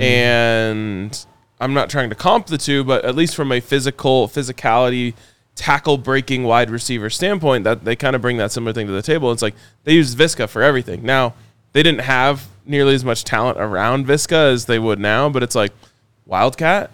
and 0.00 1.26
I'm 1.60 1.74
not 1.74 1.90
trying 1.90 2.10
to 2.10 2.14
comp 2.14 2.46
the 2.46 2.58
two, 2.58 2.84
but 2.84 3.04
at 3.04 3.14
least 3.14 3.34
from 3.34 3.50
a 3.52 3.60
physical 3.60 4.28
physicality, 4.28 5.14
tackle 5.54 5.98
breaking 5.98 6.44
wide 6.44 6.70
receiver 6.70 7.10
standpoint, 7.10 7.64
that 7.64 7.84
they 7.84 7.96
kind 7.96 8.14
of 8.16 8.22
bring 8.22 8.36
that 8.38 8.52
similar 8.52 8.72
thing 8.72 8.86
to 8.86 8.92
the 8.92 9.02
table. 9.02 9.32
It's 9.32 9.42
like 9.42 9.54
they 9.84 9.94
use 9.94 10.14
Viska 10.14 10.48
for 10.48 10.62
everything. 10.62 11.02
Now 11.02 11.34
they 11.72 11.82
didn't 11.82 12.02
have 12.02 12.46
nearly 12.66 12.94
as 12.94 13.04
much 13.04 13.24
talent 13.24 13.58
around 13.58 14.06
Viska 14.06 14.52
as 14.52 14.66
they 14.66 14.78
would 14.78 14.98
now, 14.98 15.28
but 15.28 15.42
it's 15.42 15.54
like 15.54 15.72
Wildcat. 16.26 16.90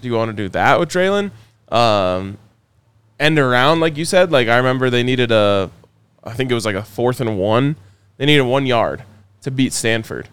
Do 0.00 0.08
you 0.08 0.14
want 0.14 0.30
to 0.30 0.36
do 0.36 0.48
that 0.50 0.78
with 0.78 0.90
Traylon? 0.90 1.30
Um, 1.72 2.38
end 3.18 3.38
around, 3.38 3.80
like 3.80 3.96
you 3.96 4.04
said. 4.04 4.30
Like 4.30 4.48
I 4.48 4.56
remember 4.58 4.90
they 4.90 5.02
needed 5.02 5.32
a, 5.32 5.70
I 6.22 6.32
think 6.34 6.50
it 6.50 6.54
was 6.54 6.66
like 6.66 6.76
a 6.76 6.82
fourth 6.82 7.20
and 7.20 7.38
one. 7.38 7.76
They 8.18 8.26
needed 8.26 8.42
one 8.42 8.66
yard 8.66 9.02
to 9.46 9.52
beat 9.52 9.72
Stanford. 9.72 10.28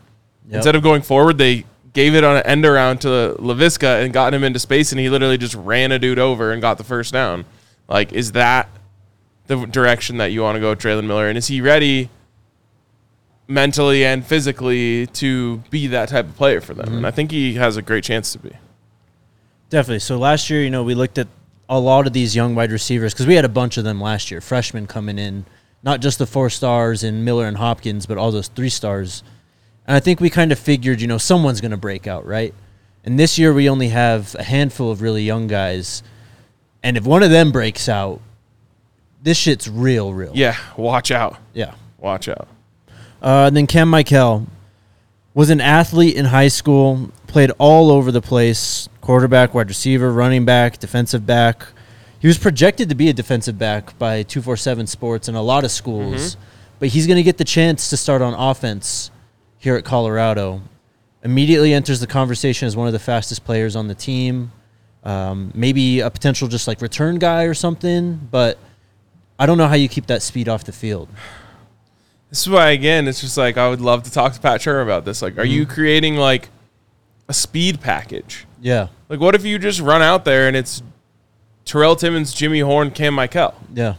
Yep. 0.48 0.56
Instead 0.56 0.76
of 0.76 0.82
going 0.82 1.04
forward, 1.04 1.38
they 1.38 1.66
gave 1.94 2.16
it 2.16 2.24
on 2.24 2.36
an 2.36 2.44
end 2.48 2.66
around 2.66 3.02
to 3.02 3.36
Laviska 3.38 4.04
and 4.04 4.12
got 4.12 4.34
him 4.34 4.44
into 4.44 4.58
space, 4.58 4.92
and 4.92 5.00
he 5.00 5.08
literally 5.08 5.38
just 5.38 5.54
ran 5.54 5.92
a 5.92 6.00
dude 6.00 6.18
over 6.18 6.52
and 6.52 6.64
got 6.64 6.80
the 6.80 6.84
first 6.84 7.14
down. 7.14 7.46
Like, 7.88 8.12
is 8.12 8.32
that 8.32 8.70
the 9.46 9.68
direction 9.68 10.18
that 10.18 10.32
you 10.32 10.42
want 10.42 10.56
to 10.56 10.60
go, 10.60 10.72
with 10.72 10.80
Traylon 10.80 11.06
Miller? 11.06 11.30
And 11.30 11.38
is 11.38 11.46
he 11.46 11.62
ready 11.62 12.10
mentally 13.48 14.04
and 14.04 14.26
physically 14.26 15.06
to 15.08 15.58
be 15.70 15.86
that 15.88 16.10
type 16.10 16.26
of 16.26 16.36
player 16.36 16.60
for 16.60 16.74
them? 16.74 16.88
Mm-hmm. 16.88 16.98
And 16.98 17.08
I 17.08 17.12
think 17.12 17.30
he 17.30 17.54
has 17.54 17.78
a 17.78 17.84
great 17.84 18.04
chance 18.04 18.32
to 18.32 18.40
be. 18.40 18.52
Definitely. 19.70 20.00
So 20.00 20.18
last 20.18 20.50
year, 20.50 20.64
you 20.64 20.72
know, 20.72 20.82
we 20.82 20.96
looked 20.96 21.20
at 21.20 21.28
a 21.70 21.80
lot 21.80 22.08
of 22.08 22.14
these 22.14 22.36
young 22.36 22.56
wide 22.56 22.72
receivers 22.72 23.14
because 23.14 23.28
we 23.28 23.36
had 23.36 23.46
a 23.46 23.50
bunch 23.50 23.78
of 23.78 23.84
them 23.84 24.02
last 24.02 24.32
year, 24.32 24.42
freshmen 24.42 24.88
coming 24.88 25.20
in 25.20 25.46
not 25.84 26.00
just 26.00 26.18
the 26.18 26.26
four 26.26 26.50
stars 26.50 27.04
in 27.04 27.24
Miller 27.24 27.46
and 27.46 27.58
Hopkins, 27.58 28.06
but 28.06 28.18
all 28.18 28.32
those 28.32 28.48
three 28.48 28.70
stars. 28.70 29.24
And 29.86 29.96
I 29.96 30.00
think 30.00 30.20
we 30.20 30.30
kind 30.30 30.52
of 30.52 30.60
figured, 30.60 31.02
you 31.02 31.08
know, 31.08 31.18
someone's 31.18 31.62
going 31.62 31.72
to 31.72 31.78
break 31.78 32.08
out, 32.08 32.26
right? 32.26 32.54
And 33.04 33.20
this 33.20 33.38
year 33.38 33.54
we 33.54 33.70
only 33.70 33.90
have 33.90 34.34
a 34.40 34.44
handful 34.44 34.92
of 34.92 35.02
really 35.02 35.24
young 35.24 35.48
guys. 35.48 36.02
And 36.82 36.96
if 36.96 37.06
one 37.06 37.22
of 37.22 37.30
them 37.30 37.52
breaks 37.52 37.90
out, 37.90 38.22
this 39.22 39.38
shit's 39.38 39.70
real, 39.70 40.14
real. 40.14 40.32
Yeah, 40.34 40.56
watch 40.78 41.12
out. 41.12 41.38
Yeah. 41.54 41.76
Watch 41.98 42.28
out. 42.28 42.48
Uh, 43.22 43.48
and 43.48 43.56
then 43.56 43.68
Cam 43.68 43.90
Michael 43.90 44.48
was 45.34 45.50
an 45.50 45.62
athlete 45.62 46.16
in 46.16 46.26
high 46.26 46.50
school, 46.50 47.10
played 47.28 47.52
all 47.58 47.90
over 47.90 48.12
the 48.12 48.22
place 48.22 48.90
quarterback, 49.02 49.54
wide 49.54 49.68
receiver, 49.68 50.12
running 50.12 50.46
back, 50.46 50.80
defensive 50.80 51.26
back. 51.26 51.66
He 52.24 52.28
was 52.28 52.38
projected 52.38 52.88
to 52.88 52.96
be 52.96 53.10
a 53.10 53.14
defensive 53.14 53.58
back 53.60 54.00
by 54.00 54.24
247 54.24 54.88
Sports 54.88 55.28
and 55.28 55.36
a 55.36 55.42
lot 55.42 55.66
of 55.66 55.72
schools, 55.72 56.38
but 56.80 56.88
he's 56.88 57.06
going 57.06 57.18
to 57.18 57.24
get 57.24 57.38
the 57.38 57.44
chance 57.44 57.90
to 57.90 57.98
start 57.98 58.22
on 58.22 58.34
offense 58.34 59.12
here 59.58 59.76
at 59.76 59.84
Colorado. 59.84 60.62
Immediately 61.22 61.74
enters 61.74 62.00
the 62.00 62.08
conversation 62.08 62.66
as 62.66 62.78
one 62.78 62.88
of 62.88 62.94
the 62.94 63.00
fastest 63.00 63.44
players 63.44 63.76
on 63.76 63.90
the 63.90 63.94
team. 63.94 64.54
Um, 65.04 65.52
maybe 65.54 66.00
a 66.00 66.10
potential 66.10 66.48
just 66.48 66.66
like 66.66 66.82
return 66.82 67.20
guy 67.20 67.44
or 67.44 67.54
something, 67.54 68.26
but 68.32 68.58
I 69.38 69.46
don't 69.46 69.58
know 69.58 69.68
how 69.68 69.76
you 69.76 69.90
keep 69.90 70.06
that 70.06 70.22
speed 70.22 70.48
off 70.48 70.64
the 70.64 70.72
field. 70.72 71.10
This 72.30 72.40
is 72.44 72.50
why 72.50 72.70
again, 72.70 73.06
it's 73.10 73.20
just 73.20 73.38
like 73.38 73.58
I 73.58 73.68
would 73.68 73.82
love 73.82 74.04
to 74.04 74.12
talk 74.12 74.32
to 74.32 74.40
Pat 74.40 74.62
Shurmur 74.62 74.82
about 74.84 75.04
this. 75.04 75.22
Like, 75.22 75.38
are 75.38 75.44
you 75.44 75.64
Mm-hmm. 75.66 75.74
creating 75.74 76.14
creating 76.14 76.16
like 76.16 76.50
a 77.28 77.34
speed 77.34 77.82
package? 77.82 78.46
Yeah, 78.62 78.88
Like, 79.10 79.20
what 79.20 79.36
if 79.36 79.44
you 79.44 79.60
just 79.60 79.82
run 79.82 80.02
out 80.02 80.24
there 80.24 80.48
and 80.48 80.56
it's 80.56 80.82
Terrell 81.66 81.96
Timmons, 81.96 82.34
Jimmy 82.34 82.60
Horn, 82.60 82.92
Cam 82.92 83.14
Michael, 83.14 83.54
yeah. 83.74 83.96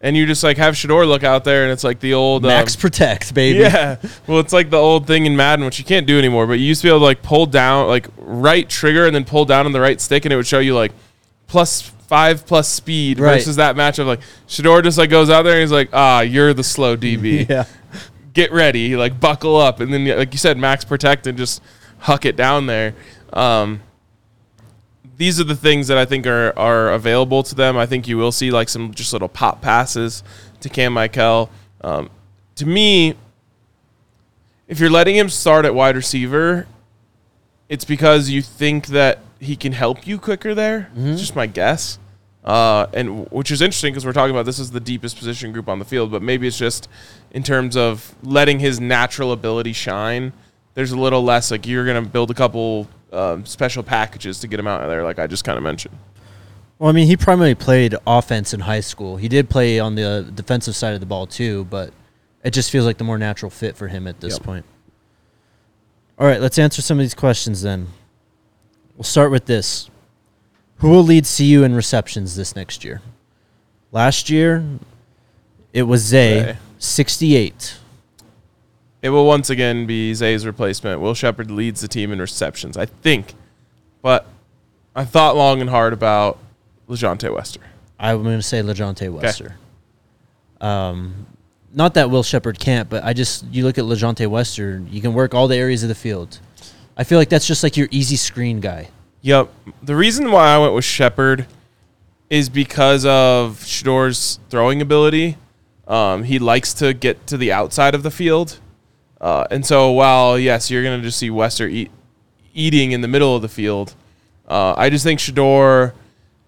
and 0.00 0.16
you 0.16 0.26
just 0.26 0.42
like 0.44 0.56
have 0.58 0.74
Shedeur 0.74 1.06
look 1.08 1.24
out 1.24 1.44
there 1.44 1.64
and 1.64 1.72
it's 1.72 1.82
like 1.84 2.00
the 2.00 2.14
old 2.14 2.44
um, 2.44 2.48
Max 2.48 2.76
protect, 2.76 3.34
baby. 3.34 3.58
Yeah. 3.60 3.96
Well, 4.26 4.38
it's 4.40 4.52
like 4.52 4.70
the 4.70 4.76
old 4.78 5.06
thing 5.06 5.26
in 5.26 5.36
Madden, 5.36 5.64
which 5.64 5.78
you 5.78 5.84
can't 5.84 6.06
do 6.06 6.18
anymore. 6.18 6.46
But 6.46 6.54
you 6.54 6.66
used 6.66 6.82
to 6.82 6.86
be 6.86 6.90
able 6.90 7.00
to 7.00 7.04
like 7.04 7.22
pull 7.22 7.46
down, 7.46 7.88
like 7.88 8.06
right 8.16 8.68
trigger, 8.68 9.06
and 9.06 9.14
then 9.14 9.24
pull 9.24 9.44
down 9.44 9.66
on 9.66 9.72
the 9.72 9.80
right 9.80 10.00
stick, 10.00 10.24
and 10.24 10.32
it 10.32 10.36
would 10.36 10.46
show 10.46 10.60
you 10.60 10.74
like 10.74 10.92
plus 11.48 11.82
five 11.82 12.44
plus 12.46 12.68
speed 12.68 13.18
Right. 13.20 13.34
versus 13.34 13.56
that 13.56 13.76
matchup. 13.76 14.06
Like 14.06 14.20
Shedeur 14.48 14.82
just 14.82 14.98
like 14.98 15.10
goes 15.10 15.30
out 15.30 15.42
there 15.42 15.54
and 15.54 15.60
he's 15.62 15.72
like, 15.72 15.90
ah, 15.92 16.20
you're 16.20 16.54
the 16.54 16.64
slow 16.64 16.96
DB. 16.96 17.46
Yeah. 17.50 17.64
Get 18.32 18.52
ready, 18.52 18.96
like 18.96 19.18
buckle 19.18 19.56
up, 19.56 19.80
and 19.80 19.92
then 19.92 20.06
like 20.16 20.32
you 20.32 20.38
said, 20.38 20.56
max 20.56 20.84
protect 20.84 21.26
and 21.26 21.36
just 21.36 21.60
huck 21.98 22.24
it 22.24 22.36
down 22.36 22.66
there. 22.66 22.94
Um, 23.32 23.82
these 25.20 25.38
are 25.38 25.44
the 25.44 25.54
things 25.54 25.88
that 25.88 25.98
I 25.98 26.06
think 26.06 26.26
are 26.26 26.58
are 26.58 26.92
available 26.92 27.42
to 27.42 27.54
them. 27.54 27.76
I 27.76 27.84
think 27.84 28.08
you 28.08 28.16
will 28.16 28.32
see 28.32 28.50
like 28.50 28.70
some 28.70 28.94
just 28.94 29.12
little 29.12 29.28
pop 29.28 29.60
passes 29.60 30.24
to 30.60 30.70
Cam 30.70 30.94
Michael. 30.94 31.50
Um, 31.82 32.08
to 32.54 32.64
me, 32.64 33.14
if 34.66 34.80
you're 34.80 34.88
letting 34.88 35.16
him 35.16 35.28
start 35.28 35.66
at 35.66 35.74
wide 35.74 35.94
receiver, 35.94 36.66
it's 37.68 37.84
because 37.84 38.30
you 38.30 38.40
think 38.40 38.86
that 38.86 39.18
he 39.38 39.56
can 39.56 39.72
help 39.72 40.06
you 40.06 40.18
quicker 40.18 40.54
there. 40.54 40.90
It's 41.12 41.20
just 41.20 41.36
my 41.36 41.46
guess. 41.46 41.98
Uh, 42.42 42.86
and 42.94 43.30
which 43.30 43.50
is 43.50 43.60
interesting 43.60 43.92
because 43.92 44.06
we're 44.06 44.14
talking 44.14 44.34
about 44.34 44.46
this 44.46 44.58
is 44.58 44.70
the 44.70 44.80
deepest 44.80 45.18
position 45.18 45.52
group 45.52 45.68
on 45.68 45.78
the 45.78 45.84
field, 45.84 46.10
but 46.10 46.22
maybe 46.22 46.46
it's 46.46 46.56
just 46.56 46.88
in 47.32 47.42
terms 47.42 47.76
of 47.76 48.14
letting 48.22 48.58
his 48.58 48.80
natural 48.80 49.32
ability 49.32 49.74
shine. 49.74 50.32
There's 50.72 50.92
a 50.92 50.98
little 50.98 51.22
less 51.22 51.50
like 51.50 51.66
you're 51.66 51.84
gonna 51.84 52.00
build 52.00 52.30
a 52.30 52.34
couple 52.34 52.88
um, 53.12 53.44
special 53.46 53.82
packages 53.82 54.40
to 54.40 54.48
get 54.48 54.60
him 54.60 54.66
out 54.66 54.82
of 54.82 54.88
there, 54.88 55.02
like 55.04 55.18
I 55.18 55.26
just 55.26 55.44
kind 55.44 55.56
of 55.58 55.64
mentioned. 55.64 55.96
Well, 56.78 56.88
I 56.88 56.92
mean, 56.92 57.06
he 57.06 57.16
primarily 57.16 57.54
played 57.54 57.94
offense 58.06 58.54
in 58.54 58.60
high 58.60 58.80
school. 58.80 59.16
He 59.18 59.28
did 59.28 59.50
play 59.50 59.78
on 59.78 59.96
the 59.96 60.30
defensive 60.34 60.74
side 60.74 60.94
of 60.94 61.00
the 61.00 61.06
ball 61.06 61.26
too, 61.26 61.64
but 61.70 61.92
it 62.42 62.50
just 62.52 62.70
feels 62.70 62.86
like 62.86 62.96
the 62.98 63.04
more 63.04 63.18
natural 63.18 63.50
fit 63.50 63.76
for 63.76 63.88
him 63.88 64.06
at 64.06 64.20
this 64.20 64.34
Yep. 64.34 64.42
point. 64.42 64.64
All 66.18 66.26
right, 66.26 66.40
let's 66.40 66.58
answer 66.58 66.80
some 66.82 66.98
of 66.98 67.02
these 67.02 67.14
questions 67.14 67.62
then. 67.62 67.88
We'll 68.96 69.04
start 69.04 69.30
with 69.30 69.46
this. 69.46 69.90
Who 70.76 70.88
will 70.90 71.02
lead 71.02 71.26
CU 71.26 71.62
in 71.64 71.74
receptions 71.74 72.36
this 72.36 72.56
next 72.56 72.84
year? 72.84 73.02
Last 73.92 74.30
year, 74.30 74.64
it 75.72 75.82
was 75.82 76.00
Zay, 76.02 76.42
Zay. 76.42 76.58
68. 76.78 77.74
It 79.02 79.10
will 79.10 79.26
once 79.26 79.48
again 79.48 79.86
be 79.86 80.12
Zay's 80.14 80.44
replacement. 80.44 81.00
Will 81.00 81.14
Sheppard 81.14 81.50
leads 81.50 81.80
the 81.80 81.88
team 81.88 82.12
in 82.12 82.20
receptions, 82.20 82.76
I 82.76 82.86
think. 82.86 83.34
But 84.02 84.26
I 84.94 85.04
thought 85.04 85.36
long 85.36 85.60
and 85.60 85.70
hard 85.70 85.92
about 85.92 86.38
LaJohntay 86.88 87.34
Wester. 87.34 87.60
I'm 87.98 88.22
going 88.22 88.38
to 88.38 88.42
say 88.42 88.60
LaJohntay 88.60 89.10
Wester. 89.10 89.56
Um, 90.60 91.26
not 91.72 91.94
that 91.94 92.10
Will 92.10 92.22
Sheppard 92.22 92.58
can't, 92.58 92.88
but 92.90 93.04
I 93.04 93.12
just 93.12 93.44
you 93.46 93.64
look 93.64 93.78
at 93.78 93.84
LaJohntay 93.84 94.26
Wester, 94.26 94.82
you 94.90 95.00
can 95.00 95.14
work 95.14 95.34
all 95.34 95.48
the 95.48 95.56
areas 95.56 95.82
of 95.82 95.88
the 95.88 95.94
field. 95.94 96.38
I 96.96 97.04
feel 97.04 97.18
like 97.18 97.28
that's 97.28 97.46
just 97.46 97.62
like 97.62 97.76
your 97.76 97.88
easy 97.90 98.16
screen 98.16 98.60
guy. 98.60 98.88
Yep. 99.22 99.50
The 99.82 99.96
reason 99.96 100.30
why 100.32 100.48
I 100.48 100.58
went 100.58 100.74
with 100.74 100.84
Sheppard 100.84 101.46
is 102.28 102.48
because 102.48 103.04
of 103.06 103.64
Shedeur's 103.64 104.38
throwing 104.48 104.82
ability. 104.82 105.36
Um, 105.86 106.24
he 106.24 106.38
likes 106.38 106.72
to 106.74 106.94
get 106.94 107.26
to 107.28 107.36
the 107.36 107.52
outside 107.52 107.94
of 107.94 108.02
the 108.02 108.10
field. 108.10 108.60
Uh, 109.20 109.46
and 109.50 109.64
so 109.64 109.90
while, 109.92 110.38
yes, 110.38 110.70
you're 110.70 110.82
going 110.82 110.98
to 110.98 111.04
just 111.06 111.18
see 111.18 111.30
Wester 111.30 111.68
eat, 111.68 111.90
eating 112.54 112.92
in 112.92 113.00
the 113.00 113.08
middle 113.08 113.36
of 113.36 113.42
the 113.42 113.48
field, 113.48 113.94
uh, 114.48 114.74
I 114.76 114.90
just 114.90 115.04
think 115.04 115.20
Shedeur 115.20 115.92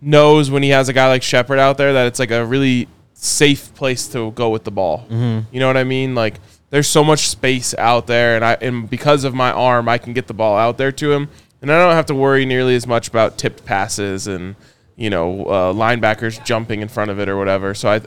knows 0.01 0.51
when 0.51 0.63
he 0.63 0.71
has 0.71 0.89
a 0.89 0.93
guy 0.93 1.09
like 1.09 1.23
Sheppard 1.23 1.59
out 1.59 1.77
there 1.79 1.93
that 1.93 2.07
it's 2.07 2.19
like 2.19 2.31
a 2.31 2.45
really 2.45 2.89
safe 3.15 3.73
place 3.75 4.09
to 4.09 4.33
go 4.33 4.51
with 4.51 4.65
the 4.65 4.71
ball. 4.71 5.07
You 5.53 5.61
know 5.61 5.67
what 5.69 5.77
I 5.77 5.85
mean? 5.85 6.15
Like 6.15 6.41
there's 6.71 6.89
so 6.89 7.05
much 7.05 7.29
space 7.29 7.75
out 7.79 8.07
there, 8.07 8.35
and 8.35 8.45
I 8.45 8.55
and 8.61 8.89
because 8.91 9.25
of 9.25 9.35
my 9.35 9.53
arm, 9.53 9.89
I 9.89 9.99
can 9.99 10.13
get 10.15 10.27
the 10.27 10.35
ball 10.35 10.57
out 10.57 10.79
there 10.79 10.91
to 10.91 11.13
him, 11.13 11.29
and 11.61 11.71
I 11.71 11.79
don't 11.79 11.95
have 11.95 12.07
to 12.07 12.15
worry 12.15 12.45
nearly 12.47 12.75
as 12.75 12.87
much 12.87 13.07
about 13.09 13.39
tipped 13.39 13.65
passes 13.65 14.27
and 14.27 14.57
you 14.97 15.11
know 15.11 15.45
uh, 15.45 15.73
linebackers 15.73 16.43
jumping 16.45 16.81
in 16.81 16.89
front 16.89 17.11
of 17.11 17.21
it 17.21 17.29
or 17.29 17.37
whatever. 17.37 17.75
So 17.75 17.91
I 17.91 18.01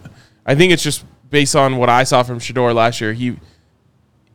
I 0.45 0.55
think 0.55 0.73
it's 0.73 0.83
just 0.83 1.05
based 1.29 1.55
on 1.55 1.77
what 1.77 1.89
I 1.89 2.03
saw 2.03 2.23
from 2.23 2.39
Shedeur 2.39 2.73
last 2.73 2.99
year. 2.99 3.13
He 3.13 3.37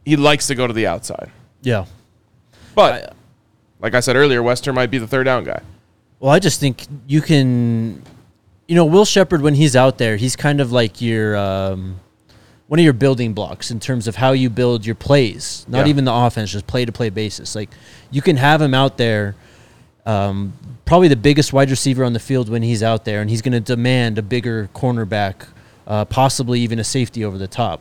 he 0.04 0.16
likes 0.16 0.46
to 0.48 0.54
go 0.54 0.66
to 0.66 0.72
the 0.72 0.86
outside, 0.86 1.30
Yeah. 1.62 1.84
but 2.74 3.14
like 3.80 3.94
I 3.94 4.00
said 4.00 4.16
earlier, 4.16 4.42
Wester 4.42 4.72
might 4.72 4.90
be 4.90 4.98
the 4.98 5.06
third 5.06 5.24
down 5.24 5.44
guy. 5.44 5.60
Well, 6.18 6.30
I 6.30 6.38
just 6.38 6.60
think 6.60 6.86
you 7.06 7.20
can, 7.22 8.02
you 8.68 8.74
know, 8.74 8.84
Will 8.84 9.04
Sheppard 9.06 9.40
when 9.42 9.54
he's 9.54 9.74
out 9.74 9.98
there, 9.98 10.16
he's 10.16 10.36
kind 10.36 10.60
of 10.60 10.70
like 10.72 11.00
your 11.00 11.36
um, 11.36 11.98
one 12.68 12.78
of 12.78 12.84
your 12.84 12.92
building 12.92 13.32
blocks 13.32 13.70
in 13.70 13.80
terms 13.80 14.06
of 14.06 14.16
how 14.16 14.32
you 14.32 14.48
build 14.50 14.84
your 14.86 14.94
plays. 14.94 15.64
Not 15.68 15.86
Yeah. 15.86 15.90
even 15.90 16.04
the 16.04 16.12
offense, 16.14 16.50
just 16.52 16.66
play 16.66 16.84
to 16.84 16.92
play 16.92 17.10
basis. 17.10 17.54
Like 17.54 17.70
you 18.10 18.22
can 18.22 18.36
have 18.36 18.60
him 18.60 18.74
out 18.74 18.96
there, 18.98 19.34
um, 20.06 20.52
probably 20.84 21.08
the 21.08 21.16
biggest 21.16 21.52
wide 21.52 21.70
receiver 21.70 22.04
on 22.04 22.12
the 22.12 22.20
field 22.20 22.48
when 22.48 22.62
he's 22.62 22.82
out 22.82 23.04
there, 23.04 23.20
and 23.22 23.30
he's 23.30 23.42
going 23.42 23.52
to 23.52 23.60
demand 23.60 24.18
a 24.18 24.22
bigger 24.22 24.68
cornerback, 24.74 25.46
uh, 25.86 26.04
possibly 26.04 26.60
even 26.60 26.78
a 26.78 26.84
safety 26.84 27.24
over 27.24 27.38
the 27.38 27.48
top. 27.48 27.80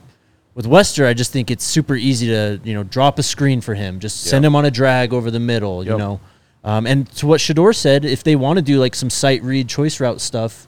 With 0.55 0.65
Wester, 0.67 1.05
I 1.05 1.13
just 1.13 1.31
think 1.31 1.49
it's 1.51 1.63
super 1.63 1.95
easy 1.95 2.27
to 2.27 2.59
you 2.63 2.73
know 2.73 2.83
drop 2.83 3.17
a 3.19 3.23
screen 3.23 3.61
for 3.61 3.75
him, 3.75 3.99
just 3.99 4.21
send 4.23 4.43
him 4.43 4.55
on 4.55 4.65
a 4.65 4.71
drag 4.71 5.13
over 5.13 5.31
the 5.31 5.39
middle, 5.39 5.83
you 5.83 5.91
Yep. 5.91 5.99
know. 5.99 6.19
Um, 6.63 6.85
and 6.85 7.09
to 7.13 7.27
what 7.27 7.39
Shedeur 7.39 7.73
said, 7.73 8.03
if 8.03 8.23
they 8.23 8.35
want 8.35 8.57
to 8.57 8.61
do 8.61 8.79
like 8.79 8.93
some 8.95 9.09
sight 9.09 9.41
read 9.43 9.69
choice 9.69 9.99
route 10.01 10.19
stuff, 10.19 10.67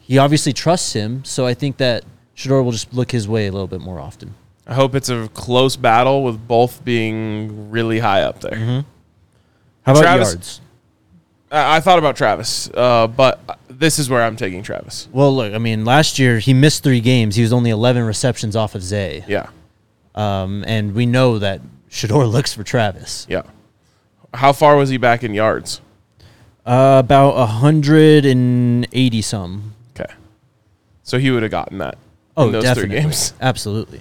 he 0.00 0.18
obviously 0.18 0.52
trusts 0.52 0.92
him. 0.92 1.24
So 1.24 1.46
I 1.46 1.54
think 1.54 1.78
that 1.78 2.04
Shedeur 2.36 2.62
will 2.62 2.72
just 2.72 2.92
look 2.92 3.10
his 3.12 3.26
way 3.26 3.46
a 3.46 3.52
little 3.52 3.66
bit 3.68 3.80
more 3.80 3.98
often. 4.00 4.34
I 4.66 4.74
hope 4.74 4.94
it's 4.94 5.08
a 5.08 5.28
close 5.32 5.76
battle 5.76 6.22
with 6.22 6.46
both 6.46 6.84
being 6.84 7.70
really 7.70 8.00
high 8.00 8.22
up 8.22 8.40
there. 8.40 8.84
How 9.86 9.92
about 9.92 10.02
Travis- 10.02 10.32
yards? 10.34 10.60
I, 11.50 11.76
I 11.76 11.80
thought 11.80 11.98
about 11.98 12.16
Travis, 12.16 12.70
uh, 12.74 13.06
but 13.06 13.58
this 13.68 13.98
is 13.98 14.08
where 14.10 14.22
I'm 14.22 14.36
taking 14.36 14.62
Travis. 14.62 15.08
Well, 15.12 15.34
look, 15.34 15.52
I 15.54 15.58
mean, 15.58 15.84
last 15.84 16.18
year 16.18 16.38
he 16.38 16.54
missed 16.54 16.82
three 16.82 17.00
games. 17.00 17.36
He 17.36 17.42
was 17.42 17.52
only 17.52 17.70
11 17.70 18.04
receptions 18.04 18.54
off 18.56 18.74
of 18.74 18.82
Zay. 18.82 19.24
Yeah, 19.26 19.48
Um, 20.14 20.64
and 20.66 20.94
we 20.94 21.06
know 21.06 21.38
that 21.38 21.60
Shedeur 21.90 22.30
looks 22.30 22.52
for 22.54 22.62
Travis. 22.62 23.26
yeah. 23.28 23.42
How 24.32 24.52
far 24.52 24.76
was 24.76 24.90
he 24.90 24.96
back 24.96 25.24
in 25.24 25.34
yards? 25.34 25.80
Uh, 26.64 27.00
about 27.04 27.34
180 27.34 29.22
some. 29.22 29.74
Okay, 29.98 30.12
so 31.02 31.18
he 31.18 31.30
would 31.30 31.42
have 31.42 31.50
gotten 31.50 31.78
that 31.78 31.98
Oh, 32.36 32.46
in 32.46 32.52
those 32.52 32.62
definitely. 32.62 32.90
three 32.96 33.00
games. 33.02 33.34
Absolutely. 33.40 34.00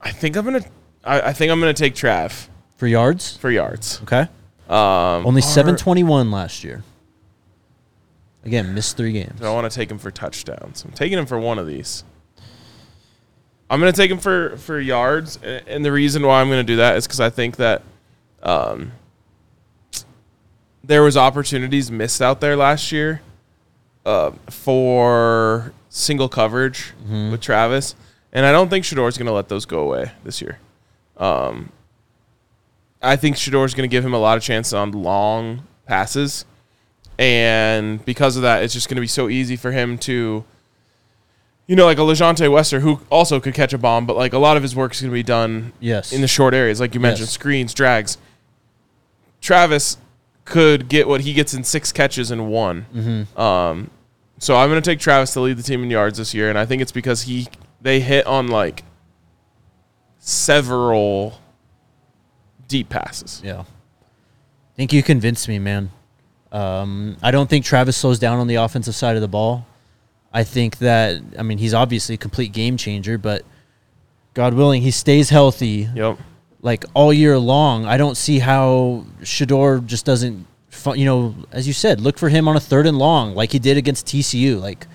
I 0.00 0.12
think 0.12 0.36
I'm 0.36 0.44
gonna. 0.44 0.64
I, 1.04 1.20
I 1.20 1.32
think 1.32 1.52
I'm 1.52 1.60
gonna 1.60 1.74
take 1.74 1.94
Trav 1.94 2.48
For 2.76 2.86
yards? 2.86 3.36
for 3.36 3.50
yards. 3.50 4.00
Okay. 4.04 4.28
Um, 4.68 5.26
Only 5.26 5.40
or 5.40 5.42
721 5.42 6.30
last 6.30 6.62
year. 6.62 6.82
Again, 8.44 8.74
missed 8.74 8.96
three 8.96 9.12
games. 9.12 9.42
I 9.42 9.50
want 9.52 9.70
to 9.70 9.74
take 9.74 9.90
him 9.90 9.98
for 9.98 10.10
touchdowns? 10.10 10.84
I'm 10.84 10.92
taking 10.92 11.18
him 11.18 11.26
for 11.26 11.38
one 11.38 11.58
of 11.58 11.66
these. 11.66 12.04
I'm 13.70 13.80
going 13.80 13.92
to 13.92 13.96
take 13.96 14.10
him 14.10 14.18
for 14.18 14.56
for 14.56 14.80
yards, 14.80 15.38
and 15.42 15.84
the 15.84 15.92
reason 15.92 16.22
why 16.22 16.40
I'm 16.40 16.48
going 16.48 16.64
to 16.64 16.72
do 16.72 16.76
that 16.76 16.96
is 16.96 17.06
because 17.06 17.20
I 17.20 17.28
think 17.28 17.56
that 17.56 17.82
um, 18.42 18.92
there 20.82 21.02
was 21.02 21.16
opportunities 21.16 21.90
missed 21.90 22.22
out 22.22 22.40
there 22.40 22.56
last 22.56 22.92
year 22.92 23.20
uh, 24.06 24.30
for 24.48 25.74
single 25.90 26.28
coverage 26.30 26.94
with 27.30 27.42
Travis, 27.42 27.94
and 28.32 28.46
I 28.46 28.52
don't 28.52 28.70
think 28.70 28.86
Shedeur's 28.86 29.18
going 29.18 29.26
to 29.26 29.32
let 29.32 29.48
those 29.48 29.66
go 29.66 29.80
away 29.80 30.12
this 30.24 30.40
year. 30.40 30.58
Um, 31.18 31.70
I 33.02 33.16
think 33.16 33.36
Shedeur's 33.36 33.74
going 33.74 33.88
to 33.88 33.92
give 33.92 34.04
him 34.04 34.12
a 34.14 34.18
lot 34.18 34.36
of 34.36 34.42
chances 34.42 34.74
on 34.74 34.90
long 34.92 35.62
passes, 35.86 36.44
and 37.18 38.04
because 38.04 38.36
of 38.36 38.42
that, 38.42 38.62
it's 38.62 38.74
just 38.74 38.88
going 38.88 38.96
to 38.96 39.00
be 39.00 39.06
so 39.06 39.28
easy 39.28 39.56
for 39.56 39.70
him 39.72 39.98
to, 39.98 40.44
you 41.66 41.76
know, 41.76 41.84
like 41.86 41.98
a 41.98 42.02
LaJohntay 42.02 42.50
Wester 42.50 42.80
who 42.80 43.00
also 43.10 43.38
could 43.40 43.54
catch 43.54 43.72
a 43.72 43.78
bomb, 43.78 44.06
but 44.06 44.16
like 44.16 44.32
a 44.32 44.38
lot 44.38 44.56
of 44.56 44.62
his 44.62 44.74
work 44.74 44.92
is 44.92 45.00
going 45.00 45.10
to 45.10 45.14
be 45.14 45.22
done 45.22 45.72
Yes. 45.80 46.12
in 46.12 46.20
the 46.22 46.28
short 46.28 46.54
areas, 46.54 46.80
like 46.80 46.94
you 46.94 47.00
mentioned, 47.00 47.26
Yes. 47.28 47.32
screens, 47.34 47.72
drags. 47.74 48.18
Travis 49.40 49.98
could 50.44 50.88
get 50.88 51.06
what 51.06 51.20
he 51.20 51.32
gets 51.34 51.54
in 51.54 51.62
six 51.62 51.92
catches 51.92 52.30
in 52.30 52.48
one. 52.48 52.86
Mm-hmm. 52.94 53.40
Um, 53.40 53.90
so 54.38 54.56
I'm 54.56 54.68
going 54.70 54.80
to 54.82 54.90
take 54.90 54.98
Travis 54.98 55.32
to 55.34 55.40
lead 55.40 55.56
the 55.56 55.62
team 55.62 55.82
in 55.82 55.90
yards 55.90 56.18
this 56.18 56.32
year, 56.34 56.48
and 56.48 56.58
I 56.58 56.64
think 56.66 56.82
it's 56.82 56.92
because 56.92 57.22
he 57.22 57.46
they 57.80 58.00
hit 58.00 58.26
on 58.26 58.48
like 58.48 58.82
several 60.18 61.38
deep 62.68 62.88
passes. 62.88 63.40
Yeah. 63.44 63.60
I 63.60 64.76
think 64.76 64.92
you 64.92 65.02
convinced 65.02 65.48
me, 65.48 65.58
man. 65.58 65.90
Um, 66.52 67.16
I 67.22 67.30
don't 67.30 67.48
think 67.50 67.64
Travis 67.64 67.96
slows 67.96 68.18
down 68.18 68.38
on 68.38 68.46
the 68.46 68.54
offensive 68.56 68.94
side 68.94 69.16
of 69.16 69.22
the 69.22 69.28
ball. 69.28 69.66
I 70.32 70.44
think 70.44 70.78
that, 70.78 71.20
I 71.38 71.42
mean, 71.42 71.58
he's 71.58 71.74
obviously 71.74 72.14
a 72.14 72.18
complete 72.18 72.52
game 72.52 72.76
changer, 72.76 73.18
but 73.18 73.44
God 74.34 74.54
willing, 74.54 74.82
he 74.82 74.90
stays 74.90 75.30
healthy 75.30 75.88
Yep. 75.94 76.18
like 76.62 76.84
all 76.94 77.12
year 77.12 77.38
long. 77.38 77.86
I 77.86 77.96
don't 77.96 78.16
see 78.16 78.38
how 78.38 79.04
Shedeur 79.22 79.84
just 79.84 80.04
doesn't, 80.06 80.46
you 80.94 81.04
know, 81.04 81.34
as 81.50 81.66
you 81.66 81.72
said, 81.72 82.00
look 82.00 82.18
for 82.18 82.28
him 82.28 82.46
on 82.46 82.56
a 82.56 82.60
third 82.60 82.86
and 82.86 82.98
long 82.98 83.34
like 83.34 83.52
he 83.52 83.58
did 83.58 83.76
against 83.76 84.06
TCU. 84.06 84.60
Like 84.60 84.86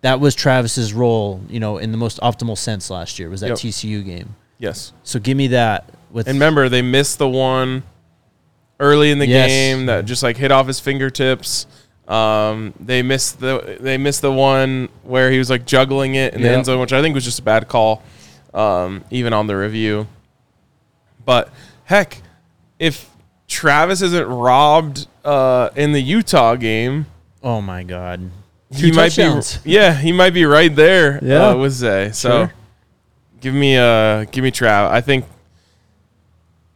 that 0.00 0.20
was 0.20 0.34
Travis's 0.34 0.92
role, 0.94 1.42
you 1.48 1.60
know, 1.60 1.78
in 1.78 1.92
the 1.92 1.98
most 1.98 2.18
optimal 2.20 2.56
sense 2.56 2.88
last 2.88 3.18
year 3.18 3.28
was 3.28 3.40
that 3.42 3.48
Yep. 3.50 3.58
TCU 3.58 4.04
game. 4.04 4.36
Yes. 4.58 4.92
So 5.02 5.18
give 5.18 5.36
me 5.36 5.48
that 5.48 5.90
with 6.12 6.28
And 6.28 6.36
remember, 6.36 6.68
they 6.68 6.82
missed 6.82 7.18
the 7.18 7.28
one 7.28 7.82
early 8.78 9.10
in 9.10 9.18
the 9.18 9.26
Yes. 9.26 9.48
game 9.48 9.86
that 9.86 10.04
just 10.04 10.22
like 10.22 10.36
hit 10.36 10.50
off 10.52 10.66
his 10.66 10.78
fingertips. 10.80 11.66
Um, 12.08 12.74
they 12.80 13.02
missed 13.02 13.40
the 13.40 13.76
they 13.80 13.96
missed 13.96 14.22
the 14.22 14.32
one 14.32 14.88
where 15.04 15.30
he 15.30 15.38
was 15.38 15.48
like 15.50 15.64
juggling 15.64 16.14
it 16.16 16.34
in 16.34 16.42
the 16.42 16.48
end 16.50 16.66
zone, 16.66 16.80
which 16.80 16.92
I 16.92 17.00
think 17.00 17.14
was 17.14 17.24
just 17.24 17.38
a 17.38 17.42
bad 17.42 17.68
call, 17.68 18.02
um, 18.52 19.04
even 19.10 19.32
on 19.32 19.46
the 19.46 19.56
review. 19.56 20.06
But 21.24 21.50
heck, 21.84 22.20
if 22.78 23.08
Travis 23.46 24.02
isn't 24.02 24.26
robbed 24.26 25.06
uh, 25.24 25.70
in 25.76 25.92
the 25.92 26.02
Utah 26.02 26.56
game, 26.56 27.06
Oh 27.42 27.60
my 27.60 27.82
God. 27.84 28.30
he 28.70 28.90
Two 28.90 28.96
might 28.96 29.10
touchdowns. 29.12 29.58
be 29.58 29.70
yeah 29.72 29.94
he 29.94 30.10
might 30.12 30.34
be 30.34 30.44
right 30.44 30.74
there 30.74 31.20
Yeah. 31.22 31.50
uh, 31.50 31.56
with 31.56 31.72
Zay. 31.72 32.10
So 32.12 32.28
Sure. 32.30 32.52
give 33.40 33.54
me 33.54 33.76
uh 33.78 34.24
give 34.24 34.42
me 34.42 34.50
Trav. 34.50 34.90
I 34.90 35.00
think 35.00 35.24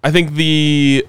I 0.07 0.13
think 0.13 0.35
the 0.35 1.05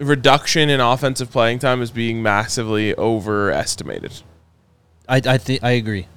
reduction 0.00 0.68
in 0.68 0.80
offensive 0.80 1.30
playing 1.30 1.60
time 1.60 1.80
is 1.80 1.92
being 1.92 2.24
massively 2.24 2.92
overestimated. 2.98 4.20
I 5.08 5.22
I 5.24 5.38
think 5.38 5.62
I 5.62 5.70
agree. 5.70 6.08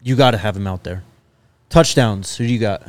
You 0.00 0.14
got 0.14 0.30
to 0.30 0.38
have 0.38 0.56
him 0.56 0.68
out 0.68 0.84
there. 0.84 1.02
Touchdowns. 1.68 2.36
Who 2.36 2.46
do 2.46 2.52
you 2.52 2.60
got? 2.60 2.84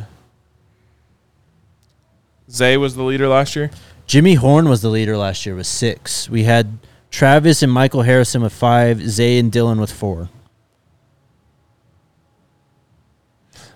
Zay 2.51 2.77
was 2.77 2.95
the 2.95 3.01
leader 3.01 3.27
last 3.27 3.55
year. 3.55 3.71
Jimmy 4.05 4.35
Horn 4.35 4.69
was 4.69 4.83
the 4.83 4.89
leader 4.89 5.17
last 5.17 5.43
year 5.43 5.55
with 5.55 5.65
six. 5.65 6.29
We 6.29 6.43
had 6.43 6.77
Travis 7.09 7.63
and 7.63 7.71
Michael 7.71 8.03
Harrison 8.03 8.43
with 8.43 8.53
five. 8.53 9.01
Zay 9.01 9.39
and 9.39 9.51
Dylan 9.51 9.79
with 9.79 9.91
four. 9.91 10.29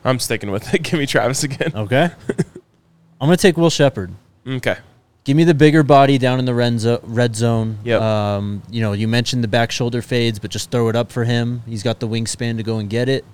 I'm 0.04 0.20
sticking 0.20 0.52
with 0.52 0.72
it. 0.76 0.84
give 0.84 1.00
me 1.00 1.08
Travis 1.08 1.42
again. 1.42 1.72
Okay. 1.74 2.12
I'm 3.20 3.28
gonna 3.30 3.38
take 3.38 3.58
Will 3.58 3.72
Sheppard. 3.72 4.14
Okay. 4.48 4.78
Give 5.24 5.36
me 5.36 5.44
the 5.44 5.56
bigger 5.56 5.82
body 5.82 6.18
down 6.20 6.38
in 6.38 6.46
the 6.46 6.54
red, 6.54 6.80
zo- 6.80 7.00
red 7.04 7.36
zone. 7.36 7.80
Yep. 7.84 8.00
Um, 8.02 8.62
you 8.70 8.82
know, 8.82 8.94
you 8.94 9.08
mentioned 9.08 9.44
the 9.44 9.48
back 9.48 9.72
shoulder 9.72 10.02
fades, 10.04 10.38
but 10.38 10.52
just 10.52 10.70
throw 10.70 10.88
it 10.90 10.96
up 10.96 11.12
for 11.12 11.24
him. 11.24 11.64
He's 11.66 11.82
got 11.82 12.00
the 12.00 12.08
wingspan 12.08 12.58
to 12.58 12.64
go 12.64 12.78
and 12.78 12.90
get 12.90 13.10
it. 13.10 13.26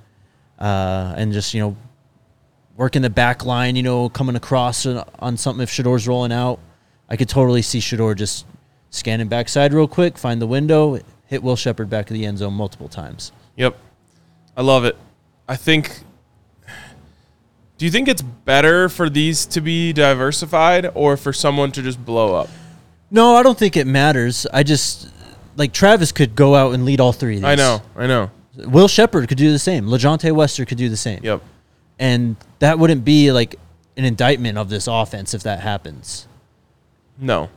Uh, 0.58 1.14
and 1.18 1.34
just, 1.34 1.54
you 1.54 1.60
know, 1.60 1.76
working 2.78 3.02
the 3.02 3.10
back 3.10 3.44
line, 3.46 3.76
you 3.76 3.84
know, 3.84 4.08
coming 4.08 4.36
across 4.38 4.86
on- 4.86 5.04
on 5.20 5.36
something 5.36 5.62
if 5.62 5.70
Shedeur's 5.70 6.08
rolling 6.08 6.32
out. 6.32 6.60
I 7.10 7.18
could 7.18 7.28
totally 7.28 7.62
see 7.62 7.80
Shedeur 7.80 8.16
just 8.16 8.46
scanning 8.90 9.28
backside 9.28 9.74
real 9.74 9.88
quick, 9.88 10.18
find 10.18 10.42
the 10.42 10.48
window, 10.48 10.98
hit 11.26 11.44
Will 11.44 11.58
Sheppard 11.58 11.90
back 11.90 12.10
of 12.10 12.14
the 12.14 12.26
end 12.26 12.38
zone 12.38 12.54
multiple 12.54 12.88
times. 12.88 13.34
Yep. 13.58 13.76
I 14.56 14.62
love 14.62 14.86
it. 14.86 14.96
I 15.48 15.58
think 15.58 16.04
Do 17.82 17.86
you 17.86 17.92
think 17.92 18.08
it's 18.08 18.22
better 18.22 18.90
for 18.90 19.10
these 19.10 19.48
to 19.48 19.60
be 19.60 19.92
diversified 19.92 20.92
or 20.94 21.18
for 21.18 21.34
someone 21.34 21.72
to 21.72 21.82
just 21.82 22.06
blow 22.06 22.36
up? 22.36 22.48
No, 23.10 23.36
I 23.36 23.42
don't 23.42 23.58
think 23.58 23.76
it 23.76 23.88
matters. 23.88 24.46
I 24.54 24.62
just 24.62 25.10
like 25.56 25.74
Travis 25.74 26.12
could 26.12 26.36
go 26.36 26.54
out 26.54 26.76
and 26.76 26.86
lead 26.86 27.00
all 27.00 27.12
three 27.12 27.38
of 27.38 27.42
these. 27.42 27.50
I 27.50 27.56
know. 27.56 27.82
I 27.96 28.06
know. 28.06 28.30
Will 28.56 28.88
Sheppard 28.88 29.28
could 29.28 29.40
do 29.40 29.52
the 29.52 29.58
same. 29.58 29.88
LaJohntay 29.88 30.32
Wester 30.32 30.64
could 30.64 30.78
do 30.78 30.90
the 30.90 30.96
same. 30.96 31.22
Yep. 31.24 31.42
And 31.98 32.36
that 32.60 32.78
wouldn't 32.78 33.04
be 33.04 33.32
like 33.32 33.56
an 33.98 34.06
indictment 34.06 34.60
of 34.60 34.70
this 34.70 34.86
offense 34.86 35.34
if 35.34 35.42
that 35.42 35.62
happens. 35.62 36.28
No. 37.18 37.50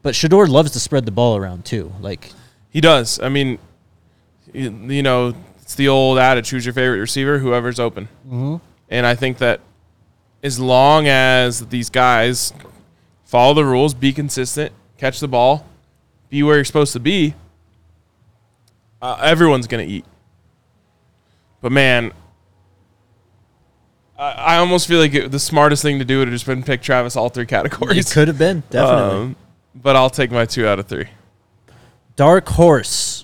But 0.00 0.14
Shedeur 0.14 0.48
loves 0.48 0.70
to 0.70 0.80
spread 0.80 1.04
the 1.04 1.12
ball 1.12 1.36
around 1.36 1.66
too. 1.66 1.92
Like 2.00 2.32
He 2.70 2.80
does. 2.80 3.20
I 3.20 3.28
mean, 3.28 3.58
you, 4.54 4.70
you 4.70 5.02
know, 5.02 5.34
it's 5.60 5.74
the 5.74 5.88
old 5.88 6.16
adage: 6.16 6.48
"Who's 6.48 6.64
your 6.64 6.72
favorite 6.72 7.00
receiver, 7.00 7.40
whoever's 7.40 7.78
open." 7.78 8.08
Mm-hmm. 8.26 8.56
And 8.88 9.06
I 9.06 9.14
think 9.14 9.38
that 9.38 9.60
as 10.42 10.60
long 10.60 11.06
as 11.08 11.66
these 11.68 11.90
guys 11.90 12.52
follow 13.24 13.54
the 13.54 13.64
rules, 13.64 13.94
be 13.94 14.12
consistent, 14.12 14.72
catch 14.98 15.20
the 15.20 15.28
ball, 15.28 15.66
be 16.28 16.42
where 16.42 16.56
you're 16.56 16.64
supposed 16.64 16.92
to 16.92 17.00
be, 17.00 17.34
uh, 19.00 19.18
everyone's 19.22 19.66
gonna 19.66 19.82
eat. 19.84 20.04
But 21.60 21.72
man, 21.72 22.12
I, 24.18 24.30
I 24.32 24.56
almost 24.58 24.86
feel 24.86 24.98
like 25.00 25.14
it, 25.14 25.30
the 25.30 25.38
smartest 25.38 25.82
thing 25.82 25.98
to 25.98 26.04
do 26.04 26.18
would 26.18 26.28
have 26.28 26.34
just 26.34 26.46
been 26.46 26.62
pick 26.62 26.82
Travis 26.82 27.16
all 27.16 27.28
three 27.28 27.46
categories. 27.46 28.10
it 28.10 28.14
could 28.14 28.28
have 28.28 28.38
been 28.38 28.62
definitely. 28.70 29.18
Um, 29.18 29.36
but 29.74 29.96
I'll 29.96 30.10
take 30.10 30.30
my 30.30 30.44
two 30.46 30.66
out 30.66 30.78
of 30.78 30.86
three. 30.86 31.08
Dark 32.16 32.48
horse. 32.48 33.23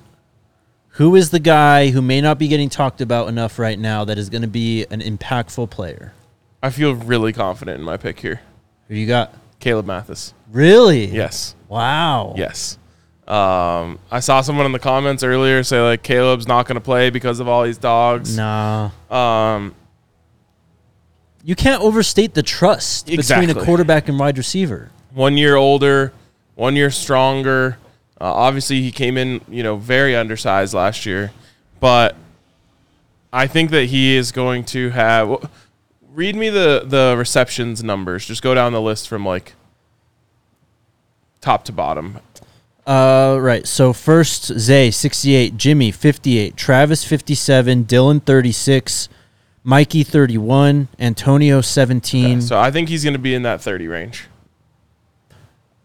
Who 1.01 1.17
is 1.17 1.31
the 1.31 1.41
guy 1.41 1.89
who 1.89 2.03
may 2.03 2.21
not 2.21 2.39
be 2.39 2.47
getting 2.47 2.69
talked 2.69 3.01
about 3.01 3.29
enough 3.29 3.59
right 3.59 3.79
now 3.79 4.05
that 4.05 4.19
is 4.19 4.29
going 4.29 4.43
to 4.43 4.49
be 4.49 4.85
an 4.91 5.01
impactful 5.01 5.71
player? 5.71 6.13
I 6.63 6.69
feel 6.69 6.95
really 6.95 7.33
confident 7.33 7.79
in 7.79 7.85
my 7.87 7.97
pick 7.97 8.21
here. 8.21 8.43
Who 8.89 8.97
you 8.97 9.07
got? 9.07 9.33
Caleb 9.61 9.87
Mathis. 9.87 10.35
Really? 10.53 11.07
Yes. 11.07 11.55
Wow. 11.71 12.35
Yes. 12.37 12.77
Um, 13.27 13.99
I 14.11 14.21
saw 14.21 14.43
someone 14.43 14.67
in 14.67 14.73
the 14.73 14.79
comments 14.79 15.23
earlier 15.23 15.63
say 15.63 15.81
like 15.81 16.03
Caleb's 16.03 16.47
not 16.47 16.67
going 16.67 16.75
to 16.75 16.83
play 16.83 17.09
because 17.09 17.41
of 17.41 17.49
all 17.49 17.65
these 17.65 17.79
dogs. 17.79 18.37
Nah. 18.37 18.91
Um, 19.11 19.75
You 21.43 21.55
can't 21.55 21.81
overstate 21.81 22.35
the 22.35 22.43
trust 22.43 23.07
between 23.07 23.49
a 23.49 23.55
quarterback 23.55 24.11
and 24.11 24.19
wide 24.19 24.37
receiver. 24.37 24.91
one 25.15 25.39
year 25.39 25.57
older, 25.57 26.13
one 26.57 26.77
year 26.77 26.91
stronger. 26.91 27.79
Uh, 28.21 28.33
obviously, 28.33 28.83
he 28.83 28.93
came 28.93 29.17
in, 29.17 29.41
you 29.49 29.63
know, 29.63 29.77
very 29.77 30.15
undersized 30.15 30.75
last 30.75 31.07
year, 31.07 31.33
but 31.81 32.15
I 33.33 33.47
think 33.47 33.71
that 33.71 33.87
he 33.87 34.17
is 34.17 34.33
going 34.33 34.65
to 34.67 34.91
have. 34.91 35.51
Read 36.13 36.37
me 36.37 36.51
the 36.51 36.83
the 36.85 37.15
receptions 37.17 37.83
numbers. 37.83 38.27
Just 38.27 38.43
go 38.43 38.55
down 38.55 38.73
the 38.73 38.81
list 38.81 39.09
from 39.09 39.25
like 39.25 39.55
top 41.41 41.65
to 41.65 41.73
bottom. 41.73 42.19
Uh, 42.87 43.39
right. 43.41 43.67
So 43.67 43.93
first, 43.93 44.59
Zay, 44.59 44.91
68, 44.91 45.57
Jimmy, 45.57 45.93
58, 45.93 46.57
Travis, 46.57 47.05
57, 47.05 47.85
Dylan, 47.85 48.23
36, 48.25 49.09
Mikey, 49.63 50.03
31, 50.03 50.89
Antonio, 50.99 51.61
17. 51.61 52.41
So 52.41 52.59
I 52.59 52.71
think 52.71 52.89
he's 52.89 53.05
going 53.05 53.15
to 53.15 53.21
be 53.21 53.35
in 53.35 53.43
that 53.43 53.61
thirty 53.61 53.87
range. 53.87 54.27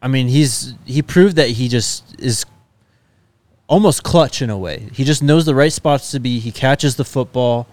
I 0.06 0.08
mean, 0.08 0.28
he's 0.28 0.76
he 0.86 1.02
proved 1.02 1.36
that 1.38 1.50
he 1.50 1.68
just 1.68 2.22
is 2.22 2.46
almost 3.66 4.04
clutch 4.04 4.40
in 4.40 4.52
a 4.52 4.58
way. 4.58 4.88
He 4.94 5.04
just 5.04 5.24
knows 5.24 5.48
the 5.48 5.56
right 5.56 5.74
spots 5.74 6.12
to 6.12 6.20
be. 6.20 6.38
He 6.38 6.52
catches 6.52 6.96
the 6.96 7.04
football. 7.04 7.68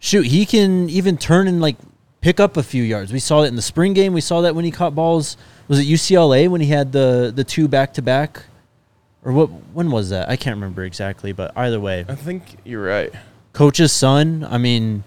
Shoot, 0.00 0.26
he 0.26 0.44
can 0.44 0.90
even 0.90 1.16
turn 1.16 1.46
and 1.46 1.60
like 1.60 1.76
pick 2.20 2.40
up 2.40 2.56
a 2.56 2.64
few 2.64 2.82
yards. 2.82 3.12
We 3.12 3.20
saw 3.20 3.44
it 3.44 3.46
in 3.46 3.54
the 3.54 3.62
spring 3.62 3.92
game. 3.92 4.12
We 4.12 4.20
saw 4.20 4.40
that 4.40 4.56
when 4.56 4.64
he 4.64 4.72
caught 4.72 4.96
balls. 4.96 5.36
Was 5.68 5.78
it 5.78 5.84
UCLA 5.84 6.48
when 6.48 6.60
he 6.60 6.66
had 6.66 6.90
the 6.90 7.32
the 7.32 7.44
two 7.44 7.68
back 7.68 7.94
to 7.94 8.02
back? 8.02 8.42
Or 9.24 9.30
what 9.30 9.46
when 9.72 9.92
was 9.92 10.10
that? 10.10 10.28
I 10.28 10.34
can't 10.34 10.56
remember 10.56 10.82
exactly, 10.82 11.30
but 11.30 11.56
either 11.56 11.78
way. 11.78 12.04
I 12.08 12.16
think 12.16 12.42
you're 12.64 12.82
right. 12.82 13.12
Coach's 13.52 13.92
son, 13.92 14.44
I 14.50 14.58
mean 14.58 15.04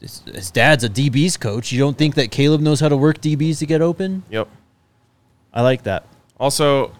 his, 0.00 0.22
his 0.32 0.50
dad's 0.52 0.84
a 0.84 0.88
DB's 0.88 1.36
coach. 1.36 1.72
You 1.72 1.80
don't 1.80 1.98
think 1.98 2.14
that 2.14 2.30
Caleb 2.30 2.60
knows 2.60 2.78
how 2.78 2.88
to 2.88 2.96
work 2.96 3.20
DBs 3.20 3.58
to 3.58 3.66
get 3.66 3.82
open? 3.82 4.22
Yep. 4.30 4.48
I 5.54 5.62
like 5.62 5.84
that. 5.84 6.04
Also, 6.38 6.92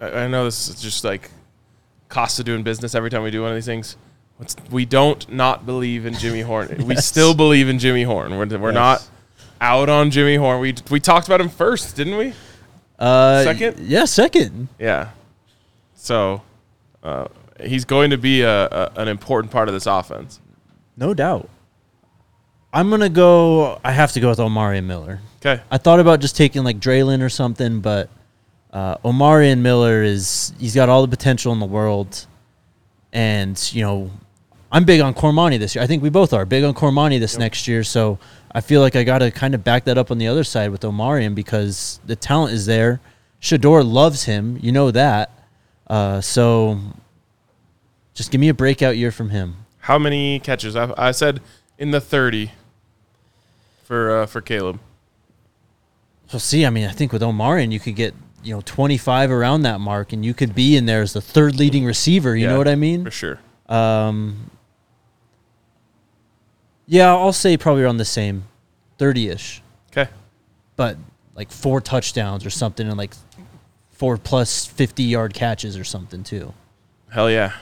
I 0.00 0.10
I 0.10 0.28
know 0.28 0.44
this 0.44 0.68
is 0.68 0.80
just 0.80 1.04
like 1.04 1.30
cost 2.08 2.38
of 2.38 2.46
doing 2.46 2.62
business 2.62 2.94
every 2.94 3.10
time 3.10 3.22
we 3.22 3.30
do 3.30 3.42
one 3.42 3.50
of 3.50 3.56
these 3.56 3.66
things, 3.66 3.96
we 4.70 4.84
don't 4.86 5.30
not 5.30 5.66
believe 5.66 6.06
in 6.06 6.14
Jimmy 6.14 6.40
Horn. 6.40 6.68
We 6.86 6.96
still 6.96 7.34
believe 7.34 7.68
in 7.68 7.78
Jimmy 7.78 8.04
Horn. 8.04 8.36
We're, 8.38 8.58
we're 8.58 8.72
not 8.72 9.06
out 9.60 9.88
on 9.88 10.10
Jimmy 10.10 10.36
Horn. 10.36 10.60
We 10.60 10.74
we 10.90 11.00
talked 11.00 11.26
about 11.26 11.40
him 11.40 11.48
first, 11.48 11.96
didn't 11.96 12.16
we? 12.16 12.32
Uh, 12.98 13.44
Second? 13.44 13.78
Yeah, 13.80 14.06
second. 14.06 14.68
Yeah. 14.78 15.10
So 15.94 16.42
uh, 17.02 17.28
he's 17.60 17.84
going 17.84 18.10
to 18.10 18.18
be 18.18 18.42
a, 18.42 18.66
a, 18.66 18.92
an 18.96 19.08
important 19.08 19.52
part 19.52 19.68
of 19.68 19.74
this 19.74 19.86
offense. 19.86 20.40
No 20.96 21.14
doubt. 21.14 21.48
I'm 22.72 22.90
gonna 22.90 23.08
go. 23.08 23.80
I 23.82 23.92
have 23.92 24.12
to 24.12 24.20
go 24.20 24.28
with 24.28 24.38
Omarion 24.38 24.84
Miller. 24.84 25.20
Okay. 25.40 25.62
I 25.70 25.78
thought 25.78 26.00
about 26.00 26.20
just 26.20 26.36
taking 26.36 26.64
like 26.64 26.78
Drelon 26.78 27.22
or 27.22 27.28
something, 27.28 27.80
but 27.80 28.10
uh, 28.72 28.96
Omarion 28.98 29.60
Miller 29.60 30.02
is 30.02 30.52
he's 30.58 30.74
got 30.74 30.88
all 30.88 31.02
the 31.02 31.08
potential 31.08 31.52
in 31.52 31.60
the 31.60 31.66
world, 31.66 32.26
and 33.12 33.58
you 33.72 33.82
know, 33.82 34.10
I'm 34.70 34.84
big 34.84 35.00
on 35.00 35.14
Cormani 35.14 35.58
this 35.58 35.74
year. 35.74 35.82
I 35.82 35.86
think 35.86 36.02
we 36.02 36.10
both 36.10 36.32
are 36.32 36.44
big 36.44 36.64
on 36.64 36.74
Cormani 36.74 37.18
this 37.18 37.38
next 37.38 37.66
year. 37.66 37.82
So 37.84 38.18
I 38.52 38.60
feel 38.60 38.80
like 38.82 38.96
I 38.96 39.04
got 39.04 39.18
to 39.18 39.30
kind 39.30 39.54
of 39.54 39.64
back 39.64 39.84
that 39.84 39.96
up 39.96 40.10
on 40.10 40.18
the 40.18 40.28
other 40.28 40.44
side 40.44 40.70
with 40.70 40.82
Omarion 40.82 41.34
because 41.34 42.00
the 42.06 42.16
talent 42.16 42.52
is 42.52 42.66
there. 42.66 43.00
Shedeur 43.40 43.88
loves 43.88 44.24
him, 44.24 44.58
you 44.60 44.72
know 44.72 44.90
that. 44.90 45.30
Uh, 45.86 46.20
so 46.20 46.78
just 48.12 48.30
give 48.30 48.40
me 48.40 48.48
a 48.48 48.54
breakout 48.54 48.96
year 48.96 49.12
from 49.12 49.30
him. 49.30 49.56
How 49.78 49.98
many 49.98 50.40
catches? 50.40 50.76
I, 50.76 50.92
I 50.98 51.12
said 51.12 51.40
in 51.78 51.90
the 51.92 52.00
30 52.00 52.50
for 53.84 54.20
uh, 54.22 54.26
for 54.26 54.40
Caleb. 54.40 54.80
So 56.26 56.36
see, 56.38 56.66
I 56.66 56.70
mean, 56.70 56.86
I 56.86 56.92
think 56.92 57.12
with 57.12 57.22
Omarion, 57.22 57.72
you 57.72 57.80
could 57.80 57.96
get 57.96 58.14
you 58.42 58.54
know 58.54 58.60
25 58.64 59.30
around 59.30 59.62
that 59.62 59.80
mark, 59.80 60.12
and 60.12 60.24
you 60.24 60.34
could 60.34 60.54
be 60.54 60.76
in 60.76 60.84
there 60.86 61.00
as 61.02 61.12
the 61.14 61.20
third 61.22 61.56
leading 61.56 61.84
receiver. 61.84 62.36
You 62.36 62.44
Yeah, 62.46 62.52
know 62.52 62.58
what 62.58 62.68
I 62.68 62.74
mean? 62.74 63.04
For 63.04 63.10
sure. 63.10 63.38
Um, 63.68 64.50
yeah, 66.86 67.08
I'll 67.14 67.32
say 67.32 67.56
probably 67.56 67.82
around 67.82 67.98
the 67.98 68.04
same, 68.04 68.44
30 68.98 69.28
ish, 69.28 69.62
Okay. 69.92 70.10
but 70.76 70.96
like 71.34 71.50
four 71.50 71.80
touchdowns 71.80 72.44
or 72.46 72.50
something, 72.50 72.88
and 72.88 72.96
like 72.96 73.12
four 73.92 74.16
plus 74.16 74.64
50 74.64 75.02
yard 75.02 75.34
catches 75.34 75.76
or 75.76 75.84
something 75.84 76.22
too. 76.24 76.52
Hell 77.10 77.30
yeah. 77.30 77.52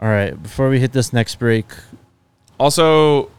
All 0.00 0.08
right, 0.08 0.40
before 0.42 0.68
we 0.68 0.78
hit 0.80 0.92
this 0.92 1.12
next 1.12 1.36
break, 1.38 1.66
Also, 2.58 3.30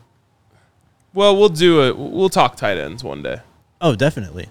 well, 1.14 1.36
we'll 1.38 1.50
do 1.50 1.84
it. 1.84 1.98
We'll 1.98 2.30
talk 2.30 2.56
tight 2.56 2.78
ends 2.78 3.04
one 3.04 3.22
day. 3.24 3.42
oh, 3.82 3.96
definitely. 3.96 4.50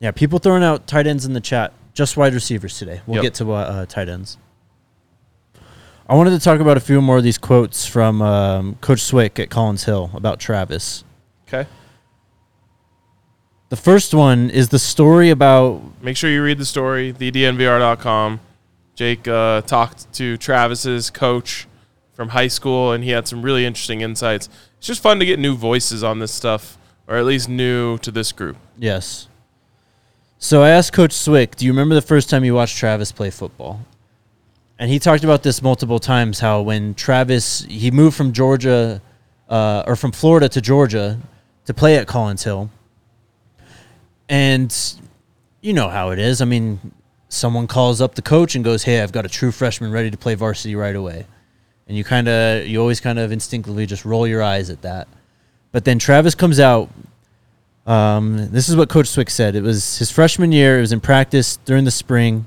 Yeah, 0.00 0.10
people 0.10 0.38
throwing 0.38 0.62
out 0.62 0.86
tight 0.86 1.06
ends 1.06 1.24
in 1.24 1.32
the 1.32 1.40
chat. 1.40 1.72
Just 1.94 2.16
wide 2.16 2.34
receivers 2.34 2.78
today. 2.78 3.00
We'll 3.06 3.16
Yep. 3.16 3.22
get 3.22 3.34
to 3.34 3.52
uh, 3.52 3.56
uh, 3.56 3.86
tight 3.86 4.08
ends. 4.08 4.36
I 6.08 6.14
wanted 6.14 6.30
to 6.30 6.40
talk 6.40 6.60
about 6.60 6.76
a 6.76 6.80
few 6.80 7.00
more 7.00 7.16
of 7.16 7.22
these 7.24 7.38
quotes 7.38 7.86
from 7.86 8.20
um, 8.20 8.74
Coach 8.82 9.00
Swick 9.00 9.38
at 9.38 9.48
Collins 9.48 9.84
Hill 9.84 10.10
about 10.12 10.38
Travis. 10.40 11.04
Okay. 11.48 11.66
The 13.70 13.76
first 13.76 14.12
one 14.12 14.50
is 14.50 14.68
the 14.68 14.78
story 14.78 15.30
about 15.30 15.80
Make 16.02 16.16
sure 16.18 16.28
you 16.30 16.42
read 16.42 16.58
the 16.58 16.66
story, 16.66 17.12
thednvr.com. 17.14 18.40
Jake 18.94 19.26
uh, 19.26 19.60
talked 19.62 20.12
to 20.14 20.36
Travis's 20.36 21.10
coach 21.10 21.66
from 22.12 22.28
high 22.28 22.48
school, 22.48 22.92
and 22.92 23.02
he 23.02 23.10
had 23.10 23.26
some 23.26 23.42
really 23.42 23.66
interesting 23.66 24.00
insights. 24.00 24.48
It's 24.78 24.86
just 24.86 25.02
fun 25.02 25.18
to 25.18 25.26
get 25.26 25.38
new 25.38 25.56
voices 25.56 26.04
on 26.04 26.20
this 26.20 26.32
stuff, 26.32 26.78
or 27.08 27.16
at 27.16 27.24
least 27.24 27.48
new 27.48 27.98
to 27.98 28.10
this 28.10 28.32
group. 28.32 28.56
yes. 28.78 29.28
So 30.38 30.62
I 30.62 30.68
asked 30.70 30.92
Coach 30.92 31.12
Swick, 31.12 31.56
"Do 31.56 31.64
you 31.64 31.72
remember 31.72 31.94
the 31.94 32.02
first 32.02 32.28
time 32.28 32.44
you 32.44 32.54
watched 32.54 32.76
Travis 32.76 33.10
play 33.12 33.30
football?" 33.30 33.80
And 34.78 34.90
he 34.90 34.98
talked 34.98 35.24
about 35.24 35.42
this 35.42 35.62
multiple 35.62 35.98
times. 35.98 36.40
How 36.40 36.60
when 36.60 36.92
Travis 36.94 37.64
he 37.66 37.90
moved 37.90 38.14
from 38.14 38.32
Georgia, 38.32 39.00
uh, 39.48 39.84
or 39.86 39.96
from 39.96 40.12
Florida 40.12 40.48
to 40.50 40.60
Georgia, 40.60 41.18
to 41.64 41.72
play 41.72 41.96
at 41.96 42.06
Collins 42.06 42.44
Hill, 42.44 42.68
and 44.28 44.74
you 45.62 45.72
know 45.72 45.88
how 45.88 46.10
it 46.10 46.18
is. 46.18 46.42
I 46.42 46.44
mean, 46.44 46.92
someone 47.34 47.66
calls 47.66 48.00
up 48.00 48.14
the 48.14 48.22
coach 48.22 48.54
and 48.54 48.64
goes, 48.64 48.84
"Hey, 48.84 49.02
I've 49.02 49.12
got 49.12 49.26
a 49.26 49.28
true 49.28 49.52
freshman 49.52 49.90
ready 49.92 50.10
to 50.10 50.16
play 50.16 50.34
varsity 50.34 50.74
right 50.74 50.96
away," 50.96 51.26
and 51.88 51.96
you 51.96 52.04
kind 52.04 52.28
of 52.28 52.66
you 52.66 52.80
always 52.80 53.00
kind 53.00 53.18
of 53.18 53.32
instinctively 53.32 53.86
just 53.86 54.04
roll 54.04 54.26
your 54.26 54.42
eyes 54.42 54.70
at 54.70 54.82
that. 54.82 55.08
But 55.72 55.84
then 55.84 55.98
Travis 55.98 56.34
comes 56.34 56.60
out. 56.60 56.88
Um, 57.86 58.48
this 58.50 58.68
is 58.68 58.76
what 58.76 58.88
Coach 58.88 59.08
Swick 59.08 59.28
said. 59.28 59.54
It 59.56 59.62
was 59.62 59.98
his 59.98 60.10
freshman 60.10 60.52
year. 60.52 60.78
It 60.78 60.80
was 60.80 60.92
in 60.92 61.00
practice 61.00 61.58
during 61.64 61.84
the 61.84 61.90
spring. 61.90 62.46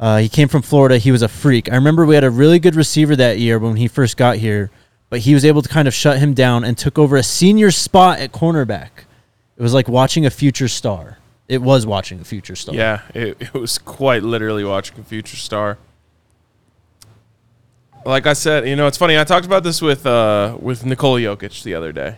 Uh, 0.00 0.18
he 0.18 0.28
came 0.28 0.48
from 0.48 0.62
Florida. 0.62 0.98
He 0.98 1.12
was 1.12 1.22
a 1.22 1.28
freak. 1.28 1.70
I 1.70 1.74
remember 1.74 2.06
we 2.06 2.14
had 2.14 2.24
a 2.24 2.30
really 2.30 2.58
good 2.58 2.74
receiver 2.74 3.14
that 3.16 3.38
year 3.38 3.58
when 3.58 3.76
he 3.76 3.88
first 3.88 4.16
got 4.16 4.36
here, 4.36 4.70
but 5.10 5.20
he 5.20 5.34
was 5.34 5.44
able 5.44 5.62
to 5.62 5.68
kind 5.68 5.86
of 5.86 5.94
shut 5.94 6.18
him 6.18 6.34
down 6.34 6.64
and 6.64 6.76
took 6.76 6.98
over 6.98 7.16
a 7.16 7.22
senior 7.22 7.70
spot 7.70 8.18
at 8.18 8.32
cornerback. 8.32 8.90
It 9.56 9.62
was 9.62 9.74
like 9.74 9.88
watching 9.88 10.26
a 10.26 10.30
future 10.30 10.68
star. 10.68 11.18
It 11.48 11.60
was 11.60 11.86
watching 11.86 12.20
a 12.20 12.24
future 12.24 12.56
star. 12.56 12.74
Yeah, 12.74 13.02
it, 13.14 13.36
it 13.40 13.54
was 13.54 13.78
quite 13.78 14.22
literally 14.22 14.64
watching 14.64 14.98
a 14.98 15.02
future 15.04 15.36
star. 15.36 15.78
Like 18.06 18.26
I 18.26 18.32
said, 18.32 18.68
you 18.68 18.76
know, 18.76 18.86
it's 18.86 18.98
funny. 18.98 19.18
I 19.18 19.24
talked 19.24 19.46
about 19.46 19.62
this 19.62 19.80
with 19.82 20.06
uh, 20.06 20.56
with 20.60 20.84
Nikola 20.84 21.20
Jokic 21.20 21.62
the 21.62 21.74
other 21.74 21.92
day, 21.92 22.16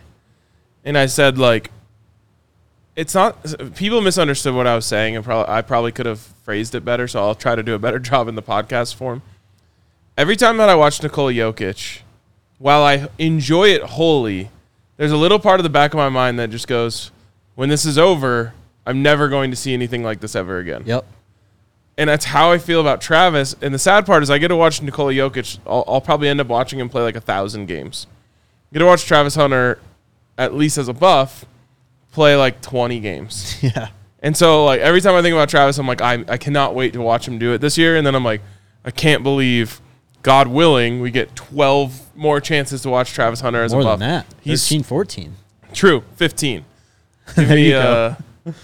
and 0.83 0.97
I 0.97 1.05
said 1.05 1.37
like, 1.37 1.71
it's 2.95 3.13
not. 3.13 3.37
People 3.75 4.01
misunderstood 4.01 4.55
what 4.55 4.67
I 4.67 4.75
was 4.75 4.85
saying, 4.85 5.15
and 5.15 5.23
probably 5.23 5.53
I 5.53 5.61
probably 5.61 5.91
could 5.91 6.05
have 6.05 6.19
phrased 6.19 6.75
it 6.75 6.83
better. 6.85 7.07
So 7.07 7.21
I'll 7.21 7.35
try 7.35 7.55
to 7.55 7.63
do 7.63 7.73
a 7.73 7.79
better 7.79 7.99
job 8.11 8.27
in 8.27 8.35
the 8.35 8.43
podcast 8.43 8.95
form. 8.95 9.21
Every 10.17 10.35
time 10.35 10.57
that 10.57 10.67
I 10.67 10.75
watch 10.75 11.03
Nikola 11.03 11.31
Jokic, 11.31 11.99
while 12.57 12.83
I 12.83 13.07
enjoy 13.19 13.69
it 13.69 13.83
wholly, 13.83 14.49
there's 14.97 15.11
a 15.11 15.17
little 15.17 15.39
part 15.39 15.59
of 15.59 15.63
the 15.63 15.69
back 15.69 15.93
of 15.93 15.97
my 15.97 16.09
mind 16.09 16.39
that 16.39 16.49
just 16.49 16.67
goes, 16.67 17.11
when 17.55 17.69
this 17.69 17.85
is 17.85 17.97
over, 17.97 18.53
I'm 18.87 19.03
never 19.03 19.29
going 19.29 19.51
to 19.51 19.57
see 19.57 19.73
anything 19.73 20.03
like 20.03 20.19
this 20.21 20.35
ever 20.35 20.57
again. 20.57 20.81
Yep. 20.85 21.05
And 21.99 22.09
that's 22.09 22.25
how 22.25 22.51
I 22.51 22.57
feel 22.57 22.79
about 22.81 23.01
Travis. 23.01 23.55
And 23.61 23.73
the 23.73 23.79
sad 23.79 24.05
part 24.05 24.23
is, 24.23 24.29
I 24.29 24.37
get 24.37 24.47
to 24.49 24.55
watch 24.55 24.81
Nikola 24.81 25.13
Jokic. 25.13 25.59
I'll, 25.67 25.83
I'll 25.87 26.01
probably 26.01 26.29
end 26.29 26.39
up 26.41 26.47
watching 26.47 26.79
him 26.79 26.89
play 26.89 27.01
like 27.03 27.15
a 27.15 27.21
thousand 27.21 27.65
games. 27.67 28.07
I 28.71 28.73
get 28.73 28.79
to 28.79 28.85
watch 28.85 29.05
Travis 29.05 29.35
Hunter, 29.35 29.79
at 30.37 30.53
least 30.53 30.77
as 30.77 30.87
a 30.87 30.93
buff, 30.93 31.45
play 32.11 32.35
like 32.35 32.61
20 32.61 32.99
games. 32.99 33.57
Yeah. 33.63 33.89
And 34.19 34.35
so, 34.35 34.65
like 34.65 34.79
every 34.81 34.99
time 34.99 35.13
I 35.13 35.21
think 35.21 35.33
about 35.33 35.47
Travis, 35.47 35.77
I'm 35.77 35.87
like, 35.87 36.01
I, 36.01 36.25
I 36.27 36.37
cannot 36.37 36.73
wait 36.73 36.93
to 36.93 37.01
watch 37.01 37.27
him 37.27 37.37
do 37.37 37.53
it 37.53 37.59
this 37.61 37.77
year. 37.77 37.95
And 37.97 38.05
then 38.05 38.15
I'm 38.15 38.23
like, 38.23 38.41
I 38.83 38.89
can't 38.89 39.21
believe, 39.21 39.79
God 40.23 40.47
willing, 40.47 41.01
we 41.01 41.11
get 41.11 41.35
12 41.35 42.15
more 42.15 42.41
chances 42.41 42.81
to 42.81 42.89
watch 42.89 43.13
Travis 43.13 43.41
Hunter 43.41 43.61
as 43.63 43.73
More 43.73 43.81
a 43.81 43.83
than 43.85 43.99
buff. 43.99 43.99
that. 43.99 44.25
He's 44.41 44.63
13, 44.63 44.81
14. 44.83 45.35
True, 45.73 46.03
fifteen. 46.15 46.65
Give 47.35 47.47
There 47.47 47.55
me 47.55 47.65
you 47.65 47.71
go. 47.73 47.79
uh, 47.79 48.15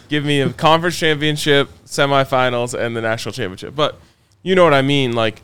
give 0.10 0.24
me 0.26 0.42
a 0.42 0.52
conference 0.52 0.98
championship, 0.98 1.70
semifinals, 1.86 2.78
and 2.78 2.96
the 2.96 3.02
national 3.02 3.34
championship. 3.34 3.76
But 3.76 4.00
you 4.42 4.56
know 4.56 4.64
what 4.64 4.74
I 4.74 4.82
mean. 4.82 5.14
Like 5.14 5.42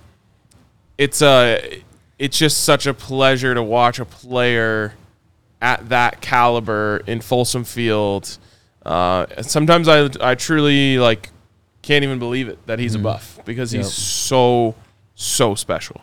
it's 0.98 1.22
a, 1.22 1.82
it's 2.18 2.38
just 2.38 2.64
such 2.64 2.86
a 2.88 2.94
pleasure 2.94 3.54
to 3.54 3.64
watch 3.64 4.00
a 4.00 4.06
player 4.06 4.94
at 5.62 5.90
that 5.90 6.22
caliber 6.22 7.02
in 7.08 7.22
Folsom 7.22 7.64
Field. 7.64 8.38
Uh, 8.86 9.26
sometimes 9.42 9.88
I 9.88 10.10
I 10.22 10.36
truly 10.36 10.98
like 11.00 11.30
can't 11.82 12.04
even 12.04 12.20
believe 12.20 12.48
it 12.50 12.66
that 12.68 12.80
he's 12.80 12.96
a 12.96 13.00
buff 13.00 13.40
because 13.46 13.72
he's 13.72 13.86
Yep. 13.86 13.92
so 13.94 14.76
so 15.16 15.56
special. 15.56 16.02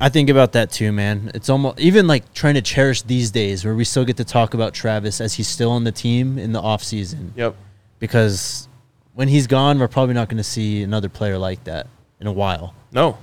I 0.00 0.08
think 0.08 0.30
about 0.30 0.52
that 0.52 0.70
too, 0.70 0.92
man. 0.92 1.30
It's 1.34 1.48
almost 1.48 1.80
even 1.80 2.06
like 2.06 2.32
trying 2.32 2.54
to 2.54 2.62
cherish 2.62 3.02
these 3.02 3.30
days 3.30 3.64
where 3.64 3.74
we 3.74 3.84
still 3.84 4.04
get 4.04 4.16
to 4.18 4.24
talk 4.24 4.54
about 4.54 4.72
Travis 4.72 5.20
as 5.20 5.34
he's 5.34 5.48
still 5.48 5.72
on 5.72 5.84
the 5.84 5.92
team 5.92 6.38
in 6.38 6.52
the 6.52 6.60
off 6.60 6.84
season. 6.84 7.32
Yep. 7.36 7.56
Because 7.98 8.68
when 9.14 9.26
he's 9.26 9.48
gone, 9.48 9.78
we're 9.78 9.88
probably 9.88 10.14
not 10.14 10.28
going 10.28 10.36
to 10.38 10.44
see 10.44 10.82
another 10.84 11.08
player 11.08 11.36
like 11.36 11.64
that 11.64 11.88
in 12.20 12.28
a 12.28 12.32
while. 12.32 12.74
No. 12.92 13.18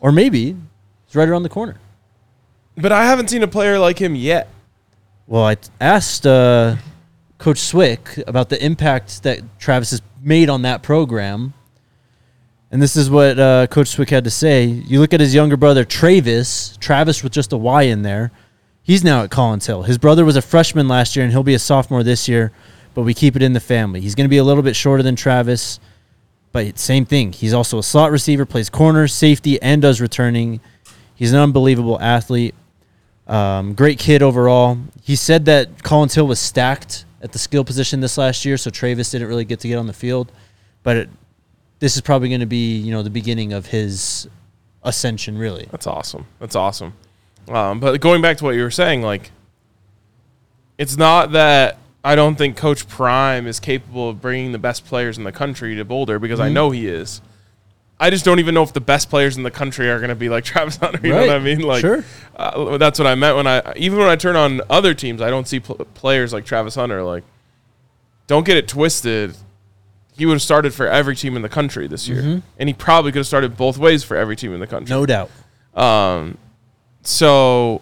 Or 0.00 0.10
maybe 0.10 0.56
it's 1.06 1.14
right 1.14 1.28
around 1.28 1.44
the 1.44 1.48
corner. 1.48 1.76
But 2.76 2.90
I 2.90 3.04
haven't 3.04 3.30
seen 3.30 3.42
a 3.42 3.48
player 3.48 3.78
like 3.78 3.98
him 4.00 4.16
yet. 4.16 4.48
Well, 5.28 5.44
I 5.44 5.56
asked 5.80 6.26
uh, 6.26 6.76
Coach 7.38 7.58
Swick 7.58 8.18
about 8.26 8.48
the 8.48 8.64
impact 8.64 9.22
that 9.22 9.40
Travis 9.60 9.92
has 9.92 10.02
made 10.22 10.48
on 10.48 10.62
that 10.62 10.82
program. 10.82 11.54
And 12.70 12.82
this 12.82 12.96
is 12.96 13.08
what 13.08 13.38
uh, 13.38 13.66
Coach 13.68 13.88
Swick 13.88 14.10
had 14.10 14.24
to 14.24 14.30
say. 14.30 14.64
You 14.64 15.00
look 15.00 15.14
at 15.14 15.20
his 15.20 15.34
younger 15.34 15.56
brother, 15.56 15.84
Travis, 15.84 16.76
Travis 16.78 17.22
with 17.22 17.32
just 17.32 17.52
a 17.52 17.56
Y 17.56 17.82
in 17.82 18.02
there. 18.02 18.30
He's 18.82 19.02
now 19.02 19.22
at 19.22 19.30
Collins 19.30 19.66
Hill. 19.66 19.82
His 19.82 19.98
brother 19.98 20.24
was 20.24 20.36
a 20.36 20.42
freshman 20.42 20.88
last 20.88 21.16
year, 21.16 21.24
and 21.24 21.32
he'll 21.32 21.42
be 21.42 21.54
a 21.54 21.58
sophomore 21.58 22.02
this 22.02 22.28
year, 22.28 22.52
but 22.94 23.02
we 23.02 23.14
keep 23.14 23.36
it 23.36 23.42
in 23.42 23.52
the 23.52 23.60
family. 23.60 24.00
He's 24.00 24.14
going 24.14 24.26
to 24.26 24.30
be 24.30 24.38
a 24.38 24.44
little 24.44 24.62
bit 24.62 24.76
shorter 24.76 25.02
than 25.02 25.16
Travis, 25.16 25.80
but 26.52 26.78
same 26.78 27.04
thing. 27.04 27.32
He's 27.32 27.54
also 27.54 27.78
a 27.78 27.82
slot 27.82 28.10
receiver, 28.10 28.44
plays 28.44 28.70
corner, 28.70 29.08
safety, 29.08 29.60
and 29.62 29.80
does 29.80 30.00
returning. 30.00 30.60
He's 31.14 31.32
an 31.32 31.38
unbelievable 31.38 32.00
athlete. 32.00 32.54
Um, 33.26 33.74
great 33.74 33.98
kid 33.98 34.22
overall. 34.22 34.78
He 35.02 35.16
said 35.16 35.44
that 35.46 35.82
Collins 35.82 36.14
Hill 36.14 36.26
was 36.26 36.38
stacked 36.38 37.04
at 37.20 37.32
the 37.32 37.38
skill 37.38 37.64
position 37.64 38.00
this 38.00 38.16
last 38.16 38.44
year, 38.44 38.56
so 38.56 38.70
Travis 38.70 39.10
didn't 39.10 39.28
really 39.28 39.44
get 39.44 39.60
to 39.60 39.68
get 39.68 39.76
on 39.76 39.86
the 39.86 39.92
field. 39.92 40.32
But 40.82 40.96
it, 40.96 41.10
this 41.80 41.94
is 41.96 42.02
probably 42.02 42.28
going 42.28 42.40
to 42.40 42.46
be, 42.46 42.76
you 42.76 42.90
know, 42.90 43.02
the 43.02 43.10
beginning 43.10 43.52
of 43.52 43.66
his 43.66 44.28
ascension, 44.82 45.38
really. 45.38 45.68
That's 45.70 45.86
awesome. 45.86 46.26
That's 46.40 46.56
awesome. 46.56 46.94
Um, 47.48 47.80
but 47.80 48.00
going 48.00 48.20
back 48.20 48.36
to 48.38 48.44
what 48.44 48.54
you 48.54 48.62
were 48.62 48.70
saying, 48.70 49.02
like, 49.02 49.30
it's 50.76 50.96
not 50.96 51.32
that 51.32 51.78
I 52.04 52.14
don't 52.14 52.36
think 52.36 52.56
Coach 52.56 52.88
Prime 52.88 53.46
is 53.46 53.58
capable 53.60 54.10
of 54.10 54.20
bringing 54.20 54.52
the 54.52 54.58
best 54.58 54.84
players 54.86 55.18
in 55.18 55.24
the 55.24 55.32
country 55.32 55.74
to 55.76 55.84
Boulder 55.84 56.18
because 56.18 56.40
I 56.40 56.48
know 56.48 56.70
he 56.70 56.86
is. 56.86 57.20
I 58.00 58.10
just 58.10 58.24
don't 58.24 58.38
even 58.38 58.54
know 58.54 58.62
if 58.62 58.72
the 58.72 58.80
best 58.80 59.10
players 59.10 59.36
in 59.36 59.42
the 59.42 59.50
country 59.50 59.90
are 59.90 59.98
going 59.98 60.10
to 60.10 60.14
be 60.14 60.28
like 60.28 60.44
Travis 60.44 60.76
Hunter. 60.76 61.00
You 61.02 61.12
know 61.14 61.20
what 61.26 61.30
I 61.30 61.38
mean? 61.40 61.60
Like, 61.62 61.80
Sure. 61.80 62.04
uh, 62.36 62.78
that's 62.78 62.98
what 62.98 63.06
I 63.08 63.14
meant 63.16 63.36
when 63.36 63.46
I 63.48 63.72
even 63.76 63.98
when 63.98 64.08
I 64.08 64.14
turn 64.16 64.36
on 64.36 64.60
other 64.70 64.94
teams, 64.94 65.20
I 65.20 65.30
don't 65.30 65.48
see 65.48 65.58
pl- 65.58 65.84
players 65.94 66.32
like 66.32 66.44
Travis 66.44 66.76
Hunter. 66.76 67.02
Like, 67.02 67.24
don't 68.28 68.46
get 68.46 68.56
it 68.56 68.68
twisted. 68.68 69.34
He 70.18 70.26
would 70.26 70.34
have 70.34 70.42
started 70.42 70.74
for 70.74 70.86
every 70.86 71.14
team 71.16 71.36
in 71.36 71.42
the 71.42 71.48
country 71.48 71.86
this 71.86 72.08
year, 72.08 72.42
and 72.58 72.68
he 72.68 72.74
probably 72.74 73.12
could 73.12 73.20
have 73.20 73.26
started 73.26 73.56
both 73.56 73.78
ways 73.78 74.02
for 74.04 74.16
every 74.16 74.34
team 74.36 74.52
in 74.52 74.58
the 74.60 74.66
country. 74.66 74.92
No 74.94 75.06
doubt. 75.06 75.30
Um, 75.74 76.36
so 77.02 77.80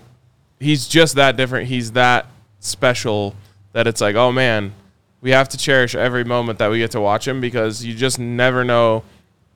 he's 0.60 0.86
just 0.86 1.14
that 1.16 1.36
different. 1.36 1.68
He's 1.68 1.92
that 1.92 2.26
special 2.60 3.34
that 3.72 3.86
it's 3.86 4.00
like, 4.02 4.16
oh 4.16 4.30
man, 4.32 4.74
we 5.22 5.30
have 5.30 5.48
to 5.48 5.56
cherish 5.56 5.94
every 5.94 6.24
moment 6.24 6.58
that 6.58 6.70
we 6.70 6.78
get 6.78 6.90
to 6.92 7.00
watch 7.00 7.26
him 7.26 7.40
because 7.40 7.84
you 7.84 7.94
just 7.94 8.18
never 8.18 8.64
know 8.64 9.02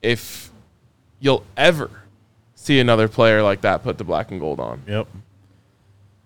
if 0.01 0.51
you'll 1.19 1.45
ever 1.55 1.89
see 2.55 2.79
another 2.79 3.07
player 3.07 3.41
like 3.41 3.61
that 3.61 3.83
put 3.83 3.97
the 3.97 4.03
black 4.03 4.31
and 4.31 4.39
gold 4.39 4.59
on. 4.59 4.81
Yep. 4.87 5.07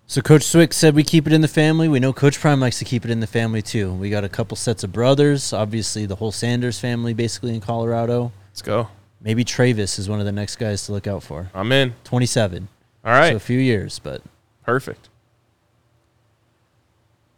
So 0.08 0.22
Coach 0.22 0.44
Swick 0.44 0.72
said 0.72 0.94
we 0.94 1.04
keep 1.04 1.26
it 1.26 1.34
in 1.34 1.42
the 1.42 1.48
family. 1.48 1.88
We 1.88 2.00
know 2.00 2.14
Coach 2.14 2.40
Prime 2.40 2.60
likes 2.60 2.78
to 2.80 2.86
keep 2.86 3.06
it 3.06 3.12
in 3.12 3.20
the 3.20 3.28
family 3.28 3.62
too. 3.62 3.92
We 3.94 4.10
got 4.10 4.24
a 4.24 4.30
couple 4.30 4.56
sets 4.56 4.84
of 4.84 4.92
brothers. 4.92 5.52
Obviously, 5.52 6.06
the 6.06 6.16
whole 6.16 6.32
Sanders 6.32 6.80
family, 6.80 7.14
basically 7.14 7.56
in 7.56 7.62
Colorado. 7.62 8.32
Let's 8.50 8.62
go. 8.62 8.88
Maybe 9.20 9.44
Travis 9.44 9.98
is 9.98 10.08
one 10.08 10.20
of 10.20 10.26
the 10.26 10.32
next 10.32 10.58
guys 10.58 10.86
to 10.86 10.92
look 10.92 11.08
out 11.08 11.24
for. 11.24 11.50
I'm 11.54 11.72
in. 11.72 11.96
Twenty-seven. 12.04 12.68
All 13.04 13.12
right. 13.12 13.32
So 13.32 13.38
a 13.38 13.40
few 13.40 13.60
years, 13.60 14.00
but 14.00 14.22
Perfect. 14.66 15.10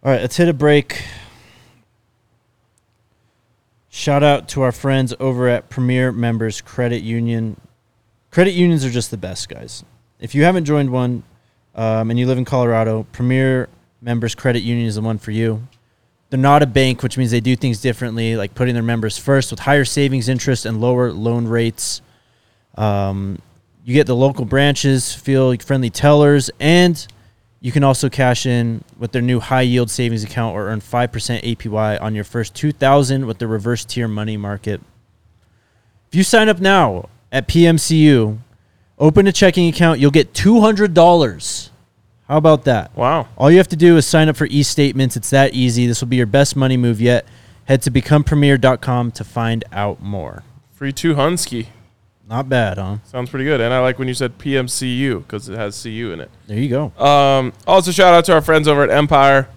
All 0.02 0.12
right, 0.12 0.22
let's 0.22 0.38
hit 0.38 0.48
a 0.48 0.54
break. 0.54 1.04
Shout 3.90 4.24
out 4.24 4.48
to 4.50 4.62
our 4.62 4.72
friends 4.72 5.14
over 5.20 5.50
at 5.50 5.70
Premier 5.70 6.14
Members 6.14 6.62
Credit 6.62 7.04
Union. 7.04 7.60
Credit 8.32 8.52
unions 8.52 8.86
are 8.86 8.90
just 8.90 9.12
the 9.12 9.18
best, 9.18 9.50
guys. 9.50 9.84
If 10.20 10.34
you 10.34 10.44
haven't 10.44 10.64
joined 10.66 10.92
one 10.92 11.24
um, 11.78 12.10
and 12.10 12.20
you 12.20 12.26
live 12.26 12.40
in 12.40 12.46
Colorado, 12.46 13.06
Premier 13.12 13.70
Members 14.02 14.34
Credit 14.36 14.62
Union 14.62 14.88
is 14.88 14.96
the 14.96 15.02
one 15.02 15.20
for 15.20 15.32
you. 15.32 15.66
They're 16.30 16.40
not 16.40 16.64
a 16.64 16.68
bank, 16.68 17.04
which 17.04 17.18
means 17.18 17.32
they 17.32 17.40
do 17.40 17.56
things 17.56 17.80
differently, 17.80 18.36
like 18.36 18.54
putting 18.56 18.74
their 18.74 18.84
members 18.84 19.18
first 19.18 19.52
with 19.52 19.60
higher 19.60 19.86
savings 19.86 20.28
interest 20.28 20.66
and 20.66 20.82
lower 20.82 21.12
loan 21.12 21.48
rates. 21.48 22.02
Um, 22.76 23.40
you 23.86 23.94
get 23.94 24.08
the 24.08 24.16
local 24.16 24.44
branches, 24.44 25.14
feel 25.14 25.56
friendly 25.58 25.90
tellers, 25.90 26.50
and 26.60 27.08
you 27.62 27.72
can 27.72 27.84
also 27.84 28.10
cash 28.10 28.46
in 28.46 28.84
with 28.98 29.12
their 29.12 29.22
new 29.22 29.40
high 29.40 29.62
yield 29.62 29.90
savings 29.90 30.24
account 30.24 30.56
or 30.56 30.68
earn 30.68 30.82
5% 30.82 31.10
APY 31.44 32.02
on 32.02 32.14
your 32.14 32.24
first 32.24 32.56
2000 32.56 33.26
with 33.26 33.38
the 33.38 33.48
reverse 33.48 33.86
tier 33.86 34.08
money 34.08 34.36
market. 34.36 34.82
If 36.10 36.16
you 36.16 36.24
sign 36.24 36.50
up 36.50 36.60
now 36.60 37.10
at 37.32 37.48
PMCU, 37.48 38.40
open 38.98 39.28
a 39.28 39.32
checking 39.32 39.68
account, 39.70 40.00
you'll 40.00 40.12
get 40.12 40.34
$200. 40.34 41.70
How 42.28 42.38
about 42.38 42.66
that? 42.66 42.96
Wow. 42.96 43.28
All 43.38 43.50
you 43.50 43.58
have 43.58 43.70
to 43.70 43.76
do 43.78 43.96
is 43.98 44.06
sign 44.06 44.28
up 44.28 44.36
for 44.36 44.48
e-statements. 44.48 45.16
It's 45.16 45.30
that 45.30 45.54
easy. 45.54 45.88
This 45.88 46.02
will 46.02 46.10
be 46.10 46.18
your 46.18 46.26
best 46.26 46.56
money 46.56 46.76
move 46.76 47.00
yet. 47.00 47.26
Head 47.66 47.82
to 47.84 47.92
becomepremier.com 47.92 49.12
to 49.12 49.24
find 49.24 49.64
out 49.72 50.02
more. 50.02 50.44
Free 50.74 50.92
two 50.92 51.16
Hunsky. 51.16 51.68
Not 52.30 52.50
bad, 52.50 52.78
huh? 52.78 52.98
Sounds 53.06 53.30
pretty 53.30 53.46
good. 53.46 53.62
And 53.62 53.74
I 53.74 53.80
like 53.80 53.98
when 54.00 54.10
you 54.10 54.14
said 54.14 54.38
PMCU 54.38 55.20
because 55.20 55.48
it 55.48 55.56
has 55.56 55.82
CU 55.82 56.12
in 56.12 56.20
it. 56.20 56.30
There 56.48 56.58
you 56.58 56.68
go. 56.68 56.92
Um, 57.02 57.54
also, 57.66 57.92
shout 57.92 58.14
out 58.14 58.26
to 58.26 58.34
our 58.34 58.42
friends 58.42 58.68
over 58.68 58.84
at 58.84 58.90
Empire. 58.90 59.48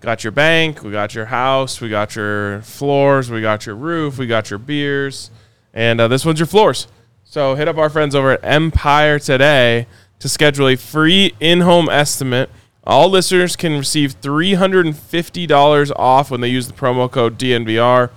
Got 0.00 0.22
your 0.22 0.30
bank, 0.30 0.82
we 0.82 0.92
got 0.92 1.14
your 1.14 1.26
house, 1.26 1.80
we 1.80 1.88
got 1.88 2.14
your 2.14 2.62
floors, 2.62 3.30
we 3.30 3.40
got 3.40 3.66
your 3.66 3.74
roof, 3.74 4.16
we 4.16 4.28
got 4.28 4.48
your 4.48 4.58
beers, 4.58 5.30
and 5.74 6.00
uh, 6.00 6.06
this 6.06 6.24
one's 6.24 6.38
your 6.38 6.46
floors. 6.46 6.86
So 7.30 7.56
hit 7.56 7.68
up 7.68 7.76
our 7.76 7.90
friends 7.90 8.14
over 8.14 8.30
at 8.30 8.40
Empire 8.42 9.18
today 9.18 9.86
to 10.18 10.30
schedule 10.30 10.66
a 10.66 10.76
free 10.76 11.34
in-home 11.40 11.90
estimate. 11.90 12.48
All 12.84 13.10
listeners 13.10 13.54
can 13.54 13.76
receive 13.76 14.18
$350 14.22 15.92
off 15.96 16.30
when 16.30 16.40
they 16.40 16.48
use 16.48 16.68
the 16.68 16.72
promo 16.72 17.10
code 17.10 17.38
DNVR. 17.38 18.08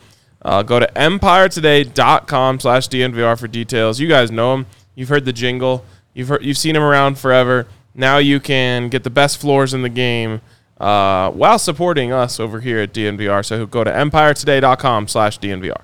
Uh, 0.41 0.64
go 0.64 0.80
to 0.80 0.88
empiretoday.com 0.95 2.62
slash 2.62 2.88
DNVR 2.88 3.38
for 3.38 3.49
details. 3.49 3.99
You 3.99 4.07
guys 4.07 4.32
know 4.32 4.55
them. 4.55 4.66
You've 4.95 5.09
heard 5.09 5.26
the 5.26 5.34
jingle. 5.34 5.84
You've 6.14 6.30
heard, 6.30 6.45
you've 6.45 6.57
seen 6.57 6.76
them 6.76 6.84
around 6.84 7.20
forever. 7.20 7.68
Now 7.93 8.18
you 8.18 8.39
can 8.39 8.88
get 8.88 9.03
the 9.03 9.09
best 9.09 9.41
floors 9.41 9.74
in 9.74 9.82
the 9.82 9.89
game 9.89 10.39
uh, 10.80 11.32
while 11.32 11.59
supporting 11.59 12.14
us 12.14 12.39
over 12.39 12.62
here 12.62 12.80
at 12.80 12.93
DNVR. 12.93 13.43
So 13.43 13.66
go 13.66 13.84
to 13.84 13.91
empiretoday.com 13.91 15.09
slash 15.09 15.38
DNVR. 15.38 15.82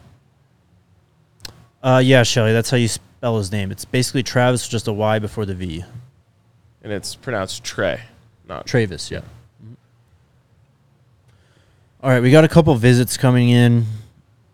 Uh, 1.83 2.01
yeah, 2.01 2.23
Shelly, 2.23 2.53
that's 2.53 2.69
how 2.69 2.77
you 2.77 2.87
spell 2.87 3.06
his 3.35 3.51
name. 3.51 3.69
It's 3.71 3.83
basically 3.83 4.23
Travis, 4.23 4.67
just 4.67 4.87
a 4.87 4.93
Y 4.93 5.19
before 5.19 5.45
the 5.45 5.53
V. 5.53 5.83
And 6.81 6.93
it's 6.93 7.15
pronounced 7.15 7.65
Trey, 7.65 8.01
not 8.47 8.65
Travis, 8.65 9.11
yeah. 9.11 9.19
Mm-hmm. 9.19 9.73
All 12.01 12.09
right, 12.11 12.21
we 12.21 12.31
got 12.31 12.45
a 12.45 12.47
couple 12.47 12.73
visits 12.75 13.17
coming 13.17 13.49
in. 13.49 13.85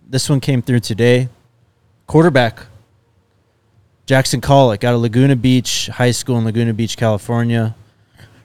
This 0.08 0.28
one 0.30 0.40
came 0.40 0.64
through 0.64 0.80
today. 0.80 1.30
Quarterback 2.08 2.66
Jackson 4.06 4.42
Collick 4.42 4.84
out 4.84 4.94
of 4.94 5.02
Laguna 5.02 5.36
Beach 5.36 5.88
High 5.88 6.12
School 6.12 6.38
in 6.38 6.44
Laguna 6.44 6.74
Beach, 6.74 6.98
California. 6.98 7.74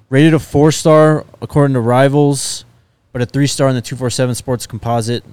Rated 0.09 0.33
a 0.33 0.39
four 0.39 0.71
star 0.71 1.27
according 1.43 1.75
to 1.75 1.81
Rivals, 1.81 2.65
but 3.13 3.23
a 3.23 3.27
three 3.27 3.49
star 3.49 3.69
in 3.69 3.75
the 3.75 3.83
247 3.83 4.37
Sports 4.37 4.67
Composite. 4.67 5.25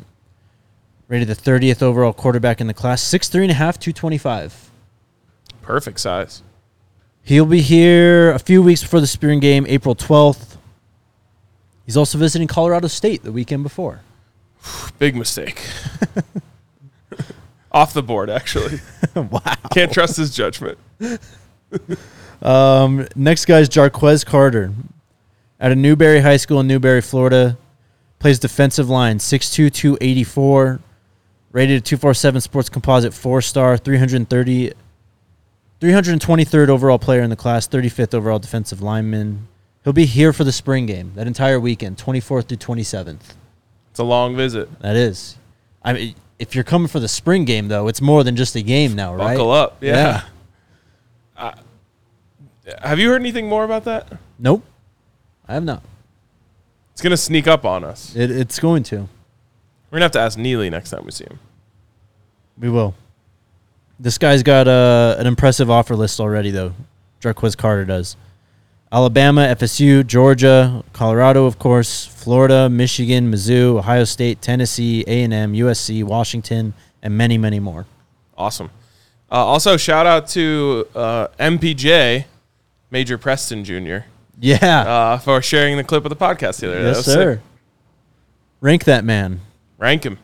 Rated 1.07 1.27
the 1.27 1.35
30th 1.35 1.83
overall 1.83 2.13
quarterback 2.13 2.59
in 2.59 2.65
the 2.65 2.73
class. 2.73 3.03
6'3 3.03 3.43
and 3.43 3.51
a 3.51 3.53
half, 3.53 3.77
225. 3.77 4.71
Perfect 5.65 5.99
size. 5.99 6.43
He'll 7.23 7.45
be 7.45 7.61
here 7.61 8.31
a 8.31 8.39
few 8.39 8.61
weeks 8.61 8.83
before 8.83 8.99
the 8.99 9.07
spring 9.07 9.39
game, 9.39 9.65
April 9.67 9.95
12th. 9.95 10.57
He's 11.85 11.97
also 11.97 12.17
visiting 12.17 12.47
Colorado 12.47 12.87
State 12.87 13.23
the 13.23 13.31
weekend 13.31 13.63
before. 13.63 14.01
Big 14.99 15.15
mistake. 15.15 15.67
Off 17.71 17.93
the 17.93 18.03
board, 18.03 18.29
actually. 18.29 18.79
wow. 19.15 19.39
Can't 19.73 19.91
trust 19.91 20.17
his 20.17 20.33
judgment. 20.35 20.77
Um, 22.41 23.07
next 23.15 23.45
guy 23.45 23.59
is 23.59 23.69
Jarquez 23.69 24.25
Carter 24.25 24.71
out 25.59 25.71
of 25.71 25.77
Newberry 25.77 26.19
High 26.19 26.37
School 26.37 26.59
in 26.59 26.67
Newberry, 26.67 27.01
Florida. 27.01 27.57
Plays 28.19 28.39
defensive 28.39 28.89
line, 28.89 29.17
6'2", 29.17 29.71
284. 29.73 30.79
Rated 31.51 31.77
a 31.77 31.81
247 31.81 32.41
Sports 32.41 32.69
Composite 32.69 33.13
4-star, 33.13 33.77
330, 33.77 34.73
323rd 35.81 36.69
overall 36.69 36.99
player 36.99 37.21
in 37.21 37.29
the 37.29 37.35
class, 37.35 37.67
35th 37.67 38.13
overall 38.13 38.39
defensive 38.39 38.81
lineman. 38.81 39.47
He'll 39.83 39.93
be 39.93 40.05
here 40.05 40.33
for 40.33 40.43
the 40.43 40.51
spring 40.51 40.85
game, 40.85 41.11
that 41.15 41.27
entire 41.27 41.59
weekend, 41.59 41.97
24th 41.97 42.47
through 42.47 42.57
27th. 42.57 43.35
It's 43.91 43.99
a 43.99 44.03
long 44.03 44.35
visit. 44.35 44.79
That 44.79 44.95
is. 44.95 45.37
I 45.83 45.93
mean, 45.93 46.15
if 46.39 46.55
you're 46.55 46.63
coming 46.63 46.87
for 46.87 46.99
the 46.99 47.07
spring 47.07 47.45
game, 47.45 47.67
though, 47.67 47.87
it's 47.87 48.01
more 48.01 48.23
than 48.23 48.35
just 48.35 48.55
a 48.55 48.61
game 48.61 48.95
now, 48.95 49.13
right? 49.13 49.35
Buckle 49.35 49.51
up. 49.51 49.77
Yeah. 49.81 50.23
Have 52.81 52.99
you 52.99 53.09
heard 53.09 53.21
anything 53.21 53.47
more 53.47 53.63
about 53.63 53.83
that? 53.85 54.11
Nope. 54.39 54.63
I 55.47 55.53
have 55.53 55.63
not. 55.63 55.83
It's 56.93 57.01
going 57.01 57.11
to 57.11 57.17
sneak 57.17 57.47
up 57.47 57.65
on 57.65 57.83
us. 57.83 58.15
It, 58.15 58.31
it's 58.31 58.59
going 58.59 58.83
to. 58.83 58.95
We're 58.95 59.99
going 59.99 60.01
to 60.01 60.05
have 60.05 60.11
to 60.13 60.19
ask 60.19 60.37
Neely 60.37 60.69
next 60.69 60.89
time 60.89 61.05
we 61.05 61.11
see 61.11 61.25
him. 61.25 61.39
We 62.57 62.69
will. 62.69 62.95
This 63.99 64.17
guy's 64.17 64.43
got 64.43 64.67
uh, 64.67 65.15
an 65.17 65.25
impressive 65.27 65.69
offer 65.69 65.95
list 65.95 66.19
already, 66.19 66.51
though. 66.51 66.73
Jarquez 67.21 67.55
Carter 67.57 67.85
does. 67.85 68.17
Alabama, 68.91 69.41
FSU, 69.57 70.05
Georgia, 70.05 70.83
Colorado, 70.93 71.45
of 71.45 71.57
course, 71.59 72.05
Florida, 72.05 72.69
Michigan, 72.69 73.31
Mizzou, 73.31 73.77
Ohio 73.77 74.03
State, 74.03 74.41
Tennessee, 74.41 75.03
A&M, 75.07 75.53
USC, 75.53 76.03
Washington, 76.03 76.73
and 77.01 77.17
many, 77.17 77.37
many 77.37 77.59
more. 77.59 77.85
Awesome. 78.37 78.69
Uh, 79.31 79.35
also, 79.35 79.75
shout 79.75 80.05
out 80.05 80.27
to 80.29 80.87
uh, 80.95 81.27
MPJ, 81.39 82.25
Major 82.91 83.17
Preston 83.17 83.63
Jr., 83.63 84.05
Yeah. 84.39 84.57
uh, 84.63 85.17
for 85.17 85.41
sharing 85.41 85.77
the 85.77 85.83
clip 85.83 86.05
of 86.05 86.09
the 86.09 86.15
podcast 86.15 86.59
the 86.59 86.67
other 86.69 86.79
day. 86.79 86.85
Yes, 86.87 87.05
sir. 87.05 87.35
sick. 87.35 87.43
Rank 88.61 88.83
that 88.85 89.03
man. 89.03 89.41
Rank 89.77 90.05
him. 90.05 90.19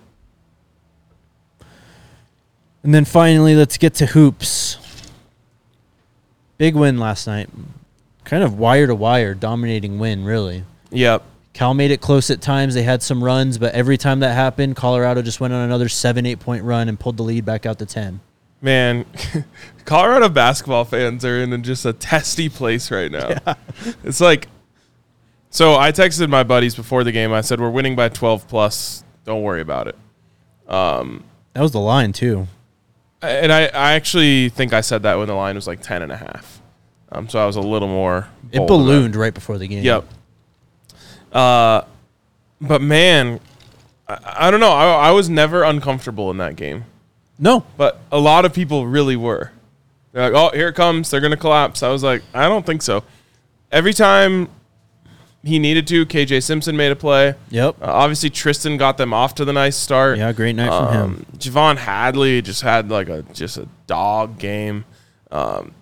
And 2.83 2.93
then 2.93 3.05
finally, 3.05 3.55
let's 3.55 3.77
get 3.77 3.93
to 3.95 4.07
hoops. 4.07 4.77
Big 6.57 6.75
win 6.75 6.97
last 6.99 7.27
night. 7.27 7.49
Kind 8.23 8.43
of 8.43 8.57
wire 8.57 8.87
to 8.87 8.95
wire, 8.95 9.33
dominating 9.33 9.99
win, 9.99 10.23
really. 10.23 10.63
Yep. 10.91 11.23
Cal 11.53 11.73
made 11.73 11.91
it 11.91 12.01
close 12.01 12.29
at 12.29 12.41
times. 12.41 12.73
They 12.73 12.83
had 12.83 13.03
some 13.03 13.23
runs, 13.23 13.57
but 13.57 13.73
every 13.73 13.97
time 13.97 14.21
that 14.21 14.33
happened, 14.33 14.75
Colorado 14.75 15.21
just 15.21 15.39
went 15.39 15.53
on 15.53 15.61
another 15.65 15.89
seven, 15.89 16.25
eight 16.25 16.39
point 16.39 16.63
run 16.63 16.87
and 16.87 16.99
pulled 16.99 17.17
the 17.17 17.23
lead 17.23 17.45
back 17.45 17.65
out 17.65 17.79
to 17.79 17.85
10. 17.85 18.19
Man, 18.61 19.05
Colorado 19.85 20.29
basketball 20.29 20.85
fans 20.85 21.25
are 21.25 21.41
in 21.41 21.63
just 21.63 21.85
a 21.85 21.93
testy 21.93 22.47
place 22.47 22.91
right 22.91 23.11
now. 23.11 23.29
Yeah. 23.29 23.53
It's 24.03 24.21
like, 24.21 24.47
so 25.49 25.75
I 25.75 25.91
texted 25.91 26.29
my 26.29 26.43
buddies 26.43 26.75
before 26.75 27.03
the 27.03 27.11
game. 27.11 27.33
I 27.33 27.41
said, 27.41 27.59
we're 27.59 27.71
winning 27.71 27.95
by 27.95 28.09
12 28.09 28.47
plus. 28.47 29.03
Don't 29.25 29.41
worry 29.41 29.61
about 29.61 29.87
it. 29.87 29.95
Um, 30.67 31.23
That 31.53 31.61
was 31.61 31.71
the 31.71 31.79
line 31.79 32.13
too. 32.13 32.47
And 33.21 33.51
I, 33.51 33.65
I 33.65 33.93
actually 33.93 34.49
think 34.49 34.73
I 34.73 34.81
said 34.81 35.03
that 35.03 35.17
when 35.17 35.27
the 35.27 35.35
line 35.35 35.55
was 35.55 35.67
like 35.67 35.81
10 35.81 36.01
and 36.01 36.11
a 36.11 36.17
half. 36.17 36.61
Um, 37.11 37.29
so 37.29 37.39
I 37.39 37.45
was 37.45 37.55
a 37.55 37.61
little 37.61 37.87
more. 37.87 38.29
It 38.51 38.65
ballooned 38.67 39.15
right 39.15 39.33
before 39.33 39.57
the 39.57 39.67
game. 39.67 39.83
Yep. 39.83 40.05
Uh, 41.31 41.83
but 42.59 42.81
man, 42.81 43.39
I, 44.07 44.47
I 44.47 44.51
don't 44.51 44.59
know. 44.59 44.71
I, 44.71 45.09
I 45.09 45.11
was 45.11 45.29
never 45.29 45.63
uncomfortable 45.63 46.31
in 46.31 46.37
that 46.37 46.55
game. 46.55 46.85
No. 47.37 47.65
but 47.75 47.99
a 48.11 48.19
lot 48.19 48.45
of 48.45 48.53
people 48.53 48.85
really 48.85 49.15
were. 49.15 49.51
They're 50.11 50.29
like, 50.29 50.53
"Oh, 50.53 50.55
here 50.55 50.67
it 50.67 50.75
comes! 50.75 51.09
They're 51.09 51.21
gonna 51.21 51.37
collapse." 51.37 51.81
I 51.83 51.89
was 51.89 52.03
like, 52.03 52.21
"I 52.33 52.47
don't 52.49 52.65
think 52.65 52.81
so." 52.81 53.03
Every 53.71 53.93
time 53.93 54.49
he 55.43 55.57
needed 55.59 55.87
to, 55.87 56.05
KJ 56.05 56.43
Simpson 56.43 56.77
made 56.77 56.91
a 56.91 56.95
play. 56.95 57.33
Yep. 57.49 57.77
Uh, 57.81 57.85
obviously, 57.85 58.29
Tristan 58.29 58.77
got 58.77 58.97
them 58.97 59.13
off 59.13 59.35
to 59.35 59.45
the 59.45 59.53
nice 59.53 59.75
start. 59.75 60.17
Yeah, 60.17 60.31
great 60.33 60.55
night 60.55 60.69
from 60.69 60.93
him. 60.93 61.01
Um, 61.01 61.25
J'Vonne 61.37 61.77
Hadley 61.77 62.41
just 62.41 62.61
had 62.61 62.89
like 62.89 63.09
a 63.09 63.23
just 63.33 63.57
a 63.57 63.67
dog 63.87 64.37
game, 64.37 64.85
um, 65.31 65.73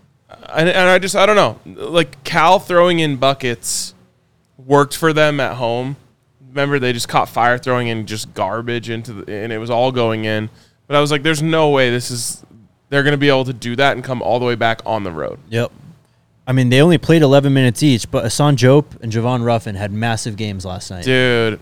and, 0.54 0.70
and 0.70 0.90
I 0.90 0.98
just 1.00 1.16
I 1.16 1.26
don't 1.26 1.36
know, 1.36 1.60
like 1.90 2.24
Cal 2.24 2.60
throwing 2.60 3.00
in 3.00 3.18
buckets 3.18 3.94
worked 4.58 4.96
for 4.96 5.12
them 5.12 5.40
at 5.40 5.56
home. 5.56 5.98
Remember, 6.48 6.80
they 6.80 6.94
just 6.94 7.10
caught 7.10 7.30
fire 7.30 7.58
throwing 7.58 7.88
in 7.90 8.06
just 8.06 8.34
garbage 8.34 8.90
into 8.90 9.14
the, 9.14 9.32
and 9.32 9.52
it 9.52 9.58
was 9.58 9.70
all 9.70 9.92
going 9.92 10.26
in. 10.26 10.50
But 10.88 10.96
I 10.96 11.02
was 11.02 11.12
like, 11.12 11.22
there's 11.22 11.44
no 11.44 11.70
way 11.70 11.92
this 11.92 12.10
is 12.10 12.44
they're 12.90 13.04
going 13.04 13.14
to 13.14 13.18
be 13.18 13.30
able 13.30 13.46
to 13.46 13.54
do 13.54 13.76
that 13.76 13.96
and 13.96 14.04
come 14.04 14.22
all 14.22 14.40
the 14.40 14.46
way 14.46 14.56
back 14.56 14.82
on 14.86 15.04
the 15.04 15.12
road. 15.12 15.40
Yep. 15.50 15.72
I 16.50 16.52
mean, 16.52 16.70
they 16.70 16.82
only 16.82 16.98
played 16.98 17.22
11 17.22 17.54
minutes 17.54 17.84
each, 17.84 18.10
but 18.10 18.26
Assane 18.26 18.56
Diop 18.58 19.00
and 19.04 19.12
Javon 19.12 19.44
Ruffin 19.46 19.76
had 19.76 19.92
massive 19.92 20.36
games 20.36 20.66
last 20.66 20.90
night. 20.90 21.06
Dude, 21.06 21.60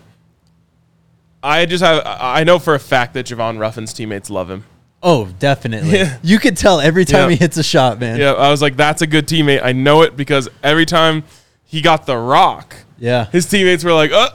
I 1.44 1.66
just 1.66 1.84
have 1.84 2.04
I 2.06 2.46
know 2.46 2.58
for 2.58 2.74
a 2.74 2.80
fact 2.80 3.14
that 3.16 3.26
Javon 3.26 3.60
Ruffin's 3.60 3.92
teammates 3.94 4.30
love 4.30 4.50
him. 4.50 4.64
Oh, 5.04 5.26
definitely. 5.40 5.92
Yeah. 5.92 6.18
You 6.24 6.40
could 6.40 6.56
tell 6.56 6.80
every 6.80 7.04
time 7.04 7.24
Yeah. 7.30 7.30
he 7.32 7.36
hits 7.36 7.58
a 7.58 7.64
shot, 7.64 8.00
man. 8.00 8.18
Yeah, 8.18 8.32
I 8.32 8.50
was 8.50 8.62
like, 8.62 8.78
that's 8.78 9.02
a 9.02 9.08
good 9.08 9.28
teammate. 9.28 9.62
I 9.62 9.74
know 9.74 10.04
it 10.04 10.16
because 10.16 10.48
every 10.64 10.86
time 10.86 11.26
he 11.66 11.82
got 11.82 12.06
the 12.06 12.18
rock, 12.18 12.76
Yeah. 12.98 13.26
his 13.26 13.46
teammates 13.46 13.84
were 13.84 13.94
like, 13.94 14.12
uh, 14.14 14.30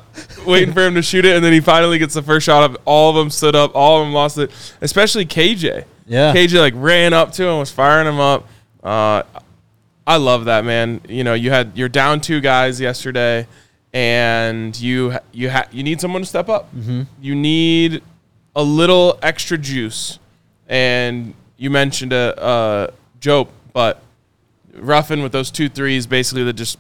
waiting 0.47 0.75
for 0.75 0.87
him 0.87 0.95
to 0.97 1.03
shoot 1.03 1.25
it, 1.25 1.35
and 1.35 1.43
then 1.43 1.55
he 1.55 1.61
finally 1.61 1.99
gets 1.99 2.13
the 2.15 2.23
first 2.23 2.45
shot 2.45 2.63
up. 2.71 2.81
All 2.85 3.09
of 3.11 3.17
them 3.17 3.31
stood 3.31 3.57
up, 3.57 3.73
all 3.75 4.01
of 4.03 4.07
them 4.07 4.13
lost 4.13 4.37
it, 4.37 4.51
especially 4.83 5.25
KJ. 5.25 5.85
Yeah. 6.07 6.35
KJ 6.35 6.61
like 6.61 6.75
ran 6.77 7.15
up 7.15 7.33
to 7.33 7.45
him, 7.45 7.59
was 7.59 7.71
firing 7.71 8.07
him 8.07 8.21
up. 8.21 8.47
Uh, 8.85 9.23
I 10.07 10.17
love 10.17 10.47
that 10.47 10.65
man. 10.65 11.01
You 11.09 11.25
know, 11.25 11.35
you 11.35 11.51
had 11.51 11.73
you're 11.75 11.89
down 11.89 12.21
two 12.21 12.41
guys 12.41 12.81
yesterday, 12.81 13.47
and 13.93 14.79
you 14.79 15.15
you 15.33 15.51
ha- 15.51 15.69
you 15.71 15.83
need 15.83 16.01
someone 16.01 16.23
to 16.23 16.27
step 16.27 16.49
up. 16.49 16.75
Mm-hmm. 16.75 17.03
You 17.21 17.35
need 17.35 18.03
a 18.57 18.63
little 18.63 19.19
extra 19.23 19.59
juice, 19.59 20.19
and 20.69 21.35
you 21.57 21.71
mentioned 21.71 22.13
a 22.13 22.41
uh, 22.41 22.91
Diop, 23.21 23.49
but 23.73 24.03
Ruffin 24.75 25.23
with 25.23 25.33
those 25.33 25.51
two 25.51 25.69
threes, 25.69 26.07
basically 26.07 26.45
the 26.45 26.53
just 26.53 26.79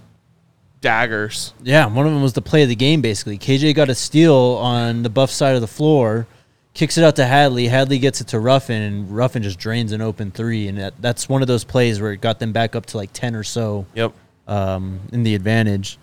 daggers. 0.80 1.54
Yeah, 1.62 1.86
one 1.86 2.06
of 2.06 2.12
them 2.12 2.22
was 2.22 2.32
the 2.32 2.42
play 2.42 2.62
of 2.64 2.68
the 2.68 2.76
game, 2.76 3.00
basically. 3.00 3.38
KJ 3.38 3.74
got 3.74 3.88
a 3.88 3.94
steal 3.94 4.34
on 4.34 5.02
the 5.02 5.10
buff 5.10 5.30
side 5.30 5.54
of 5.54 5.60
the 5.60 5.68
floor, 5.68 6.26
kicks 6.74 6.96
it 6.98 7.04
out 7.04 7.16
to 7.16 7.26
Hadley. 7.26 7.68
Hadley 7.68 7.98
gets 7.98 8.20
it 8.20 8.28
to 8.28 8.38
Ruffin, 8.40 8.80
and 8.82 9.10
Ruffin 9.14 9.42
just 9.42 9.58
drains 9.58 9.92
an 9.92 10.00
open 10.00 10.30
three. 10.30 10.68
And 10.68 10.78
that, 10.78 10.94
that's 11.00 11.28
one 11.28 11.42
of 11.42 11.48
those 11.48 11.64
plays 11.64 12.00
where 12.00 12.12
it 12.12 12.20
got 12.20 12.38
them 12.38 12.52
back 12.52 12.74
up 12.74 12.86
to 12.86 12.96
like 12.96 13.12
10 13.12 13.34
or 13.34 13.42
so 13.44 13.86
Yep. 13.94 14.12
um, 14.48 15.00
in 15.12 15.22
the 15.22 15.34
advantage. 15.34 15.98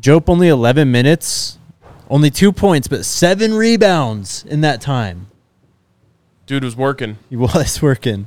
Diop 0.00 0.28
only 0.28 0.48
11 0.48 0.90
minutes, 0.90 1.58
only 2.08 2.30
two 2.30 2.52
points, 2.52 2.88
but 2.88 3.04
seven 3.04 3.52
rebounds 3.54 4.44
in 4.44 4.60
that 4.62 4.80
time. 4.80 5.26
Dude 6.46 6.64
was 6.64 6.74
working. 6.76 7.18
He 7.28 7.36
was 7.36 7.82
working. 7.82 8.26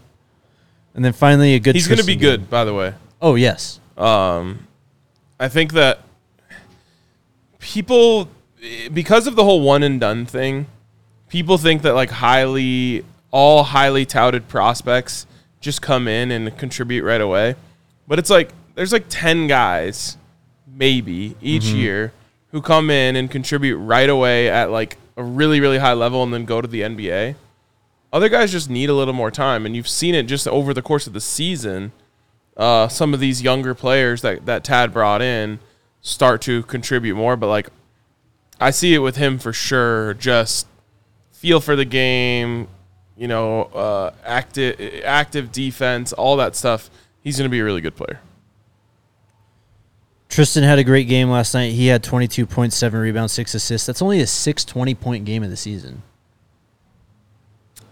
And 0.95 1.03
then 1.03 1.14
finally 1.14 1.55
a 1.55 1.59
good 1.59 1.74
He's 1.76 1.88
going 1.88 1.97
to 1.97 2.05
be 2.05 2.14
Tristan 2.16 2.30
game. 2.32 2.41
good, 2.41 2.49
by 2.49 2.66
the 2.66 2.74
way. 2.74 2.93
Oh, 3.22 3.36
yes. 3.36 3.80
Um, 3.97 4.68
I 5.39 5.47
think 5.49 5.74
that 5.74 5.99
people, 7.59 8.30
because 8.93 9.28
of 9.28 9.36
the 9.36 9.43
whole 9.43 9.61
one 9.61 9.82
and 9.84 9.99
done 9.99 10.26
thing, 10.26 10.68
people 11.34 11.57
think 11.57 11.81
that 11.81 11.95
like 11.95 12.11
highly, 12.11 13.03
all 13.31 13.63
highly 13.63 14.05
touted 14.05 14.47
prospects 14.47 15.25
just 15.61 15.81
come 15.81 16.07
in 16.07 16.29
and 16.29 16.55
contribute 16.59 17.03
right 17.03 17.21
away. 17.21 17.55
But 18.07 18.19
it's 18.19 18.29
like, 18.29 18.51
there's 18.75 18.93
like 18.93 19.05
10 19.09 19.47
guys, 19.47 20.15
maybe 20.67 21.36
each 21.41 21.65
year, 21.65 22.13
who 22.51 22.61
come 22.61 22.91
in 22.91 23.15
and 23.15 23.31
contribute 23.31 23.77
right 23.77 24.11
away 24.11 24.47
at 24.47 24.69
like 24.69 24.99
a 25.17 25.23
really, 25.23 25.59
really 25.59 25.79
high 25.79 25.93
level 25.93 26.21
and 26.21 26.31
then 26.31 26.45
go 26.45 26.61
to 26.61 26.67
the 26.67 26.81
NBA. 26.81 27.34
Other 28.11 28.29
guys 28.29 28.51
just 28.51 28.69
need 28.69 28.91
a 28.91 28.93
little 28.93 29.15
more 29.15 29.31
time. 29.31 29.65
And 29.65 29.75
you've 29.75 29.88
seen 29.88 30.13
it 30.13 30.23
just 30.23 30.47
over 30.47 30.71
the 30.71 30.84
course 30.84 31.07
of 31.07 31.13
the 31.13 31.21
season 31.21 31.93
uh, 32.55 32.88
some 32.88 33.11
of 33.11 33.19
these 33.19 33.41
younger 33.41 33.73
players 33.73 34.21
that, 34.21 34.45
that 34.45 34.63
Tad 34.63 34.93
brought 34.93 35.23
in 35.23 35.57
start 36.01 36.43
to 36.43 36.61
contribute 36.61 37.15
more. 37.15 37.36
But 37.36 37.47
like, 37.47 37.69
I 38.59 38.69
see 38.69 38.93
it 38.93 38.99
with 38.99 39.15
him 39.15 39.39
for 39.39 39.51
sure. 39.51 40.13
Just 40.13 40.67
feel 41.43 41.59
for 41.59 41.75
the 41.75 41.83
game, 41.83 42.69
you 43.17 43.27
know, 43.27 43.63
uh, 43.63 44.11
active 44.25 44.79
active 45.03 45.51
defense, 45.51 46.13
all 46.13 46.37
that 46.37 46.55
stuff. 46.55 46.89
He's 47.19 47.37
going 47.37 47.49
to 47.49 47.51
be 47.51 47.59
a 47.59 47.63
really 47.65 47.81
good 47.81 47.97
player. 47.97 48.21
Tristan 50.29 50.63
had 50.63 50.79
a 50.79 50.85
great 50.85 51.09
game 51.09 51.29
last 51.29 51.53
night. 51.53 51.73
He 51.73 51.87
had 51.87 52.01
22 52.01 52.45
points, 52.45 52.77
7 52.77 52.97
rebounds, 52.99 53.33
6 53.33 53.53
assists. 53.55 53.85
That's 53.85 54.01
only 54.01 54.21
a 54.21 54.25
620 54.27 54.95
point 54.95 55.25
game 55.25 55.43
of 55.43 55.49
the 55.49 55.57
season. 55.57 56.01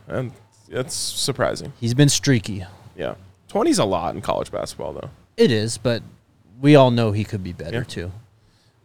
And 0.08 0.32
that's 0.70 0.96
surprising. 0.96 1.74
He's 1.82 1.94
been 1.94 2.10
streaky. 2.10 2.66
Yeah. 2.96 3.16
20's 3.50 3.80
a 3.80 3.86
lot 3.86 4.16
in 4.16 4.22
college 4.22 4.50
basketball, 4.50 4.94
though. 4.94 5.10
It 5.36 5.52
is, 5.52 5.78
but 5.78 6.04
we 6.62 6.76
all 6.78 6.90
know 6.90 7.12
he 7.12 7.26
could 7.26 7.44
be 7.44 7.52
better 7.52 7.80
Yeah. 7.80 7.84
too. 7.84 8.12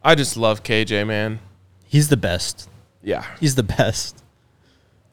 I 0.03 0.17
just 0.17 0.37
love 0.37 0.65
KJ, 0.65 1.07
man. 1.07 1.39
He's 1.87 2.09
the 2.09 2.17
best. 2.17 2.69
Yeah. 3.01 3.25
He's 3.39 3.55
the 3.55 3.63
best. 3.63 4.23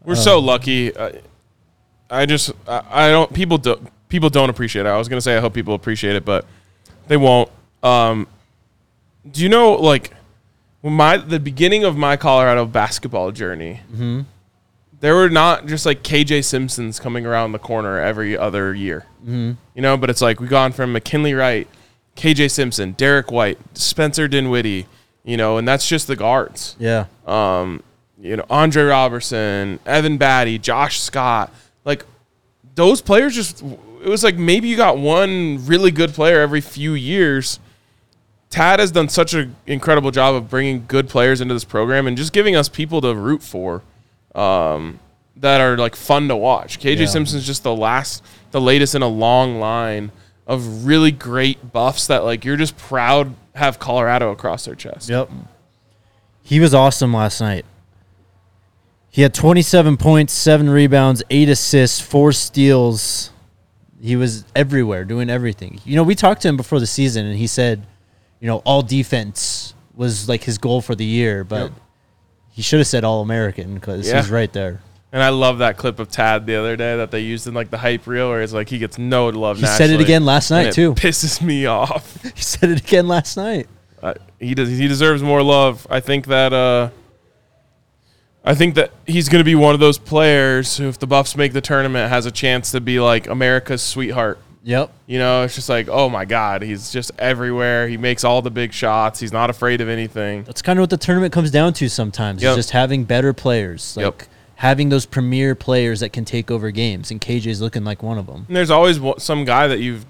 We're 0.05 0.15
so 0.15 0.39
lucky. 0.39 0.95
I, 0.97 1.21
I 2.09 2.25
just 2.25 2.51
I, 2.67 2.83
I 2.89 3.09
don't 3.09 3.33
people 3.33 3.57
don't 3.57 3.89
people 4.09 4.29
don't 4.29 4.49
appreciate 4.49 4.85
it. 4.85 4.89
I 4.89 4.97
was 4.97 5.07
gonna 5.07 5.21
say 5.21 5.37
I 5.37 5.39
hope 5.39 5.53
people 5.53 5.73
appreciate 5.73 6.15
it, 6.15 6.25
but 6.25 6.45
they 7.07 7.17
won't. 7.17 7.49
Um, 7.81 8.27
do 9.29 9.41
you 9.41 9.49
know 9.49 9.73
like 9.73 10.11
when 10.81 10.93
my 10.93 11.17
the 11.17 11.39
beginning 11.39 11.83
of 11.83 11.97
my 11.97 12.17
Colorado 12.17 12.65
basketball 12.65 13.31
journey? 13.31 13.81
There 14.99 15.15
were 15.15 15.29
not 15.29 15.65
just 15.65 15.85
like 15.85 16.01
KJ 16.01 16.45
Simpsons 16.45 16.97
coming 16.97 17.25
around 17.25 17.51
the 17.51 17.59
corner 17.59 17.99
every 17.99 18.37
other 18.37 18.73
year, 18.73 19.05
mm-hmm. 19.21 19.51
you 19.75 19.81
know. 19.81 19.97
But 19.97 20.09
it's 20.09 20.21
like 20.21 20.39
we've 20.39 20.49
gone 20.49 20.71
from 20.71 20.93
McKinley 20.93 21.33
Wright, 21.33 21.67
KJ 22.15 22.51
Simpson, 22.51 22.93
Derrick 22.93 23.29
White, 23.31 23.57
Spencer 23.77 24.29
Dinwiddie, 24.29 24.85
you 25.25 25.35
know, 25.35 25.57
and 25.57 25.67
that's 25.67 25.87
just 25.87 26.07
the 26.07 26.15
guards 26.15 26.75
Yeah. 26.79 27.05
um, 27.25 27.83
you 28.23 28.37
know, 28.37 28.45
Andre 28.49 28.83
Roberson, 28.83 29.79
Evan 29.85 30.17
Battey, 30.17 30.59
Josh 30.59 30.99
Scott, 31.01 31.53
like 31.83 32.05
those 32.75 33.01
players 33.01 33.35
just 33.35 33.61
it 33.61 34.07
was 34.09 34.23
like 34.23 34.37
maybe 34.37 34.69
you 34.69 34.77
got 34.77 34.97
one 34.97 35.63
really 35.65 35.91
good 35.91 36.13
player 36.13 36.39
every 36.41 36.61
few 36.61 36.93
years. 36.93 37.59
Tad 38.49 38.79
has 38.79 38.91
done 38.91 39.09
such 39.09 39.33
an 39.33 39.55
incredible 39.67 40.11
job 40.11 40.35
of 40.35 40.49
bringing 40.49 40.85
good 40.87 41.09
players 41.09 41.41
into 41.41 41.53
this 41.53 41.63
program 41.65 42.07
and 42.07 42.15
just 42.15 42.31
giving 42.33 42.55
us 42.55 42.69
people 42.69 43.01
to 43.01 43.13
root 43.13 43.41
for 43.43 43.81
um, 44.35 44.99
that 45.37 45.59
are 45.59 45.75
like 45.77 45.95
fun 45.95 46.27
to 46.29 46.35
watch. 46.35 46.79
KJ 46.79 46.99
Yeah. 46.99 47.05
Simpson's 47.07 47.45
just 47.45 47.63
the 47.63 47.75
last, 47.75 48.23
the 48.51 48.61
latest 48.61 48.95
in 48.95 49.01
a 49.01 49.07
long 49.07 49.59
line 49.59 50.11
of 50.47 50.85
really 50.85 51.11
great 51.11 51.73
buffs 51.73 52.07
that 52.07 52.23
like 52.23 52.45
you're 52.45 52.57
just 52.57 52.77
proud 52.77 53.33
have 53.55 53.79
Colorado 53.79 54.31
across 54.31 54.65
their 54.65 54.75
chest. 54.75 55.09
Yep. 55.09 55.29
He 56.43 56.59
was 56.59 56.73
awesome 56.73 57.13
last 57.13 57.41
night. 57.41 57.65
He 59.13 59.21
had 59.21 59.31
27 59.35 59.97
points, 59.97 60.33
7 60.33 60.67
rebounds, 60.71 61.21
8 61.29 61.47
assists, 61.49 61.99
4 61.99 62.31
steals. 62.31 63.29
He 64.01 64.15
was 64.15 64.43
everywhere, 64.55 65.05
doing 65.05 65.29
everything. 65.29 65.79
You 65.85 65.95
know, 65.97 66.01
we 66.03 66.15
talked 66.15 66.41
to 66.41 66.47
him 66.47 66.57
before 66.57 66.79
the 66.79 66.87
season 66.87 67.27
and 67.27 67.37
he 67.37 67.45
said, 67.45 67.85
you 68.39 68.47
know, 68.47 68.57
all 68.65 68.81
defense 68.81 69.75
was 69.93 70.27
like 70.27 70.43
his 70.43 70.57
goal 70.57 70.81
for 70.81 70.95
the 70.95 71.05
year, 71.05 71.43
but 71.43 71.61
Yep. 71.65 71.71
he 72.53 72.61
should 72.63 72.79
have 72.79 72.87
said 72.87 73.03
all 73.03 73.21
American 73.21 73.75
because 73.75 74.07
Yeah. 74.09 74.19
he's 74.19 74.31
right 74.31 74.51
there. 74.51 74.81
And 75.11 75.21
I 75.21 75.29
love 75.29 75.59
that 75.59 75.77
clip 75.77 75.99
of 75.99 76.09
Tad 76.09 76.47
the 76.47 76.55
other 76.55 76.75
day 76.75 76.97
that 76.97 77.11
they 77.11 77.19
used 77.19 77.45
in 77.45 77.53
like 77.53 77.69
the 77.69 77.77
hype 77.77 78.07
reel, 78.07 78.29
where 78.29 78.41
it's 78.41 78.51
like 78.51 78.67
he 78.67 78.79
gets 78.79 78.97
no 78.97 79.27
love. 79.29 79.59
He 79.59 79.67
said 79.67 79.91
it 79.91 80.01
again 80.01 80.25
last 80.25 80.49
night 80.49 80.65
it 80.69 80.73
too. 80.73 80.95
Pisses 80.95 81.39
me 81.39 81.67
off. 81.67 82.17
He 82.35 82.41
said 82.41 82.71
it 82.71 82.79
again 82.79 83.07
last 83.07 83.37
night. 83.37 83.67
Uh, 84.01 84.15
he 84.39 84.55
does. 84.55 84.69
He 84.69 84.87
deserves 84.87 85.21
more 85.21 85.43
love. 85.43 85.85
I 85.87 85.99
think 85.99 86.25
that. 86.27 86.51
Uh, 86.51 86.89
I 88.45 88.55
think 88.55 88.75
that 88.75 88.91
he's 89.07 89.29
going 89.29 89.39
to 89.39 89.45
be 89.45 89.55
one 89.55 89.73
of 89.73 89.79
those 89.79 89.97
players 89.97 90.77
who, 90.77 90.89
if 90.89 90.99
the 90.99 91.07
Buffs 91.07 91.37
make 91.37 91.53
the 91.53 91.61
tournament, 91.61 92.09
has 92.09 92.25
a 92.25 92.31
chance 92.31 92.71
to 92.71 92.81
be 92.81 92.99
like 92.99 93.27
America's 93.27 93.81
sweetheart. 93.81 94.37
Yep. 94.65 94.91
You 95.07 95.19
know, 95.19 95.43
it's 95.43 95.55
just 95.55 95.69
like, 95.69 95.87
oh 95.89 96.09
my 96.09 96.25
God, 96.25 96.61
he's 96.61 96.91
just 96.91 97.11
everywhere. 97.19 97.87
He 97.87 97.97
makes 97.97 98.23
all 98.23 98.41
the 98.41 98.51
big 98.51 98.73
shots. 98.73 99.19
He's 99.19 99.33
not 99.33 99.49
afraid 99.49 99.81
of 99.81 99.89
anything. 99.89 100.43
That's 100.43 100.61
kind 100.61 100.79
of 100.79 100.83
what 100.83 100.89
the 100.89 100.97
tournament 100.97 101.33
comes 101.33 101.51
down 101.51 101.73
to 101.73 101.89
sometimes. 101.89 102.41
Yep. 102.41 102.51
Is 102.51 102.55
just 102.55 102.69
having 102.71 103.03
better 103.03 103.33
players. 103.33 103.95
Like 103.97 104.03
Yep. 104.03 104.23
having 104.55 104.89
those 104.89 105.05
premier 105.05 105.53
players 105.55 105.99
that 105.99 106.13
can 106.13 106.23
take 106.25 106.49
over 106.49 106.71
games. 106.71 107.11
And 107.11 107.19
KJ's 107.19 107.61
looking 107.61 107.83
like 107.83 108.03
one 108.03 108.17
of 108.17 108.25
them. 108.27 108.45
And 108.47 108.55
there's 108.55 108.69
always 108.71 108.99
some 109.17 109.43
guy 109.45 109.67
that 109.67 109.79
you've, 109.79 110.05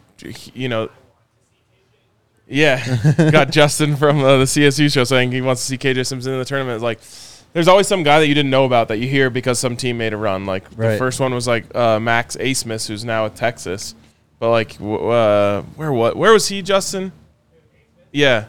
you 0.54 0.70
know, 0.70 0.90
yeah, 2.48 2.86
got 3.32 3.52
Justin 3.52 3.96
from 3.96 4.20
uh, 4.20 4.38
the 4.38 4.44
CSU 4.46 4.92
show 4.92 5.04
saying 5.04 5.32
he 5.32 5.42
wants 5.42 5.62
to 5.62 5.68
see 5.68 5.78
KJ 5.78 6.06
Simpson 6.06 6.34
in 6.34 6.40
the 6.40 6.46
tournament. 6.46 6.76
It's 6.76 6.84
like, 6.84 7.00
there's 7.54 7.68
always 7.68 7.88
some 7.88 8.04
guy 8.04 8.20
that 8.20 8.28
you 8.28 8.34
didn't 8.34 8.50
know 8.52 8.66
about 8.66 8.88
that 8.90 8.98
you 8.98 9.08
hear 9.08 9.30
because 9.30 9.60
some 9.60 9.76
team 9.78 9.98
made 9.98 10.12
a 10.14 10.18
run. 10.18 10.46
Like 10.46 10.70
the 10.72 10.76
Right. 10.76 10.98
first 10.98 11.20
one 11.20 11.34
was 11.34 11.48
like 11.48 11.74
uh, 11.76 12.00
Max 12.00 12.36
Abmas, 12.36 12.88
who's 12.88 13.06
now 13.06 13.24
with 13.26 13.36
Texas. 13.36 13.96
But 14.40 14.50
like, 14.52 14.74
w- 14.78 15.08
uh, 15.10 15.62
where 15.76 15.94
what? 15.94 16.18
Where 16.18 16.34
was 16.34 16.48
he, 16.50 16.62
Justin? 16.62 17.12
Yeah, 18.12 18.46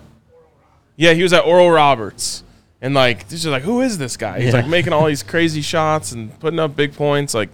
yeah, 0.96 1.12
he 1.12 1.22
was 1.22 1.32
at 1.32 1.44
Oral 1.44 1.70
Roberts, 1.70 2.42
and 2.82 2.94
like, 2.94 3.28
this 3.28 3.40
is 3.40 3.46
like, 3.46 3.62
who 3.62 3.80
is 3.80 3.96
this 3.98 4.16
guy? 4.16 4.40
He's 4.40 4.52
Yeah. 4.52 4.60
like 4.60 4.68
making 4.68 4.92
all 4.92 5.06
these 5.06 5.22
crazy 5.22 5.60
shots 5.62 6.12
and 6.12 6.38
putting 6.40 6.58
up 6.58 6.74
big 6.76 6.94
points. 6.94 7.32
Like, 7.34 7.50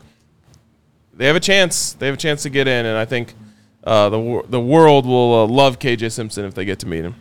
they 1.15 1.27
have 1.27 1.37
a 1.37 1.41
chance. 1.41 1.93
They 1.93 2.07
have 2.07 2.15
a 2.15 2.19
chance 2.19 2.43
to 2.45 2.51
get 2.51 2.67
in, 2.67 2.87
and 2.87 2.97
I 2.97 3.05
think 3.05 3.35
uh, 3.85 4.09
the 4.09 4.19
wor- 4.19 4.45
the 4.49 4.61
world 4.61 5.07
will 5.07 5.45
uh, 5.45 5.47
love 5.47 5.79
KJ 5.79 6.11
Simpson 6.13 6.45
if 6.45 6.55
they 6.55 6.65
get 6.65 6.79
to 6.81 6.87
meet 6.89 7.05
him. 7.05 7.15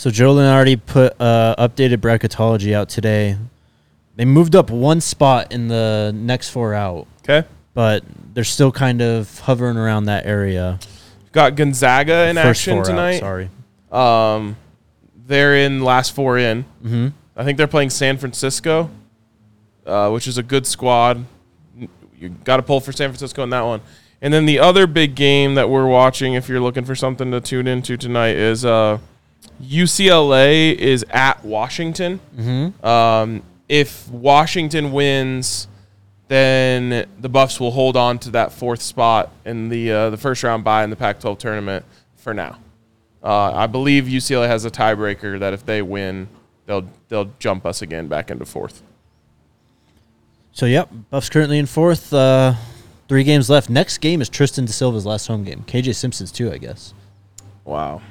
So 0.00 0.08
Jolin 0.08 0.50
already 0.50 0.76
put 0.76 1.14
uh, 1.20 1.54
updated 1.58 1.98
bracketology 1.98 2.72
out 2.72 2.88
today. 2.88 3.36
They 4.16 4.24
moved 4.24 4.56
up 4.56 4.70
one 4.70 5.02
spot 5.02 5.52
in 5.52 5.68
the 5.68 6.10
next 6.14 6.48
four 6.48 6.72
out, 6.72 7.06
Okay, 7.22 7.46
but 7.74 8.02
they're 8.32 8.42
still 8.42 8.72
kind 8.72 9.02
of 9.02 9.40
hovering 9.40 9.76
around 9.76 10.06
that 10.06 10.24
area. 10.24 10.78
got 11.32 11.54
Gonzaga 11.54 12.30
in 12.30 12.36
First 12.36 12.60
action 12.62 12.76
four 12.76 12.80
out, 12.80 12.86
tonight. 12.86 13.18
sorry. 13.18 13.50
Um, 13.92 14.56
they're 15.26 15.56
in 15.56 15.84
last 15.84 16.14
four 16.14 16.38
in. 16.38 16.64
Mm-hmm. 16.82 17.08
I 17.36 17.44
think 17.44 17.58
they're 17.58 17.66
playing 17.66 17.90
San 17.90 18.16
Francisco, 18.16 18.88
uh, 19.84 20.08
which 20.08 20.26
is 20.26 20.38
a 20.38 20.42
good 20.42 20.66
squad. 20.66 21.26
You 22.18 22.30
got 22.44 22.56
to 22.56 22.62
pull 22.62 22.80
for 22.80 22.92
San 22.92 23.10
Francisco 23.10 23.42
in 23.42 23.50
that 23.50 23.64
one. 23.64 23.82
And 24.22 24.32
then 24.32 24.46
the 24.46 24.60
other 24.60 24.86
big 24.86 25.14
game 25.14 25.56
that 25.56 25.68
we're 25.68 25.86
watching, 25.86 26.32
if 26.32 26.48
you're 26.48 26.60
looking 26.60 26.86
for 26.86 26.94
something 26.94 27.30
to 27.32 27.40
tune 27.42 27.66
into 27.66 27.98
tonight, 27.98 28.36
is 28.36 28.64
uh, 28.64 28.96
UCLA 29.62 30.74
is 30.74 31.04
at 31.10 31.44
Washington. 31.44 32.20
Mm-hmm. 32.36 32.86
Um, 32.86 33.42
if 33.68 34.08
Washington 34.08 34.92
wins, 34.92 35.68
then 36.28 37.08
the 37.18 37.28
Buffs 37.28 37.60
will 37.60 37.70
hold 37.70 37.96
on 37.96 38.18
to 38.20 38.30
that 38.30 38.52
fourth 38.52 38.82
spot 38.82 39.32
in 39.44 39.68
the 39.68 39.90
uh, 39.90 40.10
the 40.10 40.16
first 40.16 40.42
round 40.42 40.64
bye 40.64 40.84
in 40.84 40.90
the 40.90 40.96
Pac-12 40.96 41.38
tournament 41.38 41.84
for 42.16 42.32
now. 42.32 42.58
Uh, 43.22 43.52
I 43.52 43.66
believe 43.66 44.04
UCLA 44.04 44.46
has 44.46 44.64
a 44.64 44.70
tiebreaker 44.70 45.38
that 45.40 45.52
if 45.52 45.66
they 45.66 45.82
win, 45.82 46.28
they'll 46.66 46.88
they'll 47.08 47.30
jump 47.38 47.66
us 47.66 47.82
again 47.82 48.08
back 48.08 48.30
into 48.30 48.46
fourth. 48.46 48.82
So 50.52 50.66
yep, 50.66 50.90
Buffs 51.10 51.28
currently 51.28 51.58
in 51.58 51.66
fourth. 51.66 52.12
Uh, 52.12 52.54
three 53.08 53.24
games 53.24 53.50
left. 53.50 53.68
Next 53.68 53.98
game 53.98 54.20
is 54.20 54.28
Tristan 54.28 54.64
da 54.64 54.72
Silva's 54.72 55.06
last 55.06 55.26
home 55.26 55.44
game. 55.44 55.64
KJ 55.66 55.94
Simpson's 55.94 56.32
too, 56.32 56.52
I 56.52 56.58
guess. 56.58 56.94
Wow, 57.64 58.02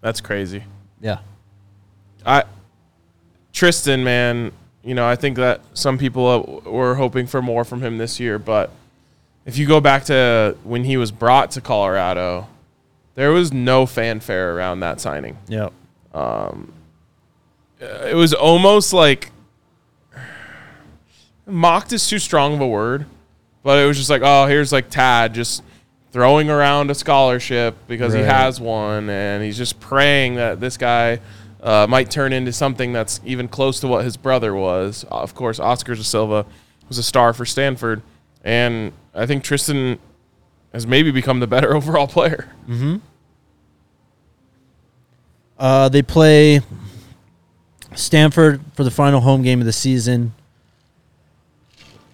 that's 0.00 0.20
crazy. 0.20 0.64
Yeah. 1.00 1.18
I 2.24 2.44
Tristan, 3.52 4.04
man, 4.04 4.52
you 4.84 4.94
know, 4.94 5.06
I 5.06 5.16
think 5.16 5.36
that 5.36 5.60
some 5.74 5.98
people 5.98 6.26
uh, 6.26 6.70
were 6.70 6.94
hoping 6.94 7.26
for 7.26 7.42
more 7.42 7.64
from 7.64 7.82
him 7.82 7.98
this 7.98 8.20
year, 8.20 8.38
but 8.38 8.70
if 9.44 9.58
you 9.58 9.66
go 9.66 9.80
back 9.80 10.04
to 10.04 10.56
when 10.62 10.84
he 10.84 10.96
was 10.96 11.10
brought 11.10 11.50
to 11.52 11.60
Colorado, 11.60 12.46
there 13.14 13.32
was 13.32 13.52
no 13.52 13.86
fanfare 13.86 14.54
around 14.54 14.80
that 14.80 15.00
signing. 15.00 15.38
Yep. 15.48 15.72
It 17.80 18.14
was 18.14 18.34
almost 18.34 18.92
like 18.92 19.30
mocked 21.46 21.92
is 21.92 22.08
too 22.08 22.18
strong 22.18 22.54
of 22.54 22.60
a 22.60 22.66
word, 22.66 23.06
but 23.62 23.78
it 23.78 23.86
was 23.86 23.96
just 23.96 24.10
like, 24.10 24.22
oh, 24.24 24.46
here's 24.46 24.72
like 24.72 24.90
Tad 24.90 25.34
just 25.34 25.62
throwing 26.12 26.48
around 26.50 26.90
a 26.90 26.94
scholarship 26.94 27.76
because 27.86 28.12
he 28.14 28.20
has 28.20 28.60
one, 28.60 29.08
and 29.10 29.42
he's 29.42 29.56
just 29.56 29.78
praying 29.80 30.36
that 30.36 30.60
this 30.60 30.76
guy 30.76 31.20
uh, 31.62 31.86
might 31.88 32.10
turn 32.10 32.32
into 32.32 32.52
something 32.52 32.92
that's 32.92 33.20
even 33.24 33.48
close 33.48 33.80
to 33.80 33.88
what 33.88 34.04
his 34.04 34.16
brother 34.16 34.54
was. 34.54 35.04
Of 35.10 35.34
course, 35.34 35.58
Oscar 35.60 35.94
da 35.94 36.02
Silva 36.02 36.46
was 36.88 36.98
a 36.98 37.02
star 37.02 37.32
for 37.32 37.44
Stanford, 37.44 38.02
and 38.44 38.92
I 39.14 39.26
think 39.26 39.44
Tristan 39.44 39.98
has 40.72 40.86
maybe 40.86 41.10
become 41.10 41.40
the 41.40 41.46
better 41.46 41.74
overall 41.76 42.06
player. 42.06 42.48
Uh, 45.58 45.88
they 45.88 46.02
play 46.02 46.60
Stanford 47.94 48.60
for 48.74 48.84
the 48.84 48.90
final 48.90 49.20
home 49.20 49.42
game 49.42 49.60
of 49.60 49.66
the 49.66 49.72
season. 49.72 50.32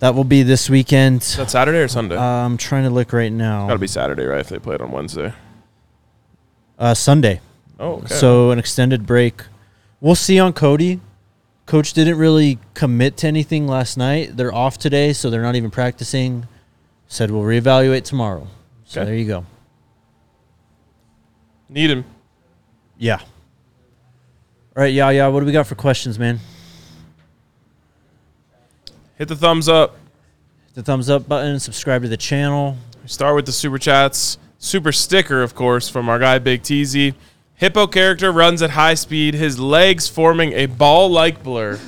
That 0.04 0.14
will 0.14 0.24
be 0.24 0.42
this 0.42 0.68
weekend. 0.68 1.22
Is 1.22 1.38
that 1.38 1.50
Saturday 1.50 1.78
or 1.78 1.88
Sunday? 1.88 2.14
Uh, 2.18 2.20
I'm 2.20 2.58
trying 2.58 2.84
to 2.84 2.90
look 2.90 3.14
right 3.14 3.32
now. 3.32 3.68
Got 3.68 3.72
to 3.72 3.78
be 3.78 3.86
Saturday, 3.86 4.26
right? 4.26 4.40
If 4.40 4.50
they 4.50 4.58
played 4.58 4.82
on 4.82 4.90
Wednesday. 4.92 5.32
Uh, 6.78 6.92
Sunday. 6.92 7.40
Oh, 7.80 7.94
okay. 7.94 8.08
So 8.14 8.50
an 8.50 8.58
extended 8.58 9.06
break. 9.06 9.40
We'll 10.02 10.14
see 10.14 10.38
on 10.38 10.52
Cody. 10.52 11.00
Coach 11.64 11.94
didn't 11.94 12.18
really 12.18 12.58
commit 12.74 13.16
to 13.16 13.28
anything 13.28 13.66
last 13.66 13.96
night. 13.96 14.36
They're 14.36 14.52
off 14.54 14.76
today, 14.76 15.14
so 15.14 15.30
they're 15.30 15.40
not 15.40 15.56
even 15.56 15.70
practicing. 15.70 16.48
Said 17.08 17.30
we'll 17.30 17.40
reevaluate 17.40 18.04
tomorrow. 18.04 18.46
So 18.84 19.00
Okay. 19.00 19.06
there 19.06 19.18
you 19.18 19.26
go. 19.26 19.46
need 21.70 21.88
him. 21.88 22.04
Yeah. 22.98 23.20
All 24.76 24.82
right, 24.82 24.92
yeah, 24.92 25.08
yeah. 25.08 25.28
What 25.28 25.40
do 25.40 25.46
we 25.46 25.52
got 25.52 25.66
for 25.66 25.76
questions, 25.76 26.18
man? 26.18 26.40
Hit 29.16 29.28
the 29.28 29.36
thumbs 29.36 29.68
up. 29.68 29.96
Hit 30.66 30.74
the 30.76 30.82
thumbs 30.82 31.08
up 31.10 31.28
button. 31.28 31.58
Subscribe 31.60 32.02
to 32.02 32.08
the 32.08 32.16
channel. 32.16 32.76
We 33.02 33.08
start 33.08 33.36
with 33.36 33.46
the 33.46 33.52
super 33.52 33.78
chats. 33.78 34.38
Super 34.58 34.92
sticker, 34.92 35.42
of 35.42 35.54
course, 35.54 35.88
from 35.88 36.08
our 36.08 36.18
guy 36.18 36.38
Big 36.38 36.62
Teasy. 36.62 37.14
Hippo 37.56 37.86
character 37.86 38.32
runs 38.32 38.62
at 38.62 38.70
high 38.70 38.94
speed, 38.94 39.34
his 39.34 39.60
legs 39.60 40.08
forming 40.08 40.52
a 40.54 40.66
ball 40.66 41.08
like 41.10 41.42
blur. 41.42 41.78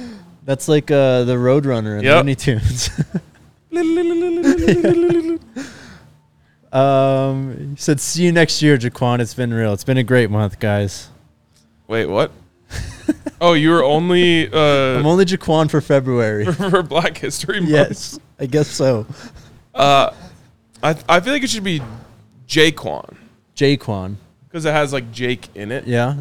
That's 0.45 0.69
like 0.69 0.91
uh, 0.91 1.25
the 1.25 1.35
Roadrunner 1.35 1.99
in 1.99 2.05
Yep. 2.05 2.17
Looney 2.19 2.35
Tunes. 2.37 2.91
um, 6.73 7.71
he 7.71 7.77
said, 7.77 8.01
"See 8.01 8.25
you 8.25 8.33
next 8.33 8.63
year, 8.63 8.79
Jaquan. 8.79 9.19
It's 9.21 9.35
been 9.35 9.53
real. 9.53 9.73
It's 9.73 9.85
been 9.85 9.99
a 9.99 10.05
great 10.05 10.31
month, 10.31 10.61
guys. 10.61 11.09
Wait, 11.89 12.07
what? 12.07 12.31
oh, 13.41 13.53
you 13.53 13.71
were 13.71 13.85
only 13.85 14.51
uh, 14.53 14.99
I'm 14.99 15.07
only 15.07 15.25
Jaquan 15.25 15.71
for 15.71 15.81
February. 15.81 16.47
for 16.53 16.83
Black 16.83 17.19
History 17.19 17.61
Month? 17.61 17.71
yes, 17.71 18.19
I 18.39 18.47
guess 18.47 18.69
so. 18.69 19.07
Uh, 19.75 20.13
I, 20.83 20.97
I 21.09 21.21
feel 21.21 21.33
like 21.33 21.43
it 21.43 21.51
should 21.51 21.65
be 21.65 21.81
Jaquan 22.49 23.17
Jaquan. 23.55 24.17
because 24.49 24.65
it 24.65 24.73
has 24.73 24.93
like 24.93 25.11
Jake 25.13 25.49
in 25.55 25.73
it. 25.73 25.87
Yeah. 25.87 26.17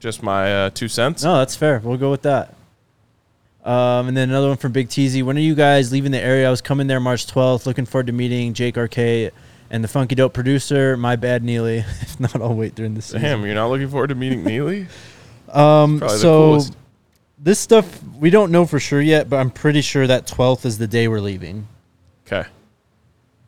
Just 0.00 0.22
my 0.22 0.64
uh, 0.64 0.70
two 0.70 0.88
cents. 0.88 1.22
No, 1.22 1.38
that's 1.38 1.54
fair. 1.54 1.78
We'll 1.78 1.96
go 1.96 2.10
with 2.10 2.22
that. 2.22 2.54
Um, 3.64 4.08
and 4.08 4.16
then 4.16 4.30
another 4.30 4.48
one 4.48 4.56
from 4.56 4.72
Big 4.72 4.88
Teasy. 4.88 5.22
When 5.22 5.36
are 5.36 5.40
you 5.40 5.54
guys 5.54 5.92
leaving 5.92 6.10
the 6.10 6.20
area? 6.20 6.48
I 6.48 6.50
was 6.50 6.60
coming 6.60 6.88
there 6.88 6.98
March 6.98 7.28
12th. 7.28 7.66
Looking 7.66 7.86
forward 7.86 8.08
to 8.08 8.12
meeting 8.12 8.52
Jake 8.54 8.76
RK 8.76 9.32
and 9.72 9.82
the 9.82 9.88
Funky 9.88 10.14
Dope 10.14 10.34
producer. 10.34 10.96
My 10.96 11.16
bad, 11.16 11.42
Neely. 11.42 11.78
if 12.02 12.20
not, 12.20 12.36
I'll 12.36 12.54
wait 12.54 12.76
during 12.76 12.94
the 12.94 13.02
season. 13.02 13.22
Damn, 13.22 13.44
you're 13.44 13.54
not 13.56 13.68
looking 13.68 13.88
forward 13.88 14.08
to 14.08 14.14
meeting 14.14 14.44
Neely? 14.44 14.86
Um, 15.52 15.98
so 16.08 16.62
this 17.38 17.58
stuff 17.58 18.02
we 18.18 18.30
don't 18.30 18.50
know 18.50 18.64
for 18.64 18.80
sure 18.80 19.02
yet, 19.02 19.28
but 19.28 19.36
I'm 19.36 19.50
pretty 19.50 19.82
sure 19.82 20.06
that 20.06 20.26
12th 20.26 20.64
is 20.64 20.78
the 20.78 20.86
day 20.86 21.08
we're 21.08 21.20
leaving. 21.20 21.68
Okay. 22.26 22.48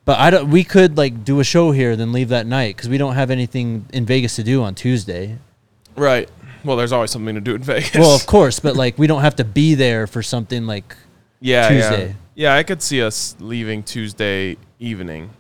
But 0.05 0.19
I 0.19 0.29
don't. 0.29 0.51
We 0.51 0.65
could 0.65 0.99
like 0.99 1.25
do 1.25 1.41
a 1.41 1.45
show 1.45 1.71
here, 1.71 1.97
then 1.97 2.13
leave 2.13 2.29
that 2.29 2.47
night 2.47 2.77
because 2.77 2.91
we 2.91 2.99
don't 2.99 3.15
have 3.15 3.31
anything 3.31 3.87
in 3.95 4.05
Vegas 4.05 4.37
to 4.37 4.43
do 4.43 4.63
on 4.63 4.75
Tuesday. 4.75 5.39
Right. 5.97 6.29
Well, 6.63 6.77
there's 6.77 6.93
always 6.93 7.11
something 7.11 7.37
to 7.37 7.41
do 7.41 7.55
in 7.55 7.63
Vegas. 7.63 7.95
Well, 7.95 8.15
of 8.15 8.27
course, 8.27 8.61
but 8.61 8.77
like 8.77 8.99
we 8.99 9.07
don't 9.07 9.23
have 9.23 9.37
to 9.37 9.45
be 9.45 9.75
there 9.75 10.07
for 10.07 10.23
something 10.23 10.67
like 10.67 10.95
yeah, 11.41 11.69
Tuesday. 11.69 12.07
Yeah. 12.35 12.53
yeah, 12.53 12.59
I 12.59 12.65
could 12.65 12.83
see 12.83 13.01
us 13.01 13.35
leaving 13.41 13.83
Tuesday 13.83 14.59
evening. 14.79 15.31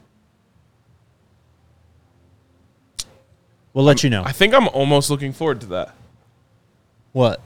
We'll 3.74 3.84
let 3.84 4.02
you 4.02 4.08
know. 4.10 4.22
I 4.24 4.32
think 4.32 4.54
I'm 4.54 4.68
almost 4.68 5.10
looking 5.10 5.32
forward 5.34 5.60
to 5.60 5.66
that. 5.66 5.94
what? 7.12 7.40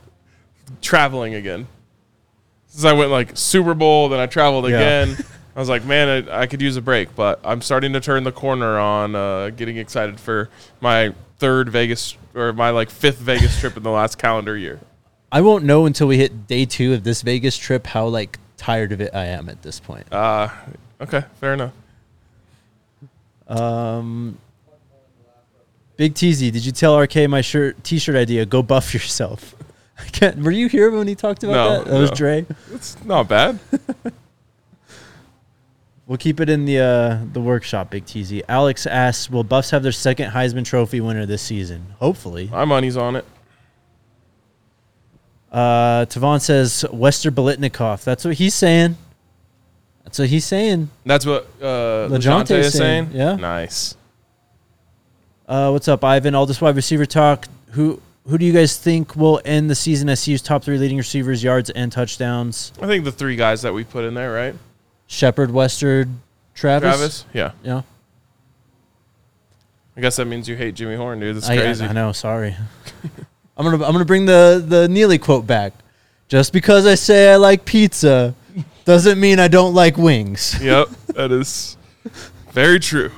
Traveling 0.81 1.33
again. 1.33 1.67
Since 2.67 2.85
I 2.85 2.93
went 2.93 3.11
like 3.11 3.35
Super 3.35 3.73
Bowl, 3.73 4.07
then 4.09 4.19
I 4.19 4.27
traveled 4.27 4.69
Yeah. 4.69 4.77
again. 4.77 5.17
I 5.55 5.59
was 5.59 5.67
like, 5.67 5.83
man, 5.83 6.29
I, 6.29 6.41
I 6.43 6.47
could 6.47 6.61
use 6.61 6.77
a 6.77 6.81
break, 6.81 7.15
but 7.15 7.39
I'm 7.43 7.61
starting 7.61 7.91
to 7.93 7.99
turn 7.99 8.23
the 8.23 8.31
corner 8.31 8.77
on 8.79 9.15
uh, 9.15 9.49
getting 9.49 9.75
excited 9.77 10.17
for 10.19 10.47
my 10.79 11.13
third 11.39 11.67
Vegas 11.69 12.15
or 12.35 12.53
my 12.53 12.69
like 12.69 12.89
fifth 12.89 13.17
Vegas 13.17 13.59
trip 13.59 13.75
in 13.75 13.83
the 13.83 13.89
last 13.91 14.17
calendar 14.17 14.55
year. 14.55 14.79
I 15.31 15.41
won't 15.41 15.65
know 15.65 15.85
until 15.85 16.07
we 16.07 16.17
hit 16.17 16.47
day 16.47 16.65
two 16.65 16.93
of 16.93 17.03
this 17.03 17.23
Vegas 17.23 17.57
trip 17.57 17.87
how 17.87 18.05
like 18.07 18.37
tired 18.57 18.91
of 18.91 19.01
it 19.01 19.13
I 19.13 19.25
am 19.25 19.49
at 19.49 19.61
this 19.63 19.79
point. 19.79 20.05
Uh, 20.13 20.49
okay, 21.01 21.23
fair 21.41 21.53
enough. 21.55 21.73
Um, 23.47 24.37
Big 25.99 26.15
TZ, 26.15 26.39
did 26.51 26.65
you 26.65 26.71
tell 26.71 26.97
RK 26.97 27.27
my 27.27 27.41
shirt 27.41 27.83
T-shirt 27.83 28.15
idea? 28.15 28.45
Go 28.45 28.63
buff 28.63 28.93
yourself. 28.93 29.53
I 29.99 30.05
can't. 30.05 30.37
Were 30.37 30.49
you 30.49 30.69
here 30.69 30.89
when 30.91 31.09
he 31.09 31.13
talked 31.13 31.43
about 31.43 31.53
No, 31.53 31.83
that? 31.83 31.91
That 31.91 31.99
was 31.99 32.09
no. 32.11 32.15
Dre. 32.15 32.45
It's 32.73 33.03
not 33.03 33.27
bad. 33.27 33.59
We'll 36.07 36.17
keep 36.17 36.39
it 36.39 36.49
in 36.49 36.65
the 36.65 36.79
uh, 36.79 37.19
the 37.33 37.39
workshop. 37.39 37.91
Big 37.91 38.03
TZ. 38.03 38.41
Alex 38.49 38.87
asks, 38.87 39.29
"Will 39.29 39.43
Buffs 39.43 39.69
have 39.69 39.83
their 39.83 39.91
second 39.91 40.31
Heisman 40.31 40.65
Trophy 40.65 41.01
winner 41.01 41.27
this 41.27 41.43
season? 41.43 41.85
Hopefully." 41.99 42.47
My 42.47 42.65
money's 42.65 42.97
on 42.97 43.15
it. 43.17 43.25
Uh, 45.51 46.05
Tavon 46.07 46.41
says 46.41 46.83
Wester 46.91 47.29
Biletnikoff. 47.29 48.03
That's 48.03 48.25
what 48.25 48.33
he's 48.33 48.55
saying. 48.55 48.97
That's 50.03 50.17
what 50.17 50.29
he's 50.29 50.45
saying. 50.45 50.89
That's 51.05 51.27
what 51.27 51.47
uh, 51.61 52.07
is 52.11 52.25
is 52.25 52.43
saying, 52.43 52.71
saying. 52.71 53.09
yeah. 53.11 53.35
Nice. 53.35 53.95
Uh, 55.49 55.71
what's 55.71 55.87
up, 55.87 56.03
Ivan? 56.03 56.35
All 56.35 56.45
this 56.45 56.61
wide 56.61 56.75
receiver 56.75 57.07
talk. 57.07 57.47
Who 57.71 57.99
who 58.27 58.37
do 58.37 58.45
you 58.45 58.53
guys 58.53 58.77
think 58.77 59.15
will 59.15 59.41
end 59.43 59.67
the 59.67 59.73
season 59.73 60.07
as 60.07 60.23
CU's 60.23 60.43
top 60.43 60.63
three 60.63 60.77
leading 60.77 60.97
receivers, 60.97 61.43
yards 61.43 61.71
and 61.71 61.91
touchdowns? 61.91 62.71
I 62.79 62.85
think 62.85 63.03
the 63.03 63.11
three 63.11 63.35
guys 63.35 63.63
that 63.63 63.73
we 63.73 63.83
put 63.83 64.05
in 64.05 64.13
there, 64.13 64.31
right? 64.31 64.53
Sheppard, 65.07 65.49
Wester, 65.49 66.07
Travis. 66.53 66.95
Travis. 66.95 67.25
Yeah. 67.33 67.53
Yeah, 67.63 67.81
I 69.97 70.01
guess 70.01 70.17
that 70.17 70.25
means 70.25 70.47
you 70.47 70.55
hate 70.55 70.75
Jimmy 70.75 70.95
Horn, 70.95 71.19
dude. 71.19 71.37
That's 71.37 71.49
I, 71.49 71.57
crazy. 71.57 71.83
I 71.83 71.93
know. 71.93 72.11
Sorry. 72.11 72.55
I'm 73.57 73.65
gonna 73.65 73.83
I'm 73.83 73.91
gonna 73.91 74.05
bring 74.05 74.27
the 74.27 74.63
the 74.63 74.87
Neely 74.87 75.17
quote 75.17 75.47
back. 75.47 75.73
Just 76.27 76.53
because 76.53 76.85
I 76.85 76.93
say 76.93 77.33
I 77.33 77.37
like 77.37 77.65
pizza, 77.65 78.35
doesn't 78.85 79.19
mean 79.19 79.39
I 79.39 79.47
don't 79.47 79.73
like 79.73 79.97
wings. 79.97 80.61
yep, 80.61 80.89
that 81.07 81.31
is 81.31 81.75
very 82.51 82.79
true. 82.79 83.09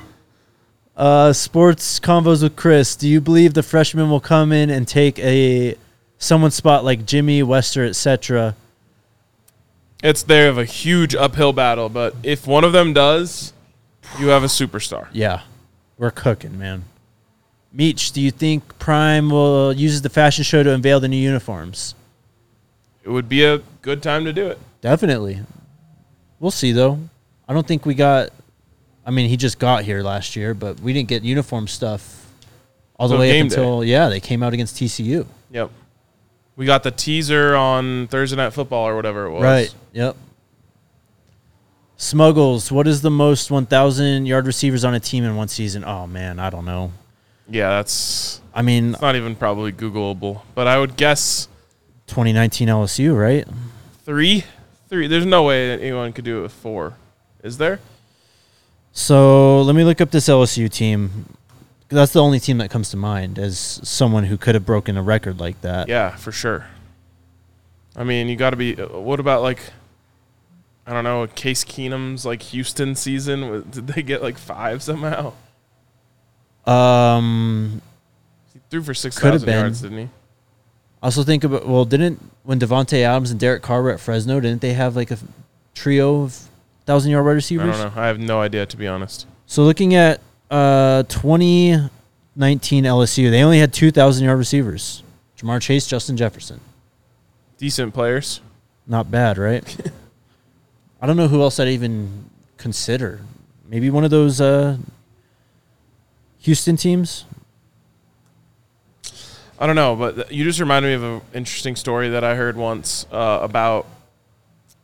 Uh, 0.96 1.32
sports 1.32 1.98
convos 1.98 2.42
with 2.42 2.54
Chris. 2.54 2.96
Do 2.96 3.08
you 3.08 3.20
believe 3.20 3.54
the 3.54 3.62
freshman 3.62 4.10
will 4.10 4.20
come 4.20 4.52
in 4.52 4.70
and 4.70 4.86
take 4.86 5.18
a 5.20 5.76
someone's 6.18 6.54
spot 6.54 6.84
like 6.84 7.06
Jimmy, 7.06 7.42
Wester, 7.42 7.84
etc.? 7.84 8.54
It's 10.02 10.22
they 10.22 10.38
have 10.38 10.58
a 10.58 10.64
huge 10.64 11.14
uphill 11.14 11.52
battle, 11.52 11.88
but 11.88 12.14
if 12.22 12.46
one 12.46 12.64
of 12.64 12.72
them 12.72 12.92
does, 12.92 13.52
you 14.18 14.28
have 14.28 14.42
a 14.42 14.48
superstar. 14.48 15.08
Yeah, 15.12 15.42
we're 15.96 16.10
cooking, 16.10 16.58
man. 16.58 16.84
Meech, 17.72 18.12
do 18.12 18.20
you 18.20 18.30
think 18.30 18.78
Prime 18.78 19.30
will 19.30 19.72
use 19.72 20.02
the 20.02 20.10
fashion 20.10 20.44
show 20.44 20.62
to 20.62 20.74
unveil 20.74 21.00
the 21.00 21.08
new 21.08 21.16
uniforms? 21.16 21.94
It 23.02 23.08
would 23.08 23.28
be 23.28 23.44
a 23.44 23.58
good 23.80 24.02
time 24.02 24.24
to 24.26 24.32
do 24.32 24.46
it. 24.48 24.58
Definitely. 24.82 25.40
We'll 26.38 26.50
see 26.50 26.72
though. 26.72 26.98
I 27.48 27.54
don't 27.54 27.66
think 27.66 27.86
we 27.86 27.94
got. 27.94 28.30
I 29.04 29.10
mean, 29.10 29.28
he 29.28 29.36
just 29.36 29.58
got 29.58 29.84
here 29.84 30.02
last 30.02 30.36
year, 30.36 30.54
but 30.54 30.80
we 30.80 30.92
didn't 30.92 31.08
get 31.08 31.22
uniform 31.24 31.66
stuff 31.66 32.30
all 32.96 33.08
the 33.08 33.14
Till 33.14 33.20
way 33.20 33.30
up 33.30 33.34
game 33.34 33.48
day. 33.48 33.54
until 33.56 33.84
yeah 33.84 34.08
they 34.08 34.20
came 34.20 34.42
out 34.42 34.52
against 34.52 34.76
TCU. 34.76 35.26
Yep. 35.50 35.70
We 36.54 36.66
got 36.66 36.82
the 36.82 36.90
teaser 36.90 37.56
on 37.56 38.06
Thursday 38.08 38.36
Night 38.36 38.52
Football 38.52 38.86
or 38.86 38.94
whatever 38.94 39.24
it 39.26 39.30
was. 39.30 39.42
Right. 39.42 39.74
Yep. 39.92 40.16
Smuggles, 41.96 42.70
what 42.72 42.86
is 42.88 43.00
the 43.00 43.10
most 43.10 43.50
1,000 43.50 44.26
yard 44.26 44.46
receivers 44.46 44.84
on 44.84 44.94
a 44.94 45.00
team 45.00 45.24
in 45.24 45.36
one 45.36 45.48
season? 45.48 45.84
Oh, 45.84 46.06
man, 46.06 46.38
I 46.38 46.50
don't 46.50 46.64
know. 46.64 46.92
Yeah, 47.48 47.68
that's 47.70 48.40
I 48.54 48.62
mean, 48.62 48.92
it's 48.92 49.02
not 49.02 49.16
even 49.16 49.34
probably 49.36 49.72
Googleable, 49.72 50.42
but 50.54 50.66
I 50.66 50.78
would 50.78 50.96
guess 50.96 51.48
2019 52.08 52.68
LSU, 52.68 53.18
right? 53.18 53.46
three. 54.04 54.44
Three. 54.88 55.06
There's 55.06 55.24
no 55.26 55.44
way 55.44 55.70
anyone 55.72 56.12
could 56.12 56.24
do 56.24 56.40
it 56.40 56.42
with 56.42 56.52
four. 56.52 56.94
Is 57.42 57.58
there? 57.58 57.80
So 58.92 59.62
let 59.62 59.74
me 59.74 59.84
look 59.84 60.00
up 60.00 60.10
this 60.10 60.28
LSU 60.28 60.70
team. 60.70 61.36
That's 61.88 62.12
the 62.12 62.22
only 62.22 62.40
team 62.40 62.58
that 62.58 62.70
comes 62.70 62.90
to 62.90 62.96
mind 62.96 63.38
as 63.38 63.58
someone 63.58 64.24
who 64.24 64.36
could 64.38 64.54
have 64.54 64.64
broken 64.64 64.96
a 64.96 65.02
record 65.02 65.40
like 65.40 65.60
that. 65.62 65.88
Yeah, 65.88 66.14
for 66.16 66.32
sure. 66.32 66.66
I 67.96 68.04
mean, 68.04 68.28
you 68.28 68.36
got 68.36 68.50
to 68.50 68.56
be. 68.56 68.80
uh, 68.80 68.86
What 68.88 69.20
about 69.20 69.42
like? 69.42 69.60
I 70.86 70.92
don't 70.92 71.04
know. 71.04 71.26
Case 71.26 71.64
Keenum's 71.64 72.24
like 72.26 72.42
Houston 72.42 72.94
season. 72.94 73.66
Did 73.70 73.86
they 73.88 74.02
get 74.02 74.22
like 74.22 74.36
five 74.38 74.82
somehow? 74.82 75.32
Um, 76.66 77.82
He 78.52 78.60
threw 78.70 78.82
for 78.82 78.94
six 78.94 79.18
been. 79.20 79.48
yards, 79.48 79.80
didn't 79.82 79.98
he? 79.98 80.08
Also 81.02 81.22
think 81.24 81.44
about 81.44 81.66
well, 81.66 81.84
didn't 81.84 82.20
when 82.44 82.58
Davante 82.60 83.02
Adams 83.02 83.30
and 83.30 83.38
Derek 83.40 83.62
Carr 83.62 83.82
were 83.82 83.90
at 83.90 84.00
Fresno, 84.00 84.38
didn't 84.40 84.60
they 84.60 84.72
have 84.72 84.94
like 84.96 85.10
a 85.10 85.18
trio 85.74 86.22
of 86.22 86.48
thousand 86.92 87.10
yard 87.10 87.24
wide 87.24 87.30
I 87.32 87.34
receivers? 87.34 87.78
don't 87.78 87.94
know. 87.94 88.00
I 88.02 88.06
have 88.06 88.18
no 88.18 88.40
idea 88.40 88.66
to 88.66 88.76
be 88.76 88.86
honest. 88.86 89.26
So 89.46 89.62
looking 89.64 89.94
at 89.94 90.20
uh 90.50 91.04
2019 91.04 92.84
LSU, 92.84 93.30
they 93.30 93.42
only 93.42 93.58
had 93.58 93.72
2,000 93.72 94.24
yard 94.24 94.38
receivers. 94.38 95.02
Ja'Marr 95.38 95.60
Chase, 95.62 95.86
Justin 95.86 96.16
Jefferson. 96.16 96.60
Decent 97.58 97.94
players. 97.94 98.40
Not 98.86 99.10
bad, 99.10 99.38
right? 99.38 99.64
I 101.00 101.06
don't 101.06 101.16
know 101.16 101.28
who 101.28 101.40
else 101.42 101.58
I'd 101.58 101.68
even 101.68 102.26
consider. 102.58 103.20
Maybe 103.68 103.88
one 103.90 104.04
of 104.04 104.10
those 104.10 104.40
uh, 104.40 104.76
Houston 106.40 106.76
teams. 106.76 107.24
I 109.58 109.66
don't 109.66 109.76
know, 109.76 109.96
but 109.96 110.14
th- 110.16 110.30
you 110.30 110.44
just 110.44 110.60
reminded 110.60 110.88
me 110.88 110.94
of 110.94 111.02
an 111.04 111.20
interesting 111.34 111.76
story 111.76 112.10
that 112.10 112.24
I 112.24 112.34
heard 112.34 112.56
once 112.56 113.06
uh, 113.12 113.38
about 113.42 113.86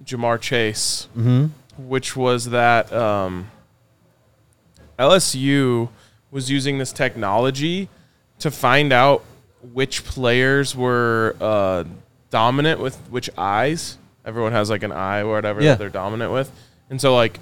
Ja'Marr 0.04 0.40
Chase, 0.40 1.08
Mm-hmm. 1.16 1.46
Which 1.78 2.16
was 2.16 2.50
that 2.50 2.92
um, 2.92 3.50
LSU 4.98 5.88
was 6.30 6.50
using 6.50 6.78
this 6.78 6.92
technology 6.92 7.88
to 8.40 8.50
find 8.50 8.92
out 8.92 9.24
which 9.72 10.04
players 10.04 10.74
were 10.76 11.36
uh, 11.40 11.84
dominant 12.30 12.80
with 12.80 12.96
which 13.10 13.30
eyes. 13.38 13.96
Everyone 14.24 14.52
has 14.52 14.70
like 14.70 14.82
an 14.82 14.92
eye 14.92 15.20
or 15.20 15.32
whatever 15.32 15.62
Yeah. 15.62 15.70
that 15.70 15.78
they're 15.78 15.88
dominant 15.88 16.32
with, 16.32 16.50
and 16.90 17.00
so 17.00 17.14
like 17.14 17.40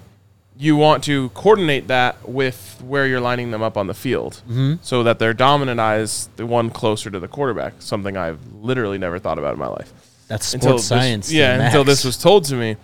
you 0.59 0.75
want 0.75 1.03
to 1.03 1.29
coordinate 1.29 1.87
that 1.87 2.27
with 2.27 2.81
where 2.83 3.05
you're 3.05 3.19
lining 3.19 3.51
them 3.51 3.61
up 3.61 3.77
on 3.77 3.85
the 3.85 3.93
field 3.93 4.41
Mm-hmm. 4.49 4.75
so 4.81 5.03
that 5.03 5.19
their 5.19 5.31
dominant 5.33 5.79
eye 5.79 5.97
is 5.97 6.29
the 6.35 6.47
one 6.47 6.71
closer 6.71 7.11
to 7.11 7.19
the 7.19 7.27
quarterback. 7.27 7.73
Something 7.79 8.17
I've 8.17 8.39
literally 8.53 8.97
never 8.97 9.19
thought 9.19 9.37
about 9.37 9.53
in 9.53 9.59
my 9.59 9.67
life 9.67 9.93
That's 10.27 10.53
until 10.55 10.79
sports 10.79 10.89
this- 10.89 10.97
science. 10.97 11.27
to 11.29 11.35
yeah, 11.35 11.65
until 11.65 11.83
this 11.83 12.03
was 12.03 12.17
told 12.17 12.45
to 12.45 12.55
me. 12.55 12.77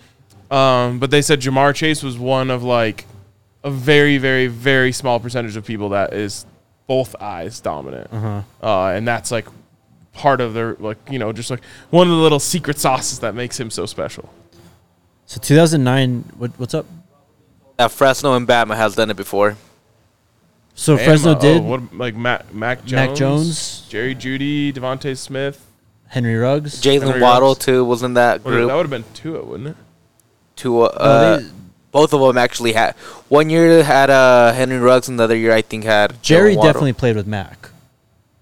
Um, 0.53 0.99
but 0.99 1.09
they 1.11 1.21
said 1.21 1.41
Ja'Marr 1.41 1.73
Chase 1.73 2.03
was 2.03 2.17
one 2.17 2.51
of 2.51 2.63
like 2.63 3.05
a 3.63 3.71
very, 3.71 4.17
very, 4.17 4.47
very 4.47 4.91
small 4.91 5.19
percentage 5.19 5.55
of 5.55 5.65
people 5.65 5.89
that 5.89 6.13
is 6.13 6.45
both 6.87 7.15
eyes 7.21 7.59
dominant, 7.59 8.11
Uh-huh. 8.13 8.41
uh, 8.61 8.87
and 8.89 9.07
that's 9.07 9.31
like 9.31 9.47
part 10.13 10.41
of 10.41 10.53
their 10.53 10.75
like 10.79 10.97
you 11.09 11.17
know 11.17 11.33
just 11.33 11.49
like 11.49 11.61
one 11.89 12.05
of 12.07 12.15
the 12.15 12.21
little 12.21 12.39
secret 12.39 12.77
sauces 12.77 13.19
that 13.19 13.33
makes 13.33 13.59
him 13.59 13.71
so 13.71 13.85
special. 13.85 14.31
So 15.25 15.39
2009. 15.41 16.33
What, 16.37 16.51
what's 16.57 16.73
up? 16.73 16.85
That 17.77 17.91
Fresno 17.91 18.35
and 18.35 18.47
Bama 18.47 18.75
has 18.75 18.95
done 18.95 19.09
it 19.09 19.17
before. 19.17 19.57
So 20.75 20.97
Bama, 20.97 21.05
Fresno 21.05 21.35
oh, 21.35 21.39
did. 21.39 21.63
what 21.63 21.95
like 21.95 22.15
Mac 22.15 22.53
Mac 22.53 22.79
Jones, 22.85 22.91
Mac 23.09 23.15
Jones. 23.15 23.87
Jerry 23.89 24.13
Jeudy, 24.13 24.71
DeVonta 24.73 25.17
Smith. 25.17 25.65
Henry 26.09 26.35
Ruggs. 26.35 26.79
Jaylen 26.81 27.19
Waddle 27.21 27.49
Ruggs. 27.49 27.65
too 27.65 27.83
was 27.85 28.03
in 28.03 28.13
that 28.15 28.43
What, 28.43 28.51
group. 28.51 28.67
that 28.67 28.75
would 28.75 28.83
have 28.83 28.91
been 28.91 29.05
Tua, 29.15 29.43
wouldn't 29.43 29.69
it? 29.69 29.77
Two, 30.55 30.81
uh, 30.81 30.89
No, 30.99 31.37
they- 31.37 31.49
both 31.91 32.13
of 32.13 32.21
them 32.21 32.37
actually 32.37 32.73
had. 32.73 32.95
One 33.29 33.49
year 33.49 33.83
had 33.83 34.09
uh, 34.09 34.51
Henry 34.53 34.77
Ruggs, 34.79 35.07
and 35.09 35.19
the 35.19 35.23
other 35.25 35.35
year 35.37 35.53
I 35.53 35.61
think 35.61 35.83
had 35.83 36.21
Jerry 36.23 36.55
Jaylen 36.55 36.63
definitely 36.63 36.93
played 36.93 37.15
with 37.15 37.27
Mac. 37.27 37.69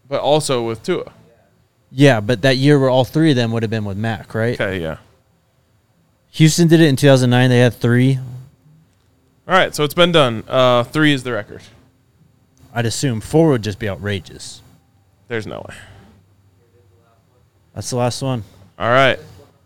But 0.08 0.22
also 0.22 0.66
with 0.66 0.84
Tua. 0.84 1.12
Yeah, 1.92 2.22
but 2.22 2.42
that 2.44 2.56
year 2.58 2.80
where 2.80 2.90
all 2.90 3.04
three 3.04 3.32
of 3.32 3.36
them 3.36 3.52
would 3.52 3.64
have 3.64 3.70
been 3.70 3.84
with 3.86 3.98
Mac, 3.98 4.34
right? 4.34 4.54
Okay, 4.60 4.80
yeah. 4.82 4.98
Houston 6.32 6.70
did 6.70 6.80
it 6.80 6.88
in 6.88 6.96
2009. 6.96 7.50
They 7.50 7.60
had 7.60 7.74
three. 7.74 8.18
All 9.48 9.54
right, 9.56 9.76
so 9.76 9.84
it's 9.84 9.94
been 9.94 10.14
done. 10.14 10.44
Uh, 10.48 10.84
three 10.86 11.12
is 11.12 11.24
the 11.24 11.34
record. 11.34 11.62
I'd 12.74 12.86
assume 12.86 13.20
four 13.20 13.50
would 13.50 13.64
just 13.64 13.80
be 13.80 13.90
outrageous. 13.90 14.62
There's 15.28 15.46
no 15.46 15.66
way. 15.68 15.76
That's 17.74 17.90
the 17.90 17.98
last 17.98 18.22
one. 18.22 18.44
All 18.80 18.90
right. 18.90 19.20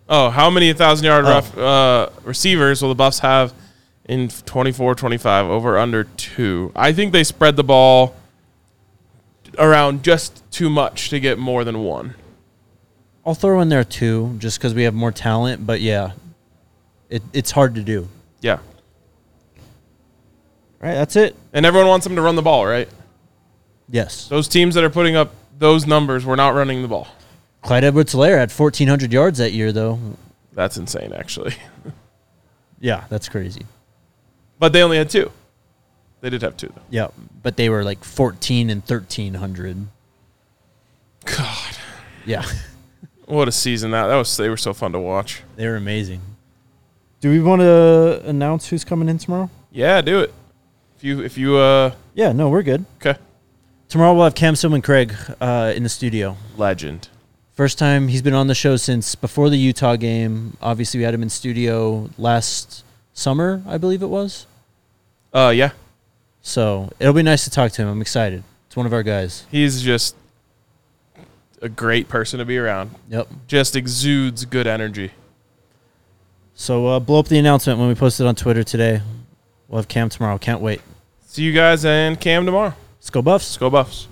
Oh, 0.08 0.30
how 0.30 0.50
many 0.50 0.68
1,000 0.68 1.06
yard 1.06 1.26
rough, 1.26 1.58
uh, 1.58 2.10
receivers 2.24 2.82
will 2.82 2.90
the 2.90 2.96
Buffs 2.96 3.20
have 3.20 3.54
in 4.06 4.30
24 4.30 4.96
25? 4.96 5.46
Over 5.48 5.78
under 5.78 6.04
two. 6.04 6.72
I 6.76 6.94
think 6.94 7.12
they 7.12 7.24
spread 7.24 7.56
the 7.56 7.64
ball 7.64 8.16
around 9.58 10.04
just 10.04 10.44
too 10.52 10.70
much 10.70 11.10
to 11.10 11.20
get 11.20 11.40
more 11.40 11.64
than 11.64 11.84
one. 11.84 12.14
I'll 13.26 13.34
throw 13.34 13.60
in 13.62 13.70
there 13.70 13.84
two 13.84 14.36
just 14.38 14.60
because 14.60 14.76
we 14.76 14.84
have 14.84 14.94
more 14.94 15.12
talent. 15.12 15.66
But 15.66 15.82
yeah, 15.82 16.12
it, 17.10 17.24
it's 17.34 17.50
hard 17.52 17.74
to 17.76 17.82
do. 17.82 18.08
Yeah. 18.42 18.60
All 20.82 20.90
right, 20.90 20.94
that's 20.94 21.16
it. 21.16 21.36
And 21.52 21.66
everyone 21.66 21.90
wants 21.90 22.06
them 22.06 22.16
to 22.16 22.22
run 22.22 22.36
the 22.36 22.44
ball, 22.44 22.68
right? 22.68 22.88
Yes. 23.90 24.28
Those 24.28 24.48
teams 24.48 24.76
that 24.76 24.84
are 24.84 24.90
putting 24.92 25.16
up 25.16 25.34
those 25.58 25.88
numbers 25.88 26.26
were 26.26 26.36
not 26.36 26.54
running 26.54 26.84
the 26.84 26.88
ball. 26.88 27.08
Clyde 27.66 27.84
Edwards 27.84 28.14
Helaire 28.14 28.38
had 28.38 28.52
1,400 28.52 29.12
yards 29.12 29.40
that 29.40 29.52
year, 29.52 29.72
though. 29.72 30.00
That's 30.54 30.78
insane, 30.78 31.12
actually. 31.14 31.56
Yeah, 32.82 33.06
that's 33.10 33.30
crazy. 33.30 33.66
But 34.60 34.74
they 34.74 34.84
only 34.84 34.98
had 34.98 35.10
two. 35.10 35.32
They 36.22 36.30
did 36.30 36.42
have 36.44 36.56
two, 36.58 36.68
though. 36.76 36.82
Yeah, 36.92 37.08
but 37.42 37.56
they 37.58 37.70
were 37.70 37.84
like 37.84 38.04
14 38.04 38.70
and 38.70 38.82
1,300. 38.84 39.88
God, 41.26 41.76
Yeah, 42.26 42.46
what 43.26 43.48
a 43.48 43.52
season 43.52 43.92
that 43.92 44.08
that 44.08 44.16
was. 44.18 44.36
They 44.38 44.50
were 44.50 44.58
so 44.58 44.74
fun 44.74 44.92
to 44.92 45.00
watch. 45.00 45.42
they 45.56 45.68
were 45.68 45.78
amazing. 45.78 46.22
Do 47.22 47.32
we 47.32 47.40
want 47.40 47.62
to 47.62 48.22
announce 48.26 48.68
who's 48.68 48.84
coming 48.84 49.10
in 49.10 49.18
tomorrow? 49.18 49.50
Yeah, 49.72 50.02
do 50.02 50.20
it. 50.20 50.34
If 50.98 51.04
you 51.04 51.22
if 51.24 51.38
you 51.38 51.56
uh 51.56 51.94
Yeah, 52.14 52.34
no, 52.34 52.50
we're 52.50 52.62
good. 52.64 52.86
okay, 53.02 53.18
Tomorrow 53.90 54.14
we'll 54.14 54.26
have 54.26 54.36
Cam 54.36 54.54
Silman 54.54 54.84
Craig 54.84 55.16
uh, 55.42 55.74
in 55.76 55.82
the 55.84 55.90
studio. 55.90 56.38
legend. 56.58 57.08
First 57.56 57.80
time 57.80 58.10
he's 58.10 58.22
been 58.22 58.34
on 58.34 58.48
the 58.48 58.56
show 58.56 58.76
since 58.76 59.16
before 59.16 59.50
the 59.50 59.58
Utah 59.58 59.96
game. 59.96 60.58
Obviously, 60.62 61.00
we 61.00 61.04
had 61.06 61.14
him 61.14 61.24
in 61.24 61.30
studio 61.30 62.10
last 62.18 62.84
summer, 63.14 63.64
I 63.66 63.78
believe 63.78 64.04
it 64.04 64.08
was. 64.08 64.46
Uh, 65.34 65.54
yeah, 65.56 65.72
So 66.42 66.90
it'll 67.00 67.14
be 67.14 67.24
nice 67.24 67.44
to 67.46 67.50
talk 67.50 67.72
to 67.74 67.82
him. 67.82 67.88
I'm 67.90 68.02
excited. 68.02 68.44
It's 68.68 68.76
one 68.76 68.86
of 68.86 68.94
our 68.94 69.04
guys. 69.04 69.46
he's 69.52 69.82
just 69.82 70.16
a 71.62 71.68
great 71.70 72.08
person 72.10 72.40
to 72.40 72.46
be 72.46 72.58
around. 72.58 72.92
Yep. 73.10 73.28
Just 73.48 73.76
exudes 73.76 74.46
good 74.46 74.68
energy. 74.68 75.12
So 76.56 76.88
uh, 76.88 77.00
blow 77.00 77.20
up 77.20 77.28
the 77.28 77.38
announcement 77.38 77.80
when 77.80 77.88
we 77.90 77.96
post 77.96 78.20
it 78.22 78.28
on 78.28 78.36
Twitter 78.36 78.64
today. 78.64 79.02
We'll 79.68 79.78
have 79.80 79.88
Cam 79.88 80.10
tomorrow. 80.10 80.38
Can't 80.38 80.62
wait. 80.62 80.82
See 81.26 81.42
you 81.44 81.52
guys 81.54 81.84
and 81.86 82.20
Cam 82.20 82.46
tomorrow. 82.46 82.74
Let's 82.98 83.10
go 83.10 83.22
Buffs. 83.22 83.50
Let's 83.52 83.58
go 83.58 83.70
Buffs. 83.70 84.08